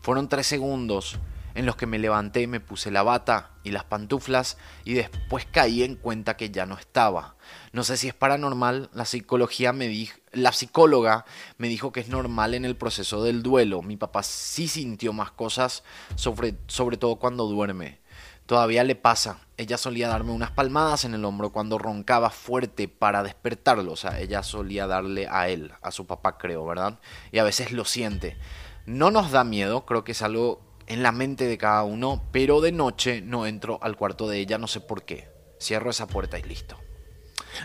Fueron 0.00 0.28
tres 0.28 0.46
segundos 0.46 1.18
en 1.54 1.66
los 1.66 1.76
que 1.76 1.86
me 1.86 1.98
levanté, 1.98 2.46
me 2.46 2.60
puse 2.60 2.90
la 2.90 3.02
bata 3.02 3.50
y 3.62 3.70
las 3.70 3.84
pantuflas 3.84 4.56
y 4.84 4.94
después 4.94 5.46
caí 5.50 5.82
en 5.82 5.96
cuenta 5.96 6.36
que 6.38 6.50
ya 6.50 6.64
no 6.64 6.78
estaba. 6.78 7.36
No 7.72 7.84
sé 7.84 7.96
si 7.96 8.06
es 8.06 8.14
paranormal, 8.14 8.90
la 8.92 9.06
psicología 9.06 9.72
me 9.72 9.88
dijo, 9.88 10.18
la 10.32 10.52
psicóloga 10.52 11.24
me 11.56 11.68
dijo 11.68 11.90
que 11.90 12.00
es 12.00 12.08
normal 12.08 12.52
en 12.52 12.66
el 12.66 12.76
proceso 12.76 13.24
del 13.24 13.42
duelo. 13.42 13.80
Mi 13.80 13.96
papá 13.96 14.22
sí 14.22 14.68
sintió 14.68 15.14
más 15.14 15.30
cosas, 15.30 15.82
sobre, 16.14 16.54
sobre 16.66 16.98
todo 16.98 17.16
cuando 17.16 17.46
duerme. 17.46 18.00
Todavía 18.44 18.84
le 18.84 18.94
pasa. 18.94 19.38
Ella 19.56 19.78
solía 19.78 20.08
darme 20.08 20.32
unas 20.32 20.50
palmadas 20.50 21.06
en 21.06 21.14
el 21.14 21.24
hombro 21.24 21.50
cuando 21.50 21.78
roncaba 21.78 22.28
fuerte 22.28 22.88
para 22.88 23.22
despertarlo. 23.22 23.92
O 23.92 23.96
sea, 23.96 24.20
ella 24.20 24.42
solía 24.42 24.86
darle 24.86 25.26
a 25.30 25.48
él, 25.48 25.72
a 25.80 25.92
su 25.92 26.06
papá 26.06 26.36
creo, 26.36 26.66
¿verdad? 26.66 27.00
Y 27.30 27.38
a 27.38 27.44
veces 27.44 27.72
lo 27.72 27.86
siente. 27.86 28.36
No 28.84 29.10
nos 29.10 29.30
da 29.30 29.44
miedo, 29.44 29.86
creo 29.86 30.04
que 30.04 30.12
es 30.12 30.20
algo 30.20 30.60
en 30.88 31.02
la 31.02 31.12
mente 31.12 31.46
de 31.46 31.56
cada 31.56 31.84
uno, 31.84 32.22
pero 32.32 32.60
de 32.60 32.72
noche 32.72 33.22
no 33.22 33.46
entro 33.46 33.78
al 33.80 33.96
cuarto 33.96 34.28
de 34.28 34.40
ella, 34.40 34.58
no 34.58 34.66
sé 34.66 34.80
por 34.80 35.04
qué. 35.04 35.30
Cierro 35.58 35.88
esa 35.88 36.06
puerta 36.06 36.38
y 36.38 36.42
listo. 36.42 36.81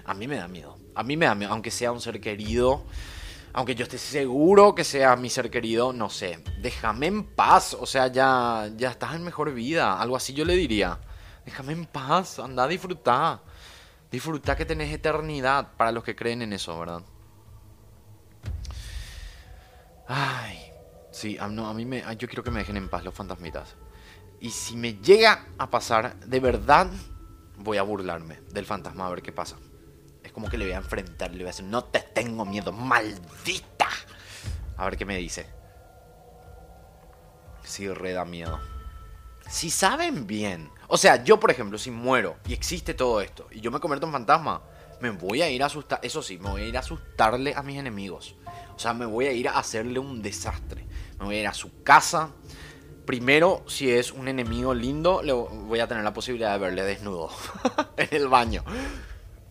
A 0.06 0.14
mí 0.14 0.28
me 0.28 0.38
da 0.38 0.48
miedo. 0.48 0.78
A 0.96 1.04
mí 1.04 1.18
me 1.18 1.26
da 1.26 1.36
miedo, 1.36 1.52
aunque 1.52 1.72
sea 1.72 1.92
un 1.92 2.02
ser 2.02 2.20
querido. 2.20 2.86
Aunque 3.54 3.76
yo 3.76 3.84
esté 3.84 3.98
seguro 3.98 4.76
que 4.76 4.84
sea 4.84 5.16
mi 5.16 5.30
ser 5.30 5.50
querido, 5.50 5.94
no 5.94 6.10
sé. 6.10 6.44
Déjame 6.62 7.08
en 7.08 7.24
paz. 7.24 7.76
O 7.80 7.86
sea, 7.86 8.08
ya, 8.08 8.70
ya 8.76 8.92
estás 8.92 9.16
en 9.16 9.24
mejor 9.24 9.54
vida. 9.54 10.00
Algo 10.00 10.16
así 10.16 10.34
yo 10.34 10.46
le 10.46 10.56
diría. 10.56 11.00
Déjame 11.46 11.74
en 11.74 11.86
paz. 11.86 12.40
Anda 12.40 12.64
a 12.64 12.68
disfrutar. 12.68 13.42
Disfruta 14.12 14.56
que 14.56 14.66
tenés 14.66 14.94
eternidad 14.94 15.74
para 15.76 15.92
los 15.92 16.04
que 16.04 16.16
creen 16.16 16.42
en 16.42 16.54
eso, 16.54 16.80
¿verdad? 16.80 17.02
Ay. 20.08 20.60
Sí, 21.12 21.38
no, 21.50 21.68
a 21.68 21.74
mí 21.74 21.84
me, 21.84 22.04
yo 22.18 22.28
quiero 22.28 22.44
que 22.44 22.52
me 22.52 22.60
dejen 22.60 22.78
en 22.78 22.90
paz 22.90 23.04
los 23.04 23.14
fantasmitas. 23.14 23.76
Y 24.40 24.52
si 24.52 24.78
me 24.78 24.94
llega 24.94 25.48
a 25.58 25.68
pasar, 25.70 26.16
de 26.20 26.40
verdad 26.40 26.88
voy 27.58 27.78
a 27.78 27.82
burlarme 27.82 28.40
del 28.52 28.66
fantasma 28.68 29.08
a 29.08 29.10
ver 29.10 29.24
qué 29.24 29.32
pasa 29.32 29.58
como 30.38 30.50
que 30.50 30.58
le 30.60 30.66
voy 30.66 30.76
a 30.76 30.78
enfrentar, 30.78 31.32
le 31.32 31.38
voy 31.38 31.46
a 31.46 31.48
decir, 31.48 31.66
no 31.66 31.86
te 31.86 32.00
tengo 32.00 32.46
miedo, 32.46 32.72
maldita. 32.72 33.88
A 34.76 34.86
ver 34.86 34.96
qué 34.96 35.04
me 35.04 35.18
dice. 35.18 35.48
Sí, 37.64 37.88
re 37.88 38.12
da 38.12 38.24
miedo. 38.24 38.60
Si 39.50 39.72
saben 39.72 40.28
bien. 40.28 40.70
O 40.90 40.96
sea, 40.96 41.24
yo 41.24 41.40
por 41.40 41.50
ejemplo, 41.50 41.80
si 41.80 41.90
muero 41.90 42.38
y 42.48 42.54
existe 42.54 42.94
todo 42.94 43.20
esto 43.20 43.48
y 43.50 43.62
yo 43.62 43.72
me 43.72 43.80
convierto 43.80 44.06
en 44.06 44.12
fantasma, 44.12 44.62
me 45.02 45.10
voy 45.10 45.42
a 45.42 45.50
ir 45.50 45.64
a 45.64 45.66
asustar. 45.66 46.02
Eso 46.04 46.22
sí, 46.22 46.38
me 46.38 46.52
voy 46.52 46.62
a 46.62 46.68
ir 46.68 46.78
a 46.78 46.82
asustarle 46.82 47.56
a 47.56 47.64
mis 47.64 47.80
enemigos. 47.80 48.36
O 48.76 48.78
sea, 48.78 48.94
me 48.94 49.08
voy 49.08 49.26
a 49.26 49.32
ir 49.32 49.48
a 49.48 49.58
hacerle 49.58 49.98
un 49.98 50.22
desastre. 50.22 50.86
Me 51.18 51.26
voy 51.26 51.38
a 51.38 51.40
ir 51.40 51.48
a 51.48 51.56
su 51.56 51.82
casa. 51.82 52.30
Primero, 53.08 53.64
si 53.66 53.90
es 53.90 54.12
un 54.12 54.28
enemigo 54.28 54.76
lindo, 54.76 55.24
le 55.24 55.34
voy 55.34 55.80
a 55.80 55.88
tener 55.88 56.04
la 56.04 56.14
posibilidad 56.14 56.54
de 56.54 56.60
verle 56.60 56.84
desnudo 56.84 57.32
en 57.98 58.10
el 58.12 58.28
baño. 58.28 58.64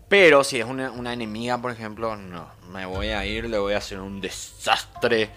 Pero 0.08 0.44
si 0.44 0.60
es 0.60 0.66
una, 0.66 1.12
enemiga, 1.12 1.60
por 1.60 1.72
ejemplo, 1.72 2.16
no. 2.16 2.48
Me 2.70 2.86
voy 2.86 3.08
a 3.08 3.24
ir, 3.26 3.48
le 3.48 3.58
voy 3.58 3.74
a 3.74 3.78
hacer 3.78 4.00
un 4.00 4.20
desastre. 4.20 5.30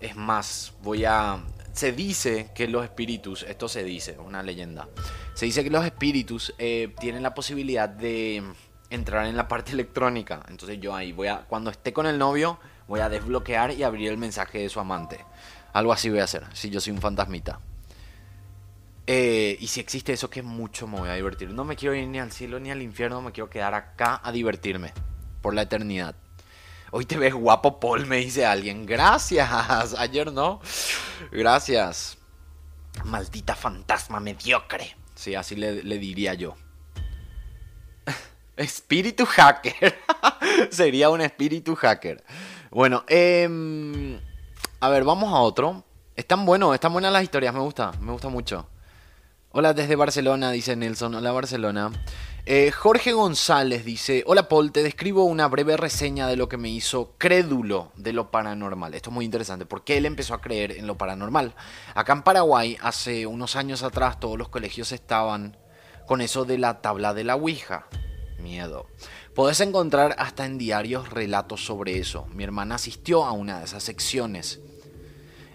Es 0.00 0.16
más, 0.16 0.72
voy 0.82 1.04
a... 1.04 1.42
Se 1.72 1.92
dice 1.92 2.50
que 2.54 2.66
los 2.66 2.84
espíritus, 2.84 3.42
esto 3.44 3.68
se 3.68 3.84
dice, 3.84 4.18
una 4.18 4.42
leyenda. 4.42 4.88
Se 5.34 5.46
dice 5.46 5.62
que 5.62 5.70
los 5.70 5.84
espíritus 5.84 6.54
eh, 6.58 6.94
tienen 6.98 7.22
la 7.22 7.34
posibilidad 7.34 7.88
de 7.88 8.42
entrar 8.90 9.26
en 9.26 9.36
la 9.36 9.46
parte 9.46 9.72
electrónica. 9.72 10.42
Entonces 10.48 10.80
yo 10.80 10.94
ahí 10.94 11.12
voy 11.12 11.28
a, 11.28 11.44
cuando 11.46 11.70
esté 11.70 11.92
con 11.92 12.06
el 12.06 12.18
novio, 12.18 12.58
voy 12.88 13.00
a 13.00 13.08
desbloquear 13.08 13.72
y 13.72 13.82
abrir 13.82 14.08
el 14.08 14.16
mensaje 14.16 14.58
de 14.58 14.68
su 14.68 14.80
amante. 14.80 15.24
Algo 15.74 15.92
así 15.92 16.08
voy 16.08 16.20
a 16.20 16.24
hacer, 16.24 16.44
si 16.54 16.70
yo 16.70 16.80
soy 16.80 16.94
un 16.94 17.00
fantasmita. 17.00 17.60
Eh, 19.10 19.56
y 19.58 19.68
si 19.68 19.80
existe 19.80 20.12
eso, 20.12 20.28
que 20.28 20.42
mucho 20.42 20.86
me 20.86 20.98
voy 20.98 21.08
a 21.08 21.14
divertir. 21.14 21.48
No 21.48 21.64
me 21.64 21.76
quiero 21.76 21.94
ir 21.94 22.06
ni 22.08 22.18
al 22.18 22.30
cielo 22.30 22.60
ni 22.60 22.70
al 22.70 22.82
infierno, 22.82 23.22
me 23.22 23.32
quiero 23.32 23.48
quedar 23.48 23.72
acá 23.72 24.20
a 24.22 24.30
divertirme 24.30 24.92
por 25.40 25.54
la 25.54 25.62
eternidad. 25.62 26.14
Hoy 26.90 27.06
te 27.06 27.16
ves 27.16 27.32
guapo, 27.32 27.80
Paul, 27.80 28.04
me 28.04 28.18
dice 28.18 28.44
alguien. 28.44 28.84
Gracias. 28.84 29.94
Ayer 29.98 30.30
no. 30.30 30.60
Gracias. 31.32 32.18
Maldita 33.06 33.56
fantasma 33.56 34.20
mediocre. 34.20 34.94
Sí, 35.14 35.34
así 35.34 35.56
le, 35.56 35.80
diría 35.98 36.34
yo. 36.34 36.56
Espíritu 38.58 39.24
hacker. 39.24 39.98
Sería 40.70 41.08
un 41.08 41.22
espíritu 41.22 41.76
hacker. 41.76 42.22
Bueno, 42.70 43.04
eh, 43.08 44.20
a 44.80 44.88
ver, 44.90 45.04
vamos 45.04 45.32
a 45.32 45.38
otro. 45.38 45.82
Están 46.14 46.44
buenos, 46.44 46.74
están 46.74 46.92
buenas 46.92 47.10
las 47.10 47.22
historias, 47.22 47.54
me 47.54 47.60
gusta, 47.60 47.92
me 48.00 48.12
gusta 48.12 48.28
mucho. 48.28 48.68
Hola 49.58 49.74
desde 49.74 49.96
Barcelona, 49.96 50.52
dice 50.52 50.76
Nelson. 50.76 51.16
Hola 51.16 51.32
Barcelona. 51.32 51.90
Eh, 52.46 52.70
Jorge 52.70 53.12
González 53.12 53.84
dice, 53.84 54.22
hola 54.24 54.48
Paul, 54.48 54.70
te 54.70 54.84
describo 54.84 55.24
una 55.24 55.48
breve 55.48 55.76
reseña 55.76 56.28
de 56.28 56.36
lo 56.36 56.48
que 56.48 56.56
me 56.56 56.68
hizo 56.68 57.16
crédulo 57.18 57.90
de 57.96 58.12
lo 58.12 58.30
paranormal. 58.30 58.94
Esto 58.94 59.10
es 59.10 59.14
muy 59.14 59.24
interesante 59.24 59.66
porque 59.66 59.96
él 59.96 60.06
empezó 60.06 60.34
a 60.34 60.40
creer 60.40 60.78
en 60.78 60.86
lo 60.86 60.96
paranormal. 60.96 61.56
Acá 61.96 62.12
en 62.12 62.22
Paraguay, 62.22 62.78
hace 62.80 63.26
unos 63.26 63.56
años 63.56 63.82
atrás, 63.82 64.20
todos 64.20 64.38
los 64.38 64.48
colegios 64.48 64.92
estaban 64.92 65.56
con 66.06 66.20
eso 66.20 66.44
de 66.44 66.56
la 66.56 66.80
tabla 66.80 67.12
de 67.12 67.24
la 67.24 67.34
Ouija. 67.34 67.88
Miedo. 68.38 68.86
Podés 69.34 69.60
encontrar 69.60 70.14
hasta 70.20 70.46
en 70.46 70.56
diarios 70.56 71.10
relatos 71.10 71.66
sobre 71.66 71.98
eso. 71.98 72.26
Mi 72.26 72.44
hermana 72.44 72.76
asistió 72.76 73.24
a 73.24 73.32
una 73.32 73.58
de 73.58 73.64
esas 73.64 73.82
secciones. 73.82 74.60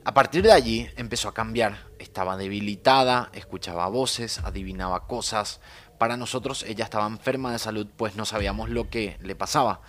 A 0.04 0.14
partir 0.14 0.44
de 0.44 0.52
allí 0.52 0.90
empezó 0.98 1.30
a 1.30 1.34
cambiar. 1.34 1.93
Estaba 2.14 2.38
debilitada, 2.38 3.32
escuchaba 3.34 3.88
voces, 3.88 4.38
adivinaba 4.44 5.08
cosas. 5.08 5.62
Para 5.98 6.16
nosotros 6.16 6.62
ella 6.62 6.84
estaba 6.84 7.08
enferma 7.08 7.52
de 7.52 7.58
salud, 7.58 7.88
pues 7.98 8.16
no 8.16 8.24
sabíamos 8.26 8.70
lo 8.70 8.88
que 8.88 9.18
le 9.22 9.36
pasaba. 9.36 9.82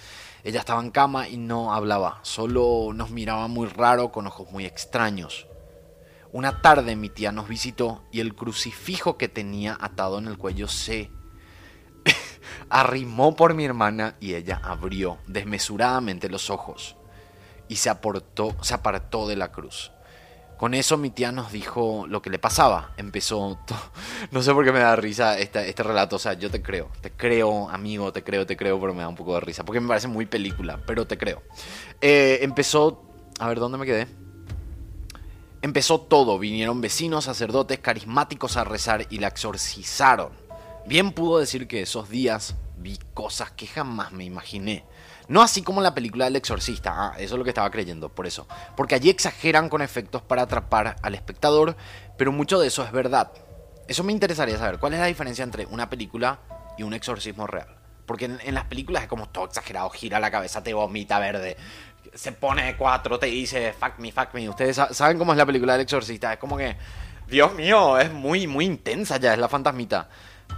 Ella 0.43 0.61
estaba 0.61 0.81
en 0.81 0.91
cama 0.91 1.29
y 1.29 1.37
no 1.37 1.75
hablaba, 1.75 2.20
solo 2.22 2.93
nos 2.95 3.11
miraba 3.11 3.47
muy 3.47 3.68
raro 3.68 4.11
con 4.11 4.27
ojos 4.27 4.51
muy 4.51 4.64
extraños. 4.64 5.47
Una 6.33 6.62
tarde 6.62 6.97
mi 6.97 7.11
tía 7.11 7.31
nos 7.31 7.47
visitó 7.47 8.03
y 8.11 8.20
el 8.20 8.35
crucifijo 8.35 9.18
que 9.18 9.29
tenía 9.29 9.77
atado 9.79 10.16
en 10.16 10.27
el 10.27 10.39
cuello 10.39 10.66
se 10.66 11.11
arrimó 12.70 13.37
por 13.37 13.53
mi 13.53 13.66
hermana 13.66 14.16
y 14.18 14.33
ella 14.33 14.62
abrió 14.64 15.18
desmesuradamente 15.27 16.31
los 16.31 16.49
ojos 16.49 16.97
y 17.68 17.77
se, 17.77 17.91
aportó, 17.91 18.57
se 18.62 18.72
apartó 18.72 19.29
de 19.29 19.37
la 19.37 19.53
cruz. 19.53 19.93
Con 20.57 20.75
eso 20.75 20.97
mi 20.97 21.11
tía 21.11 21.33
nos 21.33 21.51
dijo 21.51 22.07
lo 22.09 22.23
que 22.23 22.31
le 22.31 22.39
pasaba. 22.39 22.93
Empezó, 22.97 23.59
no 24.31 24.43
sé 24.43 24.53
por 24.53 24.65
qué 24.65 24.73
me 24.73 24.79
da 24.79 24.97
risa 24.97 25.39
este, 25.39 25.83
relato, 25.83 26.17
o 26.17 26.19
sea, 26.19 26.35
yo 26.35 26.51
te 26.51 26.63
creo, 26.63 26.91
te 27.01 27.11
creo, 27.11 27.69
amigo, 27.69 28.13
te 28.13 28.23
creo, 28.23 28.47
te 28.47 28.57
creo, 28.57 28.81
pero 28.81 28.95
me 28.95 29.03
da 29.03 29.09
un 29.09 29.17
poco 29.17 29.35
de 29.35 29.41
risa, 29.41 29.65
porque 29.65 29.81
me 29.81 29.89
parece 29.89 30.09
muy 30.09 30.27
película, 30.27 30.81
pero 30.87 31.07
te 31.07 31.19
creo. 31.19 31.43
Eh, 32.01 32.39
empezó, 32.43 33.03
a 33.39 33.49
ver, 33.49 33.59
¿dónde 33.59 33.79
me 33.79 33.87
quedé? 33.87 34.07
Empezó 35.61 36.01
todo, 36.01 36.39
vinieron 36.39 36.81
vecinos, 36.81 37.25
sacerdotes 37.25 37.79
carismáticos 37.79 38.57
a 38.57 38.65
rezar 38.65 39.07
y 39.11 39.19
la 39.19 39.29
exorcizaron. 39.29 40.33
Bien 40.87 41.13
pudo 41.13 41.39
decir 41.39 41.67
que 41.67 41.81
esos 41.81 42.11
días 42.11 42.55
vi 42.77 42.99
cosas 43.15 43.51
que 43.51 43.67
jamás 43.67 44.13
me 44.13 44.25
imaginé. 44.25 44.85
No 45.27 45.41
así 45.41 45.62
como 45.62 45.81
la 45.81 45.95
película 45.95 46.27
del 46.27 46.37
exorcista, 46.37 46.93
ah, 46.95 47.14
eso 47.18 47.35
es 47.35 47.39
lo 47.39 47.45
que 47.45 47.51
estaba 47.51 47.70
creyendo, 47.70 48.11
por 48.11 48.27
eso. 48.27 48.47
Porque 48.77 48.95
allí 48.95 49.09
exageran 49.09 49.68
con 49.68 49.81
efectos 49.81 50.20
para 50.22 50.43
atrapar 50.43 50.97
al 51.01 51.14
espectador, 51.14 51.77
pero 52.18 52.31
mucho 52.31 52.59
de 52.59 52.66
eso 52.66 52.85
es 52.85 52.93
verdad. 52.93 53.33
Eso 53.89 54.05
me 54.05 54.12
interesaría 54.12 54.59
saber, 54.59 54.79
¿cuál 54.79 54.95
es 54.95 55.01
la 55.01 55.07
diferencia 55.07 55.43
entre 55.43 55.66
una 55.66 55.89
película 55.89 56.41
y 56.77 56.83
un 56.83 56.93
exorcismo 56.93 57.47
real? 57.47 57.68
Porque 58.07 58.27
en, 58.27 58.55
las 58.55 58.64
películas 58.64 59.05
es 59.05 59.09
como 59.09 59.31
todo 59.31 59.47
exagerado, 59.47 59.89
gira 59.91 60.20
la 60.20 60.31
cabeza, 60.31 60.62
te 60.62 60.75
vomita 60.75 61.18
verde, 61.18 61.57
se 62.12 62.33
pone 62.33 62.66
de 62.66 62.77
cuatro, 62.77 63.18
te 63.18 63.27
dice 63.27 63.72
fuck 63.72 63.99
me, 63.99 64.12
fuck 64.12 64.35
me. 64.35 64.47
Ustedes 64.49 64.79
saben 64.91 65.18
cómo 65.18 65.33
es 65.33 65.39
la 65.39 65.47
película 65.47 65.72
del 65.72 65.83
exorcista, 65.83 66.35
es 66.35 66.39
como 66.39 66.59
que, 66.59 66.77
Dios 67.29 67.55
mío, 67.55 67.99
es 67.99 68.12
muy, 68.12 68.47
muy 68.47 68.66
intensa 68.66 69.16
ya, 69.16 69.33
es 69.33 69.39
la 69.39 69.49
fantasmita. 69.49 70.09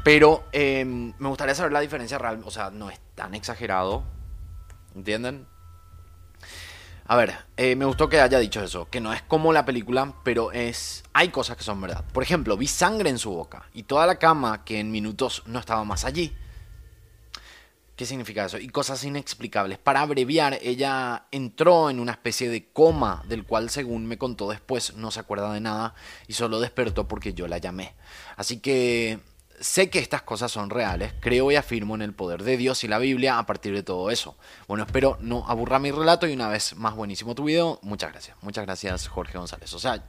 Pero 0.02 0.44
em, 0.50 1.12
me 1.18 1.28
gustaría 1.28 1.54
saber 1.54 1.70
la 1.70 1.80
diferencia 1.80 2.18
real, 2.18 2.42
o 2.44 2.50
sea, 2.50 2.70
no 2.70 2.90
es 2.90 2.98
tan 3.14 3.34
exagerado, 3.34 4.02
¿Entienden? 4.96 5.46
A 7.06 7.16
ver, 7.16 7.34
eh, 7.58 7.76
me 7.76 7.84
gustó 7.84 8.08
que 8.08 8.18
haya 8.18 8.38
dicho 8.38 8.62
eso, 8.64 8.88
que 8.90 9.00
no 9.00 9.12
es 9.12 9.22
como 9.22 9.52
la 9.52 9.66
película, 9.66 10.14
pero 10.24 10.50
es... 10.52 11.04
Hay 11.12 11.28
cosas 11.28 11.56
que 11.56 11.62
son 11.62 11.80
verdad. 11.80 12.02
Por 12.12 12.22
ejemplo, 12.22 12.56
vi 12.56 12.66
sangre 12.66 13.10
en 13.10 13.18
su 13.18 13.30
boca 13.30 13.68
y 13.74 13.82
toda 13.84 14.06
la 14.06 14.18
cama 14.18 14.64
que 14.64 14.80
en 14.80 14.90
minutos 14.90 15.42
no 15.46 15.58
estaba 15.60 15.84
más 15.84 16.04
allí. 16.04 16.34
¿Qué 17.94 18.06
significa 18.06 18.46
eso? 18.46 18.58
Y 18.58 18.68
cosas 18.68 19.04
inexplicables. 19.04 19.78
Para 19.78 20.00
abreviar, 20.00 20.58
ella 20.62 21.26
entró 21.30 21.90
en 21.90 22.00
una 22.00 22.12
especie 22.12 22.48
de 22.48 22.66
coma 22.70 23.22
del 23.28 23.44
cual, 23.44 23.70
según 23.70 24.06
me 24.06 24.18
contó 24.18 24.48
después, 24.48 24.94
no 24.96 25.10
se 25.10 25.20
acuerda 25.20 25.52
de 25.52 25.60
nada 25.60 25.94
y 26.26 26.32
solo 26.32 26.58
despertó 26.58 27.06
porque 27.06 27.34
yo 27.34 27.46
la 27.48 27.58
llamé. 27.58 27.94
Así 28.36 28.60
que 28.60 29.20
sé 29.60 29.90
que 29.90 29.98
estas 29.98 30.22
cosas 30.22 30.52
son 30.52 30.70
reales, 30.70 31.14
creo 31.20 31.50
y 31.50 31.56
afirmo 31.56 31.94
en 31.94 32.02
el 32.02 32.12
poder 32.12 32.42
de 32.42 32.56
Dios 32.56 32.84
y 32.84 32.88
la 32.88 32.98
Biblia 32.98 33.38
a 33.38 33.46
partir 33.46 33.74
de 33.74 33.82
todo 33.82 34.10
eso. 34.10 34.36
Bueno, 34.68 34.84
espero 34.84 35.16
no 35.20 35.44
aburra 35.48 35.78
mi 35.78 35.90
relato 35.90 36.26
y 36.26 36.32
una 36.32 36.48
vez 36.48 36.76
más 36.76 36.94
buenísimo 36.94 37.34
tu 37.34 37.44
video. 37.44 37.78
Muchas 37.82 38.12
gracias, 38.12 38.36
muchas 38.42 38.66
gracias 38.66 39.08
Jorge 39.08 39.38
González. 39.38 39.72
O 39.74 39.78
sea, 39.78 40.04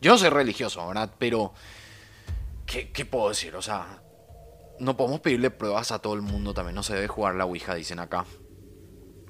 yo 0.00 0.10
no 0.12 0.18
soy 0.18 0.30
religioso, 0.30 0.86
¿verdad? 0.86 1.10
Pero, 1.18 1.52
¿qué, 2.66 2.90
qué 2.90 3.04
puedo 3.04 3.28
decir? 3.28 3.54
O 3.56 3.62
sea, 3.62 4.02
no 4.78 4.96
podemos 4.96 5.20
pedirle 5.20 5.50
pruebas 5.50 5.92
a 5.92 6.00
todo 6.00 6.14
el 6.14 6.22
mundo 6.22 6.54
también, 6.54 6.74
no 6.74 6.82
se 6.82 6.94
debe 6.94 7.08
jugar 7.08 7.34
la 7.34 7.44
Ouija, 7.44 7.74
dicen 7.74 7.98
acá. 7.98 8.24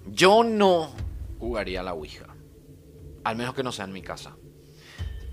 Yo 0.06 0.44
no 0.44 0.92
jugaría 1.38 1.82
la 1.82 1.94
Ouija, 1.94 2.26
al 3.24 3.36
menos 3.36 3.54
que 3.54 3.62
no 3.62 3.72
sea 3.72 3.84
en 3.84 3.92
mi 3.92 4.02
casa. 4.02 4.36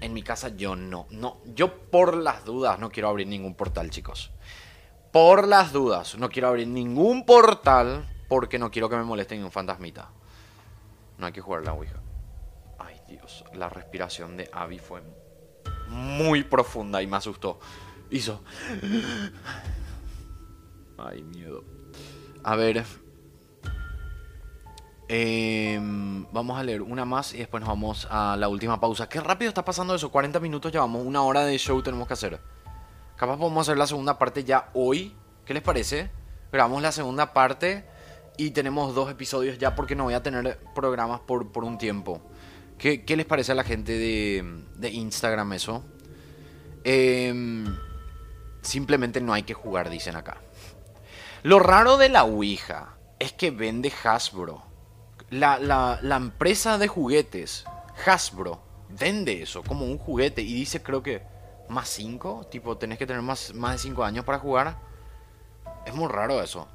En 0.03 0.13
mi 0.13 0.21
casa 0.21 0.49
yo 0.49 0.75
no, 0.75 1.07
no, 1.11 1.37
yo 1.45 1.89
por 1.89 2.17
las 2.17 2.43
dudas 2.43 2.77
no 2.77 2.89
quiero 2.89 3.07
abrir 3.07 3.25
ningún 3.25 3.55
portal, 3.55 3.89
chicos. 3.89 4.31
Por 5.13 5.47
las 5.47 5.71
dudas, 5.71 6.17
no 6.17 6.27
quiero 6.27 6.49
abrir 6.49 6.67
ningún 6.67 7.25
portal 7.25 8.13
porque 8.27 8.59
no 8.59 8.69
quiero 8.69 8.89
que 8.89 8.97
me 8.97 9.05
molesten 9.05 9.41
un 9.41 9.49
fantasmita. 9.49 10.09
No 11.17 11.25
hay 11.25 11.31
que 11.31 11.39
jugar 11.39 11.63
la 11.63 11.71
Ouija. 11.71 12.01
Ay, 12.79 12.99
Dios, 13.07 13.45
la 13.53 13.69
respiración 13.69 14.35
de 14.35 14.49
Abby 14.51 14.77
fue 14.77 15.01
muy 15.87 16.43
profunda 16.43 17.01
y 17.01 17.07
me 17.07 17.15
asustó. 17.15 17.61
Hizo. 18.11 18.43
Ay, 20.97 21.23
miedo. 21.23 21.63
A 22.43 22.57
ver. 22.57 22.83
Em, 25.07 26.25
vamos 26.31 26.57
a 26.57 26.63
leer 26.63 26.81
una 26.81 27.05
más 27.05 27.33
y 27.33 27.39
después 27.39 27.61
nos 27.61 27.69
vamos 27.69 28.07
a 28.09 28.37
la 28.37 28.47
última 28.47 28.79
pausa. 28.79 29.09
Qué 29.09 29.19
rápido 29.19 29.49
está 29.49 29.65
pasando 29.65 29.93
eso. 29.95 30.11
40 30.11 30.39
minutos 30.39 30.71
llevamos, 30.71 31.05
una 31.05 31.21
hora 31.23 31.43
de 31.45 31.57
show 31.57 31.81
tenemos 31.81 32.07
que 32.07 32.13
hacer. 32.13 32.39
Capaz 33.15 33.37
podemos 33.37 33.67
hacer 33.67 33.77
la 33.77 33.87
segunda 33.87 34.17
parte 34.17 34.43
ya 34.43 34.69
hoy. 34.73 35.15
¿Qué 35.45 35.53
les 35.53 35.63
parece? 35.63 36.09
Grabamos 36.51 36.81
la 36.81 36.91
segunda 36.91 37.33
parte 37.33 37.85
y 38.37 38.51
tenemos 38.51 38.95
dos 38.95 39.11
episodios 39.11 39.57
ya 39.57 39.75
porque 39.75 39.95
no 39.95 40.05
voy 40.05 40.13
a 40.13 40.23
tener 40.23 40.59
programas 40.73 41.19
por, 41.21 41.51
por 41.51 41.63
un 41.63 41.77
tiempo. 41.77 42.21
¿Qué, 42.77 43.05
¿Qué, 43.05 43.15
les 43.15 43.25
parece 43.25 43.51
a 43.51 43.55
la 43.55 43.63
gente 43.63 43.91
de, 43.91 44.63
de 44.75 44.89
Instagram 44.89 45.53
eso? 45.53 45.83
Em, 46.83 47.77
simplemente 48.61 49.21
no 49.21 49.33
hay 49.33 49.43
que 49.43 49.53
jugar, 49.53 49.89
dicen 49.89 50.15
acá. 50.15 50.37
Lo 51.43 51.59
raro 51.59 51.97
de 51.97 52.09
la 52.09 52.23
Ouija 52.23 52.97
es 53.19 53.33
que 53.33 53.51
vende 53.51 53.91
Hasbro. 54.03 54.72
La, 55.29 55.57
la, 55.59 56.15
empresa 56.15 56.77
de 56.77 56.87
juguetes, 56.87 57.65
Hasbro, 58.05 58.61
vende 58.89 59.41
eso 59.41 59.63
como 59.63 59.85
un 59.85 59.97
juguete 59.97 60.41
y 60.41 60.53
dice 60.53 60.83
creo 60.83 61.01
que 61.01 61.23
más 61.69 61.89
5, 61.89 62.47
tipo 62.51 62.77
tenés 62.77 62.99
que 62.99 63.07
tener 63.07 63.21
más, 63.21 63.53
más 63.53 63.73
de 63.73 63.77
5 63.79 64.03
años 64.03 64.25
para 64.25 64.39
jugar. 64.39 64.77
Es 65.85 65.93
muy 65.93 66.07
raro 66.07 66.41
eso. 66.41 66.67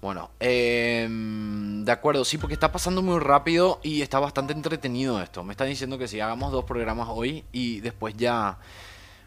Bueno, 0.00 0.30
eh, 0.38 1.08
de 1.10 1.92
acuerdo, 1.92 2.24
sí, 2.24 2.38
porque 2.38 2.54
está 2.54 2.70
pasando 2.70 3.02
muy 3.02 3.18
rápido 3.18 3.80
y 3.82 4.02
está 4.02 4.20
bastante 4.20 4.52
entretenido 4.52 5.20
esto. 5.20 5.42
Me 5.42 5.52
están 5.52 5.68
diciendo 5.68 5.98
que 5.98 6.06
si 6.06 6.20
hagamos 6.20 6.52
dos 6.52 6.64
programas 6.64 7.08
hoy 7.10 7.44
y 7.50 7.80
después 7.80 8.14
ya 8.16 8.58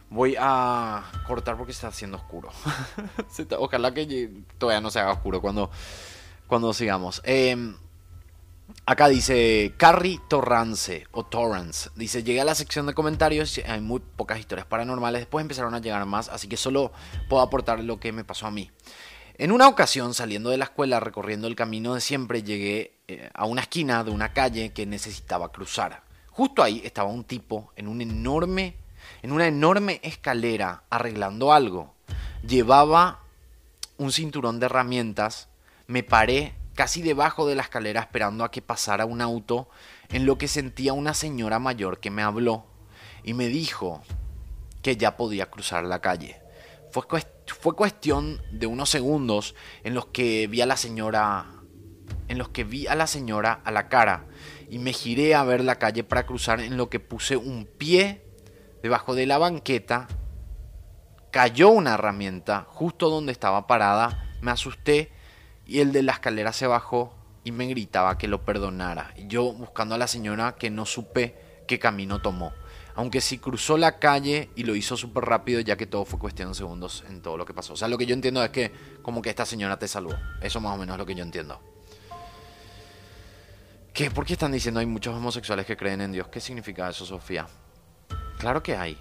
voy 0.09 0.35
a 0.39 1.03
cortar 1.27 1.57
porque 1.57 1.73
está 1.73 1.87
haciendo 1.87 2.17
oscuro. 2.17 2.49
Ojalá 3.59 3.93
que 3.93 4.29
todavía 4.57 4.79
no 4.79 4.91
se 4.91 4.99
haga 4.99 5.11
oscuro 5.11 5.41
cuando, 5.41 5.71
cuando 6.51 6.73
sigamos. 6.73 7.21
Eh, 7.23 7.55
acá 8.85 9.07
dice 9.07 9.73
Carrie 9.77 10.19
Torrance 10.27 11.07
o 11.11 11.23
Torrance. 11.23 11.89
Dice, 11.95 12.23
llegué 12.23 12.41
a 12.41 12.43
la 12.43 12.55
sección 12.55 12.85
de 12.85 12.93
comentarios, 12.93 13.61
hay 13.65 13.79
muy 13.79 14.01
pocas 14.01 14.37
historias 14.37 14.67
paranormales, 14.67 15.21
después 15.21 15.43
empezaron 15.43 15.73
a 15.75 15.79
llegar 15.79 16.05
más, 16.05 16.27
así 16.27 16.49
que 16.49 16.57
solo 16.57 16.91
puedo 17.29 17.41
aportar 17.41 17.81
lo 17.81 18.01
que 18.01 18.11
me 18.11 18.25
pasó 18.25 18.47
a 18.47 18.51
mí. 18.51 18.69
En 19.37 19.53
una 19.53 19.69
ocasión, 19.69 20.13
saliendo 20.13 20.49
de 20.49 20.57
la 20.57 20.65
escuela, 20.65 20.99
recorriendo 20.99 21.47
el 21.47 21.55
camino 21.55 21.93
de 21.93 22.01
siempre, 22.01 22.43
llegué 22.43 22.97
eh, 23.07 23.29
a 23.33 23.45
una 23.45 23.61
esquina 23.61 24.03
de 24.03 24.11
una 24.11 24.33
calle 24.33 24.73
que 24.73 24.85
necesitaba 24.85 25.53
cruzar. 25.53 26.03
Justo 26.31 26.63
ahí 26.63 26.81
estaba 26.83 27.11
un 27.11 27.23
tipo 27.23 27.71
en 27.77 27.87
un 27.87 28.01
enorme, 28.01 28.75
en 29.21 29.31
una 29.31 29.47
enorme 29.47 30.01
escalera 30.03 30.83
arreglando 30.89 31.53
algo. 31.53 31.95
Llevaba 32.45 33.21
un 33.97 34.11
cinturón 34.11 34.59
de 34.59 34.65
herramientas. 34.65 35.47
Me 35.91 36.03
paré 36.03 36.55
casi 36.73 37.01
debajo 37.01 37.45
de 37.45 37.53
la 37.53 37.63
escalera 37.63 37.99
esperando 37.99 38.45
a 38.45 38.49
que 38.49 38.61
pasara 38.61 39.03
un 39.03 39.19
auto, 39.19 39.67
en 40.07 40.25
lo 40.25 40.37
que 40.37 40.47
sentía 40.47 40.93
una 40.93 41.13
señora 41.13 41.59
mayor 41.59 41.99
que 41.99 42.09
me 42.09 42.21
habló 42.21 42.65
y 43.25 43.33
me 43.33 43.47
dijo 43.47 44.01
que 44.81 44.95
ya 44.95 45.17
podía 45.17 45.51
cruzar 45.51 45.83
la 45.83 45.99
calle. 45.99 46.41
Fue, 46.93 47.03
fue 47.45 47.75
cuestión 47.75 48.41
de 48.53 48.67
unos 48.67 48.89
segundos 48.89 49.53
en 49.83 49.93
los 49.93 50.05
que 50.05 50.47
vi 50.47 50.61
a 50.61 50.65
la 50.65 50.77
señora 50.77 51.47
en 52.29 52.37
los 52.37 52.47
que 52.47 52.63
vi 52.63 52.87
a 52.87 52.95
la 52.95 53.05
señora 53.05 53.59
a 53.65 53.71
la 53.71 53.89
cara 53.89 54.27
y 54.69 54.79
me 54.79 54.93
giré 54.93 55.35
a 55.35 55.43
ver 55.43 55.61
la 55.61 55.77
calle 55.77 56.05
para 56.05 56.25
cruzar 56.25 56.61
en 56.61 56.77
lo 56.77 56.89
que 56.89 57.01
puse 57.01 57.35
un 57.35 57.65
pie 57.65 58.23
debajo 58.81 59.13
de 59.13 59.25
la 59.25 59.37
banqueta 59.37 60.07
cayó 61.31 61.67
una 61.67 61.95
herramienta 61.95 62.65
justo 62.69 63.09
donde 63.09 63.33
estaba 63.33 63.67
parada 63.67 64.31
me 64.39 64.51
asusté 64.51 65.11
y 65.71 65.79
el 65.79 65.93
de 65.93 66.03
la 66.03 66.11
escalera 66.11 66.51
se 66.51 66.67
bajó 66.67 67.13
y 67.45 67.53
me 67.53 67.65
gritaba 67.67 68.17
que 68.17 68.27
lo 68.27 68.43
perdonara 68.43 69.13
yo 69.27 69.53
buscando 69.53 69.95
a 69.95 69.97
la 69.97 70.07
señora 70.07 70.55
que 70.59 70.69
no 70.69 70.85
supe 70.85 71.35
qué 71.65 71.79
camino 71.79 72.21
tomó 72.21 72.51
aunque 72.95 73.21
sí 73.21 73.37
cruzó 73.37 73.77
la 73.77 73.97
calle 73.97 74.49
y 74.57 74.63
lo 74.63 74.75
hizo 74.75 74.97
súper 74.97 75.23
rápido 75.23 75.61
ya 75.61 75.77
que 75.77 75.85
todo 75.85 76.03
fue 76.03 76.19
cuestión 76.19 76.49
de 76.49 76.55
segundos 76.55 77.05
en 77.07 77.21
todo 77.21 77.37
lo 77.37 77.45
que 77.45 77.53
pasó. 77.53 77.71
O 77.71 77.75
sea, 77.77 77.87
lo 77.87 77.97
que 77.97 78.05
yo 78.05 78.13
entiendo 78.13 78.43
es 78.43 78.49
que 78.49 78.69
como 79.01 79.21
que 79.21 79.29
esta 79.29 79.45
señora 79.45 79.79
te 79.79 79.87
salvó. 79.87 80.13
Eso 80.41 80.59
más 80.59 80.75
o 80.75 80.77
menos 80.77 80.95
es 80.95 80.99
lo 80.99 81.05
que 81.05 81.15
yo 81.15 81.23
entiendo. 81.23 81.61
¿Qué? 83.93 84.11
¿Por 84.11 84.25
qué 84.25 84.33
están 84.33 84.51
diciendo 84.51 84.81
hay 84.81 84.85
muchos 84.85 85.15
homosexuales 85.15 85.65
que 85.65 85.77
creen 85.77 86.01
en 86.01 86.11
Dios? 86.11 86.27
¿Qué 86.27 86.41
significa 86.41 86.89
eso, 86.89 87.05
Sofía? 87.05 87.47
Claro 88.37 88.61
que 88.61 88.75
hay. 88.75 88.97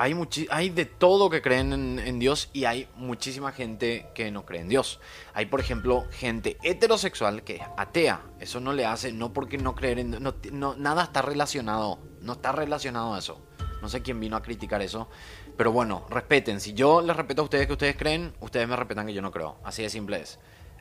Hay, 0.00 0.70
de 0.70 0.86
todo 0.86 1.28
que 1.28 1.42
creen 1.42 1.98
en, 1.98 2.18
Dios 2.18 2.48
y 2.54 2.64
hay 2.64 2.88
muchísima 2.96 3.52
gente 3.52 4.06
que 4.14 4.30
no 4.30 4.46
cree 4.46 4.62
en 4.62 4.70
Dios. 4.70 4.98
Hay, 5.34 5.44
por 5.44 5.60
ejemplo, 5.60 6.06
gente 6.10 6.56
heterosexual 6.62 7.42
que 7.42 7.56
es 7.56 7.62
atea. 7.76 8.22
Eso 8.40 8.60
no 8.60 8.72
le 8.72 8.86
hace, 8.86 9.12
no 9.12 9.34
porque 9.34 9.58
no 9.58 9.74
creer 9.74 9.98
en. 9.98 10.16
No, 10.52 10.74
nada 10.76 11.04
está 11.04 11.20
relacionado. 11.20 11.98
No 12.22 12.32
está 12.32 12.50
relacionado 12.50 13.12
a 13.12 13.18
eso. 13.18 13.42
No 13.82 13.90
sé 13.90 14.00
quién 14.00 14.18
vino 14.18 14.36
a 14.36 14.42
criticar 14.42 14.80
eso. 14.80 15.10
Pero 15.58 15.70
bueno, 15.70 16.06
respeten. 16.08 16.60
Si 16.60 16.72
yo 16.72 17.02
les 17.02 17.14
respeto 17.14 17.42
a 17.42 17.44
ustedes 17.44 17.66
que 17.66 17.74
ustedes 17.74 17.96
creen, 17.96 18.32
ustedes 18.40 18.66
me 18.66 18.76
respetan 18.76 19.06
que 19.06 19.12
yo 19.12 19.20
no 19.20 19.30
creo. 19.30 19.58
Así 19.64 19.82
de 19.82 19.90
simple 19.90 20.22
es. 20.22 20.38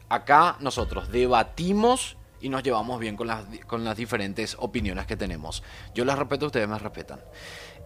Acá 0.08 0.56
nosotros 0.62 1.12
debatimos 1.12 2.16
y 2.40 2.48
nos 2.48 2.64
llevamos 2.64 3.00
bien 3.00 3.18
con 3.18 3.28
las, 3.28 3.44
con 3.68 3.84
las 3.84 3.98
diferentes 3.98 4.56
opiniones 4.60 5.06
que 5.06 5.18
tenemos. 5.18 5.62
Yo 5.94 6.06
las 6.06 6.18
respeto, 6.18 6.46
ustedes 6.46 6.68
me 6.68 6.80
respetan. 6.80 7.20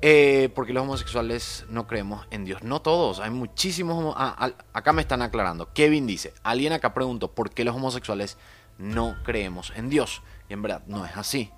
Eh, 0.01 0.49
porque 0.53 0.73
los 0.73 0.83
homosexuales 0.83 1.65
no 1.69 1.87
creemos 1.87 2.27
en 2.31 2.45
Dios. 2.45 2.63
No 2.63 2.81
todos, 2.81 3.19
hay 3.19 3.29
muchísimos. 3.29 4.13
Ah, 4.17 4.51
acá 4.73 4.93
me 4.93 5.01
están 5.01 5.21
aclarando. 5.21 5.71
Kevin 5.73 6.07
dice: 6.07 6.33
Alguien 6.43 6.73
acá 6.73 6.93
preguntó 6.93 7.31
por 7.31 7.51
qué 7.51 7.63
los 7.63 7.75
homosexuales 7.75 8.37
no 8.77 9.15
creemos 9.23 9.71
en 9.75 9.89
Dios. 9.89 10.21
Y 10.49 10.53
en 10.53 10.61
verdad 10.61 10.83
no 10.87 11.05
es 11.05 11.15
así. 11.15 11.51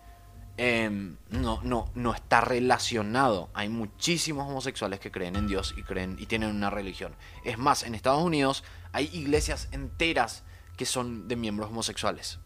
Eh, 0.58 0.90
no, 1.32 1.60
no, 1.64 1.92
no 1.96 2.14
está 2.14 2.42
relacionado. 2.42 3.50
Hay 3.54 3.68
muchísimos 3.68 4.48
homosexuales 4.48 5.00
que 5.00 5.12
creen 5.12 5.36
en 5.36 5.48
Dios 5.48 5.74
y 5.78 5.84
creen 5.84 6.16
y 6.20 6.28
tienen 6.28 6.50
una 6.50 6.70
religión. 6.70 7.16
Es 7.44 7.58
más, 7.58 7.84
en 7.84 7.96
Estados 7.96 8.24
Unidos 8.24 8.64
hay 8.92 9.10
iglesias 9.14 9.68
enteras 9.72 10.44
que 10.78 10.86
son 10.86 11.28
de 11.28 11.36
miembros 11.36 11.70
homosexuales. 11.70 12.40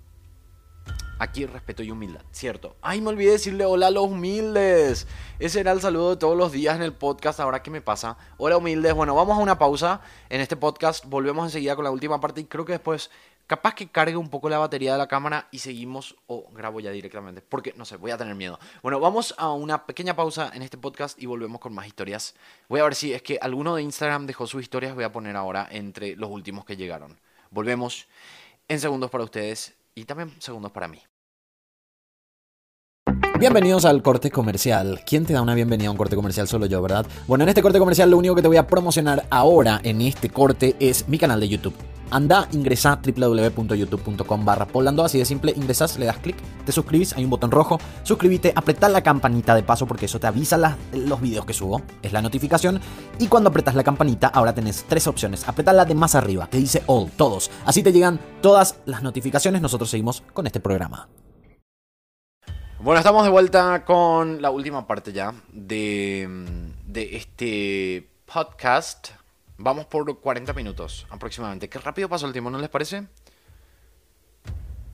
Aquí 1.22 1.46
respeto 1.46 1.84
y 1.84 1.92
humildad, 1.92 2.22
cierto. 2.32 2.78
Ay, 2.82 3.02
me 3.02 3.10
olvidé 3.10 3.32
decirle 3.32 3.66
hola 3.66 3.88
a 3.88 3.92
los 3.92 4.06
humildes. 4.06 5.06
Ese 5.38 5.60
era 5.60 5.74
el 5.74 5.82
saludo 5.82 6.12
de 6.12 6.16
todos 6.16 6.38
los 6.38 6.54
días 6.54 6.78
en 6.78 6.82
el 6.82 6.94
podcast. 6.94 7.42
Ahora, 7.42 7.62
¿qué 7.62 7.70
me 7.70 7.82
pasa? 7.82 8.18
Hola, 8.38 8.56
humildes. 8.56 8.94
Bueno, 8.94 9.14
vamos 9.16 9.38
a 9.38 9.42
una 9.42 9.60
pausa 9.60 10.00
en 10.30 10.40
este 10.40 10.56
podcast. 10.56 11.04
Volvemos 11.08 11.44
enseguida 11.44 11.76
con 11.76 11.84
la 11.84 11.92
última 11.92 12.22
parte 12.22 12.40
y 12.40 12.46
creo 12.46 12.64
que 12.64 12.72
después, 12.72 13.12
capaz 13.48 13.76
que 13.76 13.90
cargue 13.90 14.16
un 14.16 14.30
poco 14.30 14.48
la 14.48 14.60
batería 14.60 14.94
de 14.94 14.98
la 14.98 15.10
cámara 15.10 15.50
y 15.52 15.60
seguimos 15.60 16.16
o 16.28 16.50
grabo 16.54 16.80
ya 16.80 16.92
directamente. 16.92 17.42
Porque, 17.42 17.74
no 17.76 17.84
sé, 17.84 17.98
voy 17.98 18.12
a 18.12 18.18
tener 18.18 18.36
miedo. 18.36 18.58
Bueno, 18.82 19.02
vamos 19.02 19.36
a 19.38 19.52
una 19.52 19.86
pequeña 19.86 20.16
pausa 20.16 20.50
en 20.54 20.62
este 20.62 20.78
podcast 20.78 21.22
y 21.22 21.26
volvemos 21.26 21.60
con 21.60 21.74
más 21.74 21.86
historias. 21.86 22.34
Voy 22.70 22.80
a 22.80 22.86
ver 22.86 22.96
si 22.96 23.14
es 23.14 23.22
que 23.22 23.38
alguno 23.42 23.76
de 23.76 23.82
Instagram 23.82 24.26
dejó 24.26 24.48
sus 24.48 24.62
historias. 24.62 24.96
Voy 24.96 25.04
a 25.04 25.12
poner 25.12 25.36
ahora 25.36 25.68
entre 25.70 26.16
los 26.16 26.30
últimos 26.30 26.64
que 26.64 26.78
llegaron. 26.78 27.20
Volvemos 27.52 28.08
en 28.70 28.80
segundos 28.80 29.12
para 29.12 29.26
ustedes 29.26 29.76
y 29.96 30.06
también 30.06 30.34
segundos 30.40 30.72
para 30.72 30.88
mí. 30.88 31.02
Bienvenidos 33.40 33.86
al 33.86 34.02
corte 34.02 34.32
comercial. 34.32 35.00
¿Quién 35.06 35.26
te 35.26 35.32
da 35.32 35.42
una 35.42 35.56
bienvenida 35.56 35.88
a 35.88 35.92
un 35.92 35.98
corte 35.98 36.18
comercial? 36.18 36.50
Solo 36.50 36.66
yo, 36.66 36.82
¿verdad? 36.82 37.06
Bueno, 37.26 37.46
en 37.46 37.48
este 37.48 37.62
corte 37.62 37.80
comercial 37.80 38.12
lo 38.12 38.18
único 38.18 38.36
que 38.36 38.42
te 38.42 38.50
voy 38.50 38.58
a 38.58 38.68
promocionar 38.68 39.28
ahora 39.30 39.80
en 39.82 40.02
este 40.02 40.30
corte 40.30 40.76
es 40.78 41.08
mi 41.08 41.18
canal 41.18 41.40
de 41.40 41.48
YouTube. 41.48 41.74
Anda, 42.12 42.50
ingresa 42.52 43.00
www.youtube.com 43.02 44.44
barra 44.44 44.68
así 45.06 45.20
de 45.20 45.24
simple, 45.24 45.54
ingresas, 45.56 45.98
le 45.98 46.08
das 46.08 46.18
clic, 46.18 46.36
te 46.66 46.74
suscribís, 46.74 47.14
hay 47.14 47.24
un 47.24 47.30
botón 47.30 47.50
rojo, 47.50 47.80
suscríbete, 48.04 48.52
apretá 48.54 48.90
la 48.90 49.04
campanita 49.04 49.56
de 49.56 49.64
paso 49.64 49.86
porque 49.86 50.08
eso 50.08 50.20
te 50.20 50.28
avisa 50.28 50.76
los 50.92 51.22
videos 51.22 51.46
que 51.46 51.54
subo, 51.54 51.82
es 52.02 52.12
la 52.12 52.22
notificación, 52.22 52.82
y 53.20 53.28
cuando 53.28 53.52
apretas 53.52 53.76
la 53.76 53.84
campanita 53.84 54.28
ahora 54.28 54.54
tenés 54.54 54.84
tres 54.90 55.08
opciones, 55.08 55.48
apretá 55.48 55.72
la 55.72 55.86
de 55.86 55.96
más 55.96 56.16
arriba, 56.16 56.50
que 56.50 56.58
dice 56.58 56.84
all, 56.88 57.10
todos, 57.12 57.52
así 57.64 57.84
te 57.84 57.94
llegan 57.94 58.20
todas 58.42 58.76
las 58.86 59.02
notificaciones, 59.02 59.62
nosotros 59.62 59.90
seguimos 59.90 60.24
con 60.34 60.46
este 60.46 60.60
programa. 60.60 61.08
Bueno, 62.82 63.00
estamos 63.00 63.26
de 63.26 63.30
vuelta 63.30 63.84
con 63.84 64.42
la 64.42 64.52
última 64.52 64.88
parte 64.88 65.12
ya 65.12 65.34
de, 65.52 66.30
de 66.86 67.18
este 67.18 68.08
podcast. 68.26 69.10
Vamos 69.58 69.86
por 69.86 70.18
40 70.22 70.54
minutos 70.54 71.06
aproximadamente. 71.10 71.68
Qué 71.68 71.78
rápido 71.78 72.08
pasó 72.08 72.26
el 72.26 72.32
tiempo, 72.32 72.50
¿no 72.50 72.58
les 72.58 72.70
parece? 72.70 73.06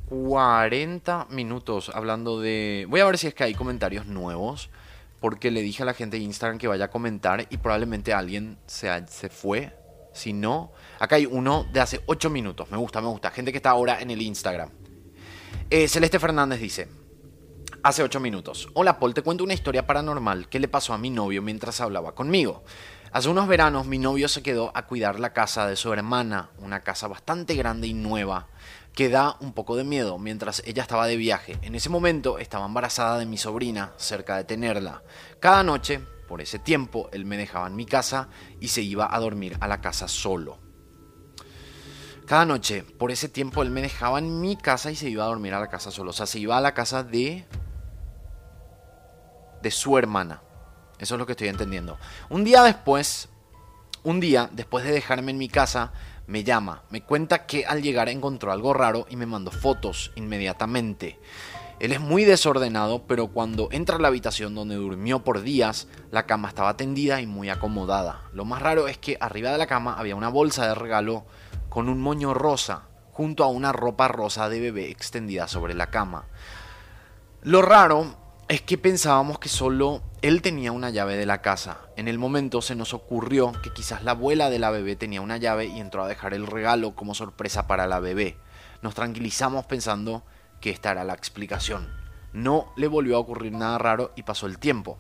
40 0.10 1.28
minutos 1.30 1.92
hablando 1.94 2.42
de... 2.42 2.88
Voy 2.90 3.02
a 3.02 3.06
ver 3.06 3.20
si 3.20 3.28
es 3.28 3.36
que 3.36 3.44
hay 3.44 3.54
comentarios 3.54 4.08
nuevos. 4.08 4.72
Porque 5.20 5.52
le 5.52 5.62
dije 5.62 5.84
a 5.84 5.86
la 5.86 5.94
gente 5.94 6.18
de 6.18 6.24
Instagram 6.24 6.58
que 6.58 6.68
vaya 6.68 6.86
a 6.86 6.90
comentar 6.90 7.46
y 7.52 7.58
probablemente 7.58 8.14
alguien 8.14 8.58
se, 8.66 8.90
se 9.08 9.30
fue. 9.30 9.78
Si 10.12 10.34
no, 10.34 10.72
acá 10.98 11.18
hay 11.18 11.28
uno 11.28 11.68
de 11.72 11.82
hace 11.82 12.02
8 12.08 12.32
minutos. 12.32 12.72
Me 12.72 12.78
gusta, 12.78 13.00
me 13.00 13.10
gusta. 13.10 13.30
Gente 13.30 13.52
que 13.52 13.58
está 13.58 13.70
ahora 13.70 14.02
en 14.02 14.10
el 14.10 14.24
Instagram. 14.24 14.72
Eh, 15.70 15.88
Celeste 15.88 16.18
Fernández 16.18 16.60
dice... 16.60 17.05
Hace 17.86 18.02
8 18.02 18.20
minutos. 18.20 18.68
Hola 18.74 18.98
Paul, 18.98 19.14
te 19.14 19.22
cuento 19.22 19.44
una 19.44 19.54
historia 19.54 19.86
paranormal 19.86 20.50
que 20.50 20.60
le 20.60 20.68
pasó 20.68 20.94
a 20.94 20.98
mi 20.98 21.12
novio 21.12 21.44
mientras 21.44 21.82
hablaba 21.82 22.16
conmigo. 22.16 22.64
Hace 23.12 23.30
unos 23.30 23.48
veranos 23.48 23.86
mi 23.86 24.00
novio 24.00 24.28
se 24.28 24.42
quedó 24.42 24.72
a 24.74 24.88
cuidar 24.88 25.20
la 25.20 25.34
casa 25.34 25.68
de 25.68 25.76
su 25.76 25.94
hermana, 25.94 26.50
una 26.58 26.80
casa 26.80 27.08
bastante 27.08 27.54
grande 27.54 27.86
y 27.86 27.94
nueva, 27.94 28.48
que 28.92 29.10
da 29.10 29.38
un 29.40 29.54
poco 29.54 29.76
de 29.76 29.84
miedo 29.84 30.18
mientras 30.18 30.64
ella 30.66 30.82
estaba 30.82 31.06
de 31.06 31.16
viaje. 31.16 31.60
En 31.62 31.76
ese 31.76 31.90
momento 31.90 32.40
estaba 32.40 32.66
embarazada 32.66 33.20
de 33.20 33.28
mi 33.28 33.38
sobrina, 33.38 33.94
cerca 33.98 34.38
de 34.38 34.46
tenerla. 34.46 35.04
Cada 35.40 35.62
noche, 35.62 36.02
por 36.28 36.42
ese 36.42 36.58
tiempo, 36.58 37.08
él 37.14 37.26
me 37.26 37.38
dejaba 37.38 37.68
en 37.68 37.76
mi 37.76 37.86
casa 37.86 38.30
y 38.60 38.70
se 38.70 38.82
iba 38.82 39.16
a 39.16 39.20
dormir 39.20 39.58
a 39.60 39.68
la 39.68 39.82
casa 39.82 40.08
solo. 40.08 40.58
Cada 42.26 42.46
noche, 42.46 42.82
por 42.82 43.12
ese 43.12 43.30
tiempo, 43.30 43.62
él 43.62 43.70
me 43.70 43.84
dejaba 43.84 44.18
en 44.18 44.42
mi 44.42 44.56
casa 44.56 44.92
y 44.92 44.96
se 44.96 45.08
iba 45.08 45.24
a 45.24 45.28
dormir 45.28 45.54
a 45.54 45.60
la 45.60 45.68
casa 45.68 45.92
solo. 45.92 46.10
O 46.10 46.14
sea, 46.14 46.26
se 46.26 46.40
iba 46.40 46.58
a 46.58 46.62
la 46.62 46.74
casa 46.74 47.04
de 47.04 47.46
de 49.66 49.72
su 49.72 49.98
hermana. 49.98 50.44
Eso 51.00 51.16
es 51.16 51.20
lo 51.20 51.26
que 51.26 51.32
estoy 51.32 51.48
entendiendo. 51.48 51.98
Un 52.30 52.44
día 52.44 52.62
después, 52.62 53.30
un 54.04 54.20
día 54.20 54.48
después 54.52 54.86
de 54.86 54.92
dejarme 54.92 55.32
en 55.32 55.40
mi 55.40 55.50
casa, 55.50 55.92
me 56.28 56.44
llama, 56.44 56.84
me 56.92 57.02
cuenta 57.02 57.48
que 57.48 57.66
al 57.66 57.82
llegar 57.82 58.08
encontró 58.08 58.52
algo 58.52 58.76
raro 58.76 59.08
y 59.10 59.16
me 59.16 59.26
mandó 59.26 59.50
fotos 59.50 60.12
inmediatamente. 60.14 61.20
Él 61.80 61.94
es 61.94 62.00
muy 62.00 62.26
desordenado, 62.26 63.08
pero 63.08 63.30
cuando 63.30 63.70
entra 63.72 63.96
a 63.96 64.00
la 64.00 64.10
habitación 64.10 64.54
donde 64.54 64.76
durmió 64.76 65.24
por 65.24 65.42
días, 65.42 65.88
la 66.12 66.28
cama 66.28 66.50
estaba 66.50 66.78
tendida 66.78 67.20
y 67.20 67.26
muy 67.26 67.50
acomodada. 67.50 68.22
Lo 68.34 68.46
más 68.46 68.62
raro 68.62 68.88
es 68.88 69.00
que 69.00 69.18
arriba 69.20 69.50
de 69.50 69.58
la 69.58 69.66
cama 69.66 69.96
había 69.98 70.16
una 70.16 70.30
bolsa 70.30 70.68
de 70.68 70.76
regalo 70.76 71.26
con 71.70 71.90
un 71.90 72.00
moño 72.00 72.36
rosa, 72.36 72.84
junto 73.14 73.44
a 73.44 73.48
una 73.48 73.72
ropa 73.72 74.10
rosa 74.10 74.48
de 74.48 74.60
bebé 74.60 74.92
extendida 74.92 75.48
sobre 75.48 75.74
la 75.74 75.88
cama. 75.88 76.26
Lo 77.42 77.64
raro 77.64 78.25
es 78.48 78.62
que 78.62 78.78
pensábamos 78.78 79.40
que 79.40 79.50
solo 79.50 80.04
él 80.22 80.44
tenía 80.44 80.72
una 80.72 80.92
llave 80.92 81.18
de 81.18 81.26
la 81.26 81.42
casa. 81.42 81.80
En 81.98 82.08
el 82.08 82.20
momento 82.20 82.62
se 82.62 82.76
nos 82.76 82.94
ocurrió 82.94 83.52
que 83.64 83.74
quizás 83.74 84.04
la 84.04 84.12
abuela 84.12 84.52
de 84.52 84.60
la 84.60 84.70
bebé 84.70 84.96
tenía 84.96 85.22
una 85.22 85.38
llave 85.38 85.66
y 85.66 85.80
entró 85.80 86.04
a 86.04 86.08
dejar 86.08 86.36
el 86.36 86.46
regalo 86.46 86.96
como 86.96 87.16
sorpresa 87.16 87.66
para 87.66 87.88
la 87.88 88.00
bebé. 88.00 88.38
Nos 88.84 88.94
tranquilizamos 88.94 89.66
pensando 89.66 90.24
que 90.62 90.70
esta 90.70 90.92
era 90.92 91.04
la 91.04 91.14
explicación. 91.14 91.90
No 92.34 92.72
le 92.76 92.88
volvió 92.88 93.16
a 93.16 93.20
ocurrir 93.20 93.52
nada 93.52 93.80
raro 93.80 94.12
y 94.16 94.24
pasó 94.24 94.46
el 94.46 94.60
tiempo. 94.60 95.00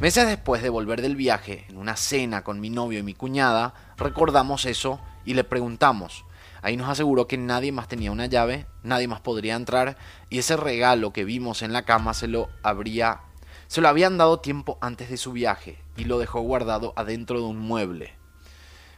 Meses 0.00 0.26
después 0.26 0.60
de 0.62 0.70
volver 0.70 1.00
del 1.00 1.14
viaje, 1.14 1.66
en 1.68 1.76
una 1.76 1.94
cena 1.94 2.42
con 2.42 2.58
mi 2.58 2.70
novio 2.70 2.98
y 2.98 3.04
mi 3.04 3.14
cuñada, 3.14 3.74
recordamos 3.98 4.64
eso 4.64 4.98
y 5.24 5.34
le 5.34 5.44
preguntamos, 5.44 6.24
Ahí 6.62 6.76
nos 6.76 6.88
aseguró 6.88 7.26
que 7.26 7.38
nadie 7.38 7.72
más 7.72 7.88
tenía 7.88 8.12
una 8.12 8.26
llave, 8.26 8.66
nadie 8.82 9.08
más 9.08 9.20
podría 9.20 9.56
entrar 9.56 9.96
y 10.28 10.38
ese 10.38 10.56
regalo 10.56 11.12
que 11.12 11.24
vimos 11.24 11.62
en 11.62 11.72
la 11.72 11.84
cama 11.84 12.14
se 12.14 12.28
lo 12.28 12.48
habría 12.62 13.20
se 13.70 13.80
lo 13.80 13.88
habían 13.88 14.18
dado 14.18 14.40
tiempo 14.40 14.78
antes 14.80 15.10
de 15.10 15.16
su 15.16 15.30
viaje 15.30 15.78
y 15.96 16.02
lo 16.02 16.18
dejó 16.18 16.40
guardado 16.40 16.92
adentro 16.96 17.38
de 17.38 17.44
un 17.44 17.60
mueble. 17.60 18.14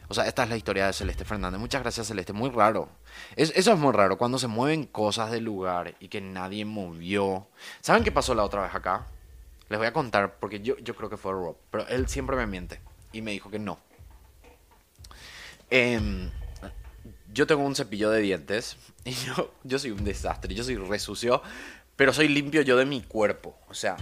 O 0.07 0.15
sea, 0.15 0.25
esta 0.25 0.43
es 0.43 0.49
la 0.49 0.57
historia 0.57 0.87
de 0.87 0.93
Celeste 0.93 1.25
Fernández. 1.25 1.59
Muchas 1.59 1.83
gracias, 1.83 2.07
Celeste. 2.07 2.33
Muy 2.33 2.49
raro. 2.49 2.89
eso 3.35 3.71
es 3.71 3.79
muy 3.79 3.91
raro, 3.91 4.17
cuando 4.17 4.39
se 4.39 4.47
mueven 4.47 4.85
cosas 4.87 5.29
del 5.29 5.43
lugar 5.43 5.93
y 5.99 6.07
que 6.07 6.21
nadie 6.21 6.65
movió. 6.65 7.45
¿Saben 7.81 8.03
qué 8.03 8.11
pasó 8.11 8.33
la 8.33 8.43
otra 8.43 8.63
vez 8.63 8.73
acá? 8.73 9.05
Les 9.69 9.77
voy 9.77 9.85
a 9.85 9.93
contar, 9.93 10.39
porque 10.39 10.59
yo, 10.59 10.75
yo 10.79 10.95
creo 10.95 11.07
que 11.07 11.17
fue 11.17 11.33
Rob, 11.33 11.55
pero 11.69 11.87
él 11.87 12.07
siempre 12.07 12.35
me 12.35 12.47
miente 12.47 12.81
y 13.11 13.21
me 13.21 13.29
dijo 13.29 13.51
que 13.51 13.59
no. 13.59 13.77
Eh, 15.69 16.31
yo 17.33 17.47
tengo 17.47 17.63
un 17.63 17.75
cepillo 17.75 18.09
de 18.11 18.21
dientes 18.21 18.77
y 19.05 19.11
yo, 19.11 19.53
yo 19.63 19.79
soy 19.79 19.91
un 19.91 20.03
desastre, 20.03 20.53
yo 20.53 20.63
soy 20.63 20.75
resucio, 20.77 21.41
pero 21.95 22.13
soy 22.13 22.27
limpio 22.27 22.61
yo 22.61 22.77
de 22.77 22.85
mi 22.85 23.01
cuerpo. 23.01 23.57
O 23.67 23.73
sea, 23.73 23.97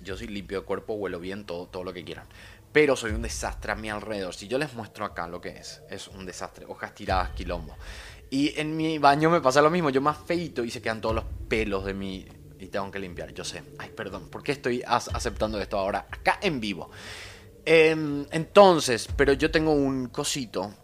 yo 0.00 0.16
soy 0.16 0.28
limpio 0.28 0.60
de 0.60 0.66
cuerpo, 0.66 0.94
huelo 0.94 1.18
bien, 1.18 1.44
todo, 1.44 1.66
todo 1.66 1.84
lo 1.84 1.92
que 1.92 2.04
quieran. 2.04 2.26
Pero 2.72 2.96
soy 2.96 3.12
un 3.12 3.22
desastre 3.22 3.72
a 3.72 3.74
mi 3.74 3.88
alrededor. 3.88 4.34
Si 4.34 4.48
yo 4.48 4.58
les 4.58 4.74
muestro 4.74 5.04
acá 5.04 5.28
lo 5.28 5.40
que 5.40 5.50
es, 5.50 5.82
es 5.90 6.08
un 6.08 6.26
desastre. 6.26 6.66
Hojas 6.66 6.94
tiradas, 6.94 7.30
quilombo. 7.30 7.76
Y 8.30 8.58
en 8.58 8.76
mi 8.76 8.98
baño 8.98 9.30
me 9.30 9.40
pasa 9.40 9.62
lo 9.62 9.70
mismo. 9.70 9.90
Yo 9.90 10.00
más 10.00 10.18
feito 10.18 10.64
y 10.64 10.70
se 10.70 10.82
quedan 10.82 11.00
todos 11.00 11.14
los 11.14 11.24
pelos 11.48 11.84
de 11.84 11.94
mi... 11.94 12.26
Y 12.58 12.66
tengo 12.68 12.90
que 12.90 12.98
limpiar, 12.98 13.32
yo 13.32 13.44
sé. 13.44 13.62
Ay, 13.78 13.90
perdón, 13.90 14.28
¿por 14.28 14.42
qué 14.42 14.52
estoy 14.52 14.82
aceptando 14.86 15.60
esto 15.60 15.78
ahora? 15.78 16.08
Acá 16.10 16.38
en 16.42 16.60
vivo. 16.60 16.90
Em, 17.64 18.26
entonces, 18.30 19.08
pero 19.16 19.34
yo 19.34 19.50
tengo 19.50 19.72
un 19.72 20.08
cosito 20.08 20.74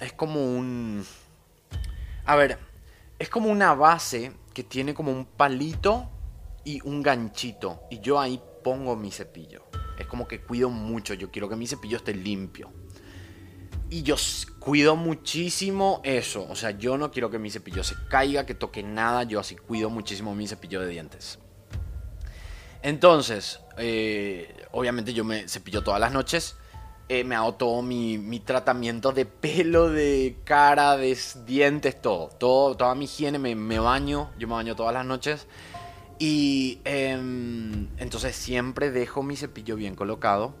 es 0.00 0.12
como 0.12 0.44
un... 0.44 1.04
A 2.24 2.36
ver, 2.36 2.58
es 3.18 3.28
como 3.28 3.50
una 3.50 3.74
base 3.74 4.32
que 4.54 4.62
tiene 4.62 4.94
como 4.94 5.12
un 5.12 5.24
palito 5.24 6.08
y 6.64 6.80
un 6.82 7.02
ganchito. 7.02 7.82
Y 7.90 8.00
yo 8.00 8.20
ahí 8.20 8.40
pongo 8.62 8.96
mi 8.96 9.10
cepillo. 9.10 9.64
Es 9.98 10.06
como 10.06 10.28
que 10.28 10.40
cuido 10.40 10.68
mucho. 10.68 11.14
Yo 11.14 11.30
quiero 11.30 11.48
que 11.48 11.56
mi 11.56 11.66
cepillo 11.66 11.96
esté 11.96 12.14
limpio. 12.14 12.70
Y 13.90 14.02
yo 14.02 14.16
cuido 14.58 14.96
muchísimo 14.96 16.00
eso. 16.04 16.46
O 16.50 16.54
sea, 16.54 16.72
yo 16.72 16.98
no 16.98 17.10
quiero 17.10 17.30
que 17.30 17.38
mi 17.38 17.50
cepillo 17.50 17.82
se 17.82 17.96
caiga, 18.08 18.44
que 18.44 18.54
toque 18.54 18.82
nada. 18.82 19.22
Yo 19.22 19.40
así 19.40 19.56
cuido 19.56 19.88
muchísimo 19.88 20.34
mi 20.34 20.46
cepillo 20.46 20.80
de 20.80 20.88
dientes. 20.88 21.38
Entonces, 22.82 23.60
eh, 23.78 24.54
obviamente 24.72 25.14
yo 25.14 25.24
me 25.24 25.48
cepillo 25.48 25.82
todas 25.82 26.00
las 26.00 26.12
noches. 26.12 26.57
Eh, 27.10 27.24
me 27.24 27.34
hago 27.34 27.54
todo 27.54 27.80
mi, 27.80 28.40
tratamiento 28.44 29.12
de 29.12 29.24
pelo, 29.24 29.88
de 29.88 30.36
cara, 30.44 30.96
de 30.98 31.16
dientes, 31.46 32.02
todo. 32.02 32.28
todo 32.28 32.76
toda 32.76 32.94
mi 32.94 33.06
higiene, 33.06 33.38
me, 33.38 33.78
baño, 33.78 34.30
yo 34.38 34.46
me 34.46 34.54
baño 34.54 34.76
todas 34.76 34.92
las 34.92 35.06
noches. 35.06 35.46
Y 36.18 36.80
em, 36.84 37.88
entonces 37.96 38.36
siempre 38.36 38.90
dejo 38.90 39.22
mi 39.22 39.36
cepillo 39.36 39.76
bien 39.76 39.94
colocado. 39.94 40.54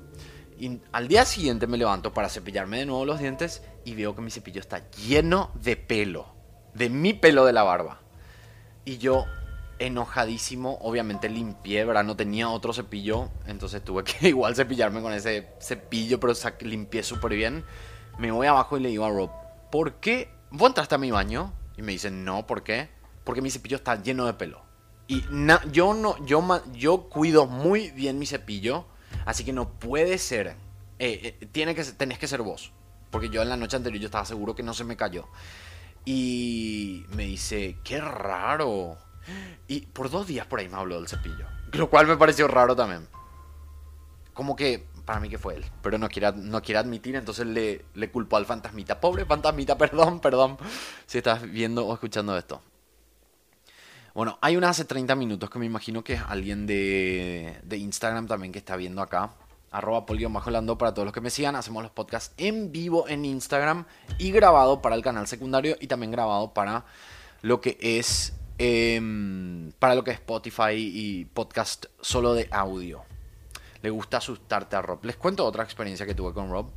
Y 0.58 0.80
al 0.90 1.06
día 1.06 1.26
siguiente 1.26 1.66
me 1.66 1.76
levanto 1.76 2.14
para 2.14 2.30
cepillarme 2.30 2.78
de 2.78 2.86
nuevo 2.86 3.04
los 3.04 3.20
dientes 3.20 3.62
y 3.84 3.94
veo 3.94 4.14
que 4.14 4.22
mi 4.22 4.30
cepillo 4.30 4.60
está 4.60 4.90
lleno 4.90 5.50
de 5.62 5.76
pelo. 5.76 6.34
De 6.72 6.88
mi 6.88 7.12
pelo 7.12 7.44
de 7.44 7.52
la 7.52 7.62
barba. 7.62 8.00
Y 8.86 8.96
yo, 8.96 9.26
enojadísimo. 9.78 10.78
Obviamente 10.80 11.28
limpié, 11.28 11.84
¿verdad? 11.84 12.04
No 12.04 12.16
tenía 12.16 12.48
otro 12.48 12.72
cepillo. 12.72 13.30
Entonces 13.46 13.84
tuve 13.84 14.04
que 14.04 14.28
igual 14.28 14.54
cepillarme 14.54 15.02
con 15.02 15.12
ese 15.12 15.48
cepillo, 15.60 16.20
pero 16.20 16.32
limpié 16.60 17.02
súper 17.02 17.34
bien. 17.34 17.64
Me 18.18 18.30
voy 18.30 18.46
abajo 18.46 18.76
y 18.76 18.80
le 18.80 18.88
digo 18.88 19.04
a 19.04 19.10
Rob, 19.10 19.30
¿por 19.70 19.94
qué? 19.94 20.30
¿Vos 20.50 20.68
entraste 20.68 20.94
a 20.94 20.98
mi 20.98 21.10
baño? 21.10 21.52
Y 21.76 21.82
me 21.82 21.92
dice, 21.92 22.10
no, 22.10 22.46
¿por 22.46 22.62
qué? 22.62 22.88
Porque 23.24 23.40
mi 23.42 23.50
cepillo 23.50 23.76
está 23.76 24.02
lleno 24.02 24.26
de 24.26 24.34
pelo. 24.34 24.62
Y 25.06 25.22
yo 25.72 25.94
no, 25.94 26.24
yo, 26.26 26.62
yo 26.72 27.08
cuido 27.08 27.46
muy 27.46 27.90
bien 27.92 28.18
mi 28.18 28.26
cepillo. 28.26 28.86
Así 29.24 29.44
que 29.44 29.52
no 29.52 29.70
puede 29.70 30.18
ser. 30.18 30.56
Eh, 30.98 31.36
eh, 31.40 31.46
tiene 31.52 31.74
que, 31.74 31.84
tenés 31.84 32.18
que 32.18 32.26
ser 32.26 32.42
vos. 32.42 32.72
Porque 33.10 33.30
yo 33.30 33.40
en 33.42 33.48
la 33.48 33.56
noche 33.56 33.76
anterior 33.76 34.00
yo 34.00 34.06
estaba 34.06 34.24
seguro 34.24 34.54
que 34.54 34.62
no 34.62 34.74
se 34.74 34.84
me 34.84 34.96
cayó. 34.96 35.28
Y 36.04 37.04
me 37.10 37.24
dice, 37.24 37.78
qué 37.84 38.00
raro. 38.00 38.98
Y 39.66 39.82
por 39.82 40.10
dos 40.10 40.26
días 40.26 40.46
por 40.46 40.60
ahí 40.60 40.68
me 40.68 40.76
habló 40.76 40.96
del 40.96 41.08
cepillo. 41.08 41.46
Lo 41.72 41.90
cual 41.90 42.06
me 42.06 42.16
pareció 42.16 42.48
raro 42.48 42.74
también. 42.74 43.06
Como 44.32 44.56
que 44.56 44.86
para 45.08 45.20
mí 45.20 45.30
que 45.30 45.38
fue 45.38 45.54
él. 45.54 45.64
Pero 45.82 45.96
no 45.96 46.08
quiere, 46.10 46.32
no 46.32 46.60
quiere 46.60 46.78
admitir, 46.78 47.16
entonces 47.16 47.46
le, 47.46 47.86
le 47.94 48.10
culpó 48.10 48.36
al 48.36 48.44
fantasmita. 48.44 49.00
Pobre 49.00 49.24
fantasmita, 49.24 49.78
perdón, 49.78 50.20
perdón. 50.20 50.58
Si 51.06 51.16
estás 51.16 51.42
viendo 51.42 51.86
o 51.86 51.94
escuchando 51.94 52.36
esto. 52.36 52.60
Bueno, 54.12 54.38
hay 54.42 54.56
una 54.56 54.68
hace 54.68 54.84
30 54.84 55.14
minutos 55.14 55.48
que 55.48 55.58
me 55.58 55.64
imagino 55.64 56.04
que 56.04 56.14
es 56.14 56.20
alguien 56.28 56.66
de, 56.66 57.58
de 57.62 57.76
Instagram 57.78 58.26
también 58.26 58.52
que 58.52 58.58
está 58.58 58.76
viendo 58.76 59.00
acá. 59.00 59.30
Arroba 59.70 60.04
bajo 60.06 60.76
para 60.76 60.92
todos 60.92 61.06
los 61.06 61.12
que 61.14 61.20
me 61.20 61.30
sigan. 61.30 61.56
Hacemos 61.56 61.82
los 61.82 61.92
podcasts 61.92 62.34
en 62.36 62.70
vivo 62.70 63.08
en 63.08 63.24
Instagram 63.24 63.86
y 64.18 64.30
grabado 64.30 64.82
para 64.82 64.94
el 64.94 65.02
canal 65.02 65.26
secundario 65.26 65.76
y 65.80 65.86
también 65.86 66.10
grabado 66.10 66.52
para 66.52 66.84
lo 67.42 67.60
que 67.60 67.78
es 67.80 68.34
Em, 68.60 69.70
para 69.78 69.94
lo 69.94 70.02
que 70.02 70.10
es 70.10 70.16
Spotify 70.16 70.72
y 70.74 71.24
podcast 71.26 71.86
solo 72.00 72.34
de 72.34 72.48
audio. 72.50 73.04
Le 73.82 73.90
gusta 73.90 74.16
asustarte 74.16 74.74
a 74.74 74.82
Rob. 74.82 75.04
Les 75.04 75.16
cuento 75.16 75.44
otra 75.46 75.62
experiencia 75.62 76.04
que 76.04 76.16
tuve 76.16 76.32
con 76.32 76.50
Rob. 76.50 76.70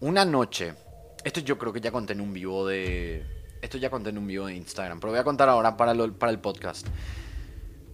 Una 0.00 0.24
noche, 0.24 0.74
esto 1.24 1.40
yo 1.40 1.58
creo 1.58 1.72
que 1.72 1.80
ya 1.80 1.90
conté 1.90 2.12
en 2.12 2.20
un 2.20 2.32
vivo 2.32 2.64
de... 2.66 3.26
Esto 3.60 3.78
ya 3.78 3.90
conté 3.90 4.10
en 4.10 4.18
un 4.18 4.26
vivo 4.28 4.46
de 4.46 4.54
Instagram, 4.54 5.00
pero 5.00 5.10
voy 5.10 5.18
a 5.18 5.24
contar 5.24 5.48
ahora 5.48 5.76
para, 5.76 5.94
para 6.12 6.30
el 6.30 6.38
podcast. 6.38 6.86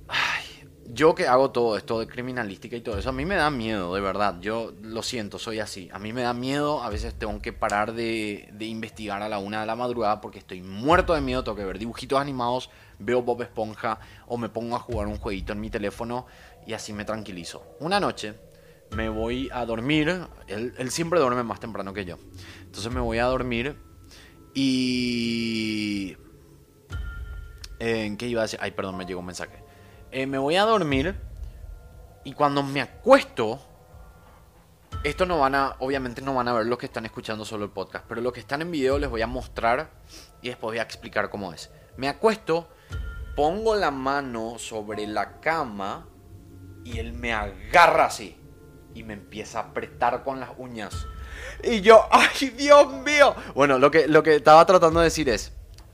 Ay, 0.08 0.44
yo 0.92 1.14
que 1.14 1.26
hago 1.26 1.50
todo 1.50 1.78
esto 1.78 2.00
de 2.00 2.08
criminalística 2.08 2.76
y 2.76 2.80
todo 2.80 2.98
eso, 2.98 3.08
a 3.08 3.12
mí 3.12 3.24
me 3.24 3.36
da 3.36 3.48
miedo, 3.50 3.94
de 3.94 4.00
verdad. 4.02 4.38
Yo 4.40 4.74
lo 4.82 5.02
siento, 5.02 5.38
soy 5.38 5.60
así. 5.60 5.88
A 5.92 5.98
mí 5.98 6.12
me 6.12 6.22
da 6.22 6.34
miedo, 6.34 6.82
a 6.82 6.90
veces 6.90 7.14
tengo 7.14 7.40
que 7.40 7.54
parar 7.54 7.94
de, 7.94 8.50
de 8.52 8.66
investigar 8.66 9.22
a 9.22 9.28
la 9.30 9.38
una 9.38 9.60
de 9.60 9.66
la 9.66 9.76
madrugada 9.76 10.20
porque 10.20 10.40
estoy 10.40 10.60
muerto 10.60 11.14
de 11.14 11.22
miedo, 11.22 11.44
tengo 11.44 11.56
que 11.56 11.64
ver 11.64 11.78
dibujitos 11.78 12.20
animados 12.20 12.68
veo 13.00 13.22
Bob 13.22 13.42
Esponja 13.42 13.98
o 14.26 14.36
me 14.36 14.48
pongo 14.48 14.76
a 14.76 14.78
jugar 14.78 15.08
un 15.08 15.16
jueguito 15.16 15.52
en 15.52 15.60
mi 15.60 15.70
teléfono 15.70 16.26
y 16.66 16.74
así 16.74 16.92
me 16.92 17.04
tranquilizo. 17.04 17.76
Una 17.80 17.98
noche 17.98 18.34
me 18.92 19.08
voy 19.08 19.48
a 19.52 19.64
dormir, 19.66 20.26
él, 20.46 20.90
siempre 20.90 21.20
duerme 21.20 21.42
más 21.42 21.60
temprano 21.60 21.92
que 21.92 22.04
yo, 22.04 22.18
entonces 22.60 22.92
me 22.92 23.00
voy 23.00 23.18
a 23.18 23.24
dormir 23.24 23.76
y... 24.54 26.16
¿En 27.78 28.18
qué 28.18 28.26
iba 28.28 28.42
a 28.42 28.44
decir? 28.44 28.58
Ay, 28.62 28.72
perdón, 28.72 28.98
me 28.98 29.06
llegó 29.06 29.20
un 29.20 29.26
mensaje. 29.26 29.64
eh, 30.10 30.26
me 30.26 30.36
voy 30.36 30.56
a 30.56 30.64
dormir 30.64 31.14
y 32.24 32.34
cuando 32.34 32.62
me 32.62 32.82
acuesto, 32.82 33.58
esto 35.04 35.24
no 35.24 35.38
van 35.38 35.54
a, 35.54 35.76
obviamente 35.78 36.20
no 36.20 36.34
van 36.34 36.48
a 36.48 36.52
ver 36.52 36.66
los 36.66 36.78
que 36.78 36.86
están 36.86 37.06
escuchando 37.06 37.44
solo 37.44 37.64
el 37.64 37.70
podcast, 37.70 38.04
pero 38.06 38.20
los 38.20 38.32
que 38.32 38.40
están 38.40 38.60
en 38.60 38.70
video 38.70 38.98
les 38.98 39.08
voy 39.08 39.22
a 39.22 39.26
mostrar 39.26 39.90
y 40.42 40.48
después 40.48 40.72
voy 40.72 40.78
a 40.78 40.82
explicar 40.82 41.30
cómo 41.30 41.52
es. 41.54 41.70
Me 41.96 42.08
acuesto, 42.08 42.68
pongo 43.34 43.74
la 43.76 43.90
mano 43.90 44.58
sobre 44.58 45.06
la 45.06 45.40
cama 45.40 46.06
y 46.84 46.98
él 46.98 47.12
me 47.12 47.32
agarra 47.32 48.06
así 48.06 48.36
y 48.94 49.02
me 49.02 49.14
empieza 49.14 49.60
a 49.60 49.62
apretar 49.64 50.24
con 50.24 50.40
las 50.40 50.50
uñas. 50.58 51.06
Y 51.62 51.80
yo, 51.80 52.06
ay 52.10 52.50
Dios 52.50 52.92
mío. 52.92 53.34
Bueno, 53.54 53.78
lo 53.78 53.90
que, 53.90 54.08
lo 54.08 54.22
que 54.22 54.36
estaba 54.36 54.64
tratando 54.66 55.00
de 55.00 55.04
decir 55.04 55.28
es, 55.28 55.52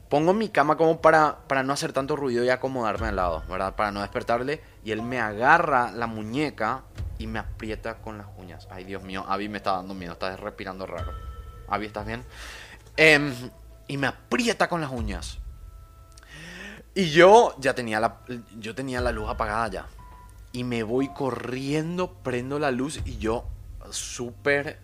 pongo 0.09 0.32
mi 0.32 0.49
cama 0.49 0.76
como 0.76 1.01
para, 1.01 1.39
para 1.49 1.62
no 1.62 1.72
hacer 1.72 1.93
tanto 1.93 2.16
ruido 2.16 2.45
y 2.45 2.51
acomodarme 2.51 3.09
al 3.09 3.16
lado, 3.16 3.43
¿verdad? 3.49 3.74
Para 3.74 3.91
no 3.93 4.01
despertarle. 4.01 4.61
Y 4.84 4.93
él 4.93 5.03
me 5.03 5.20
agarra 5.20 5.91
la 5.93 6.07
muñeca 6.07 6.82
y 7.18 7.26
me 7.26 7.39
aprieta 7.39 7.97
con 7.97 8.18
las 8.18 8.26
uñas. 8.39 8.68
Ay, 8.70 8.84
Dios 8.84 9.03
mío, 9.03 9.24
Abby 9.28 9.49
me 9.49 9.59
está 9.59 9.72
dando 9.72 9.95
miedo, 9.95 10.12
está 10.12 10.37
respirando 10.37 10.87
raro. 10.87 11.12
Abby, 11.68 11.87
¿estás 11.87 12.07
bien? 12.07 12.24
Em, 12.97 13.32
y 13.89 13.97
me 13.97 14.07
aprieta 14.07 14.68
con 14.68 14.80
las 14.80 14.91
uñas. 14.91 15.39
Y 16.97 17.11
yo 17.11 17.55
ya 17.59 17.75
tenía 17.75 18.01
la, 18.01 18.21
yo 18.59 18.75
tenía 18.75 19.03
la 19.03 19.13
luz 19.13 19.29
apagada 19.29 19.69
ya. 19.69 19.87
Y 20.53 20.65
me 20.65 20.83
voy 20.83 21.13
corriendo, 21.13 22.15
prendo 22.23 22.59
la 22.59 22.71
luz 22.71 23.03
y 23.05 23.19
yo, 23.19 23.45
súper 23.91 24.81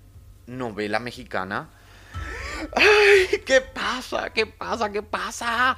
novela 0.47 0.99
mexicana. 0.99 1.71
¡Ay! 2.75 3.41
¿Qué 3.47 3.63
pasa? 3.63 4.29
¿Qué 4.29 4.45
pasa? 4.45 4.93
¿Qué 4.93 5.03
pasa? 5.03 5.75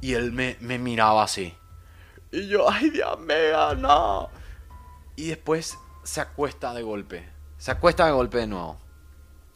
Y 0.00 0.14
él 0.14 0.32
me, 0.32 0.56
me 0.60 0.78
miraba 0.78 1.24
así. 1.24 1.54
Y 2.32 2.48
yo, 2.48 2.70
¡ay, 2.70 2.88
Dios 2.88 3.20
mío, 3.20 3.74
no! 3.76 4.30
Y 5.16 5.26
después 5.26 5.76
se 6.02 6.22
acuesta 6.22 6.72
de 6.72 6.80
golpe. 6.80 7.28
Se 7.58 7.72
acuesta 7.72 8.06
de 8.06 8.12
golpe 8.12 8.38
de 8.38 8.46
nuevo. 8.46 8.78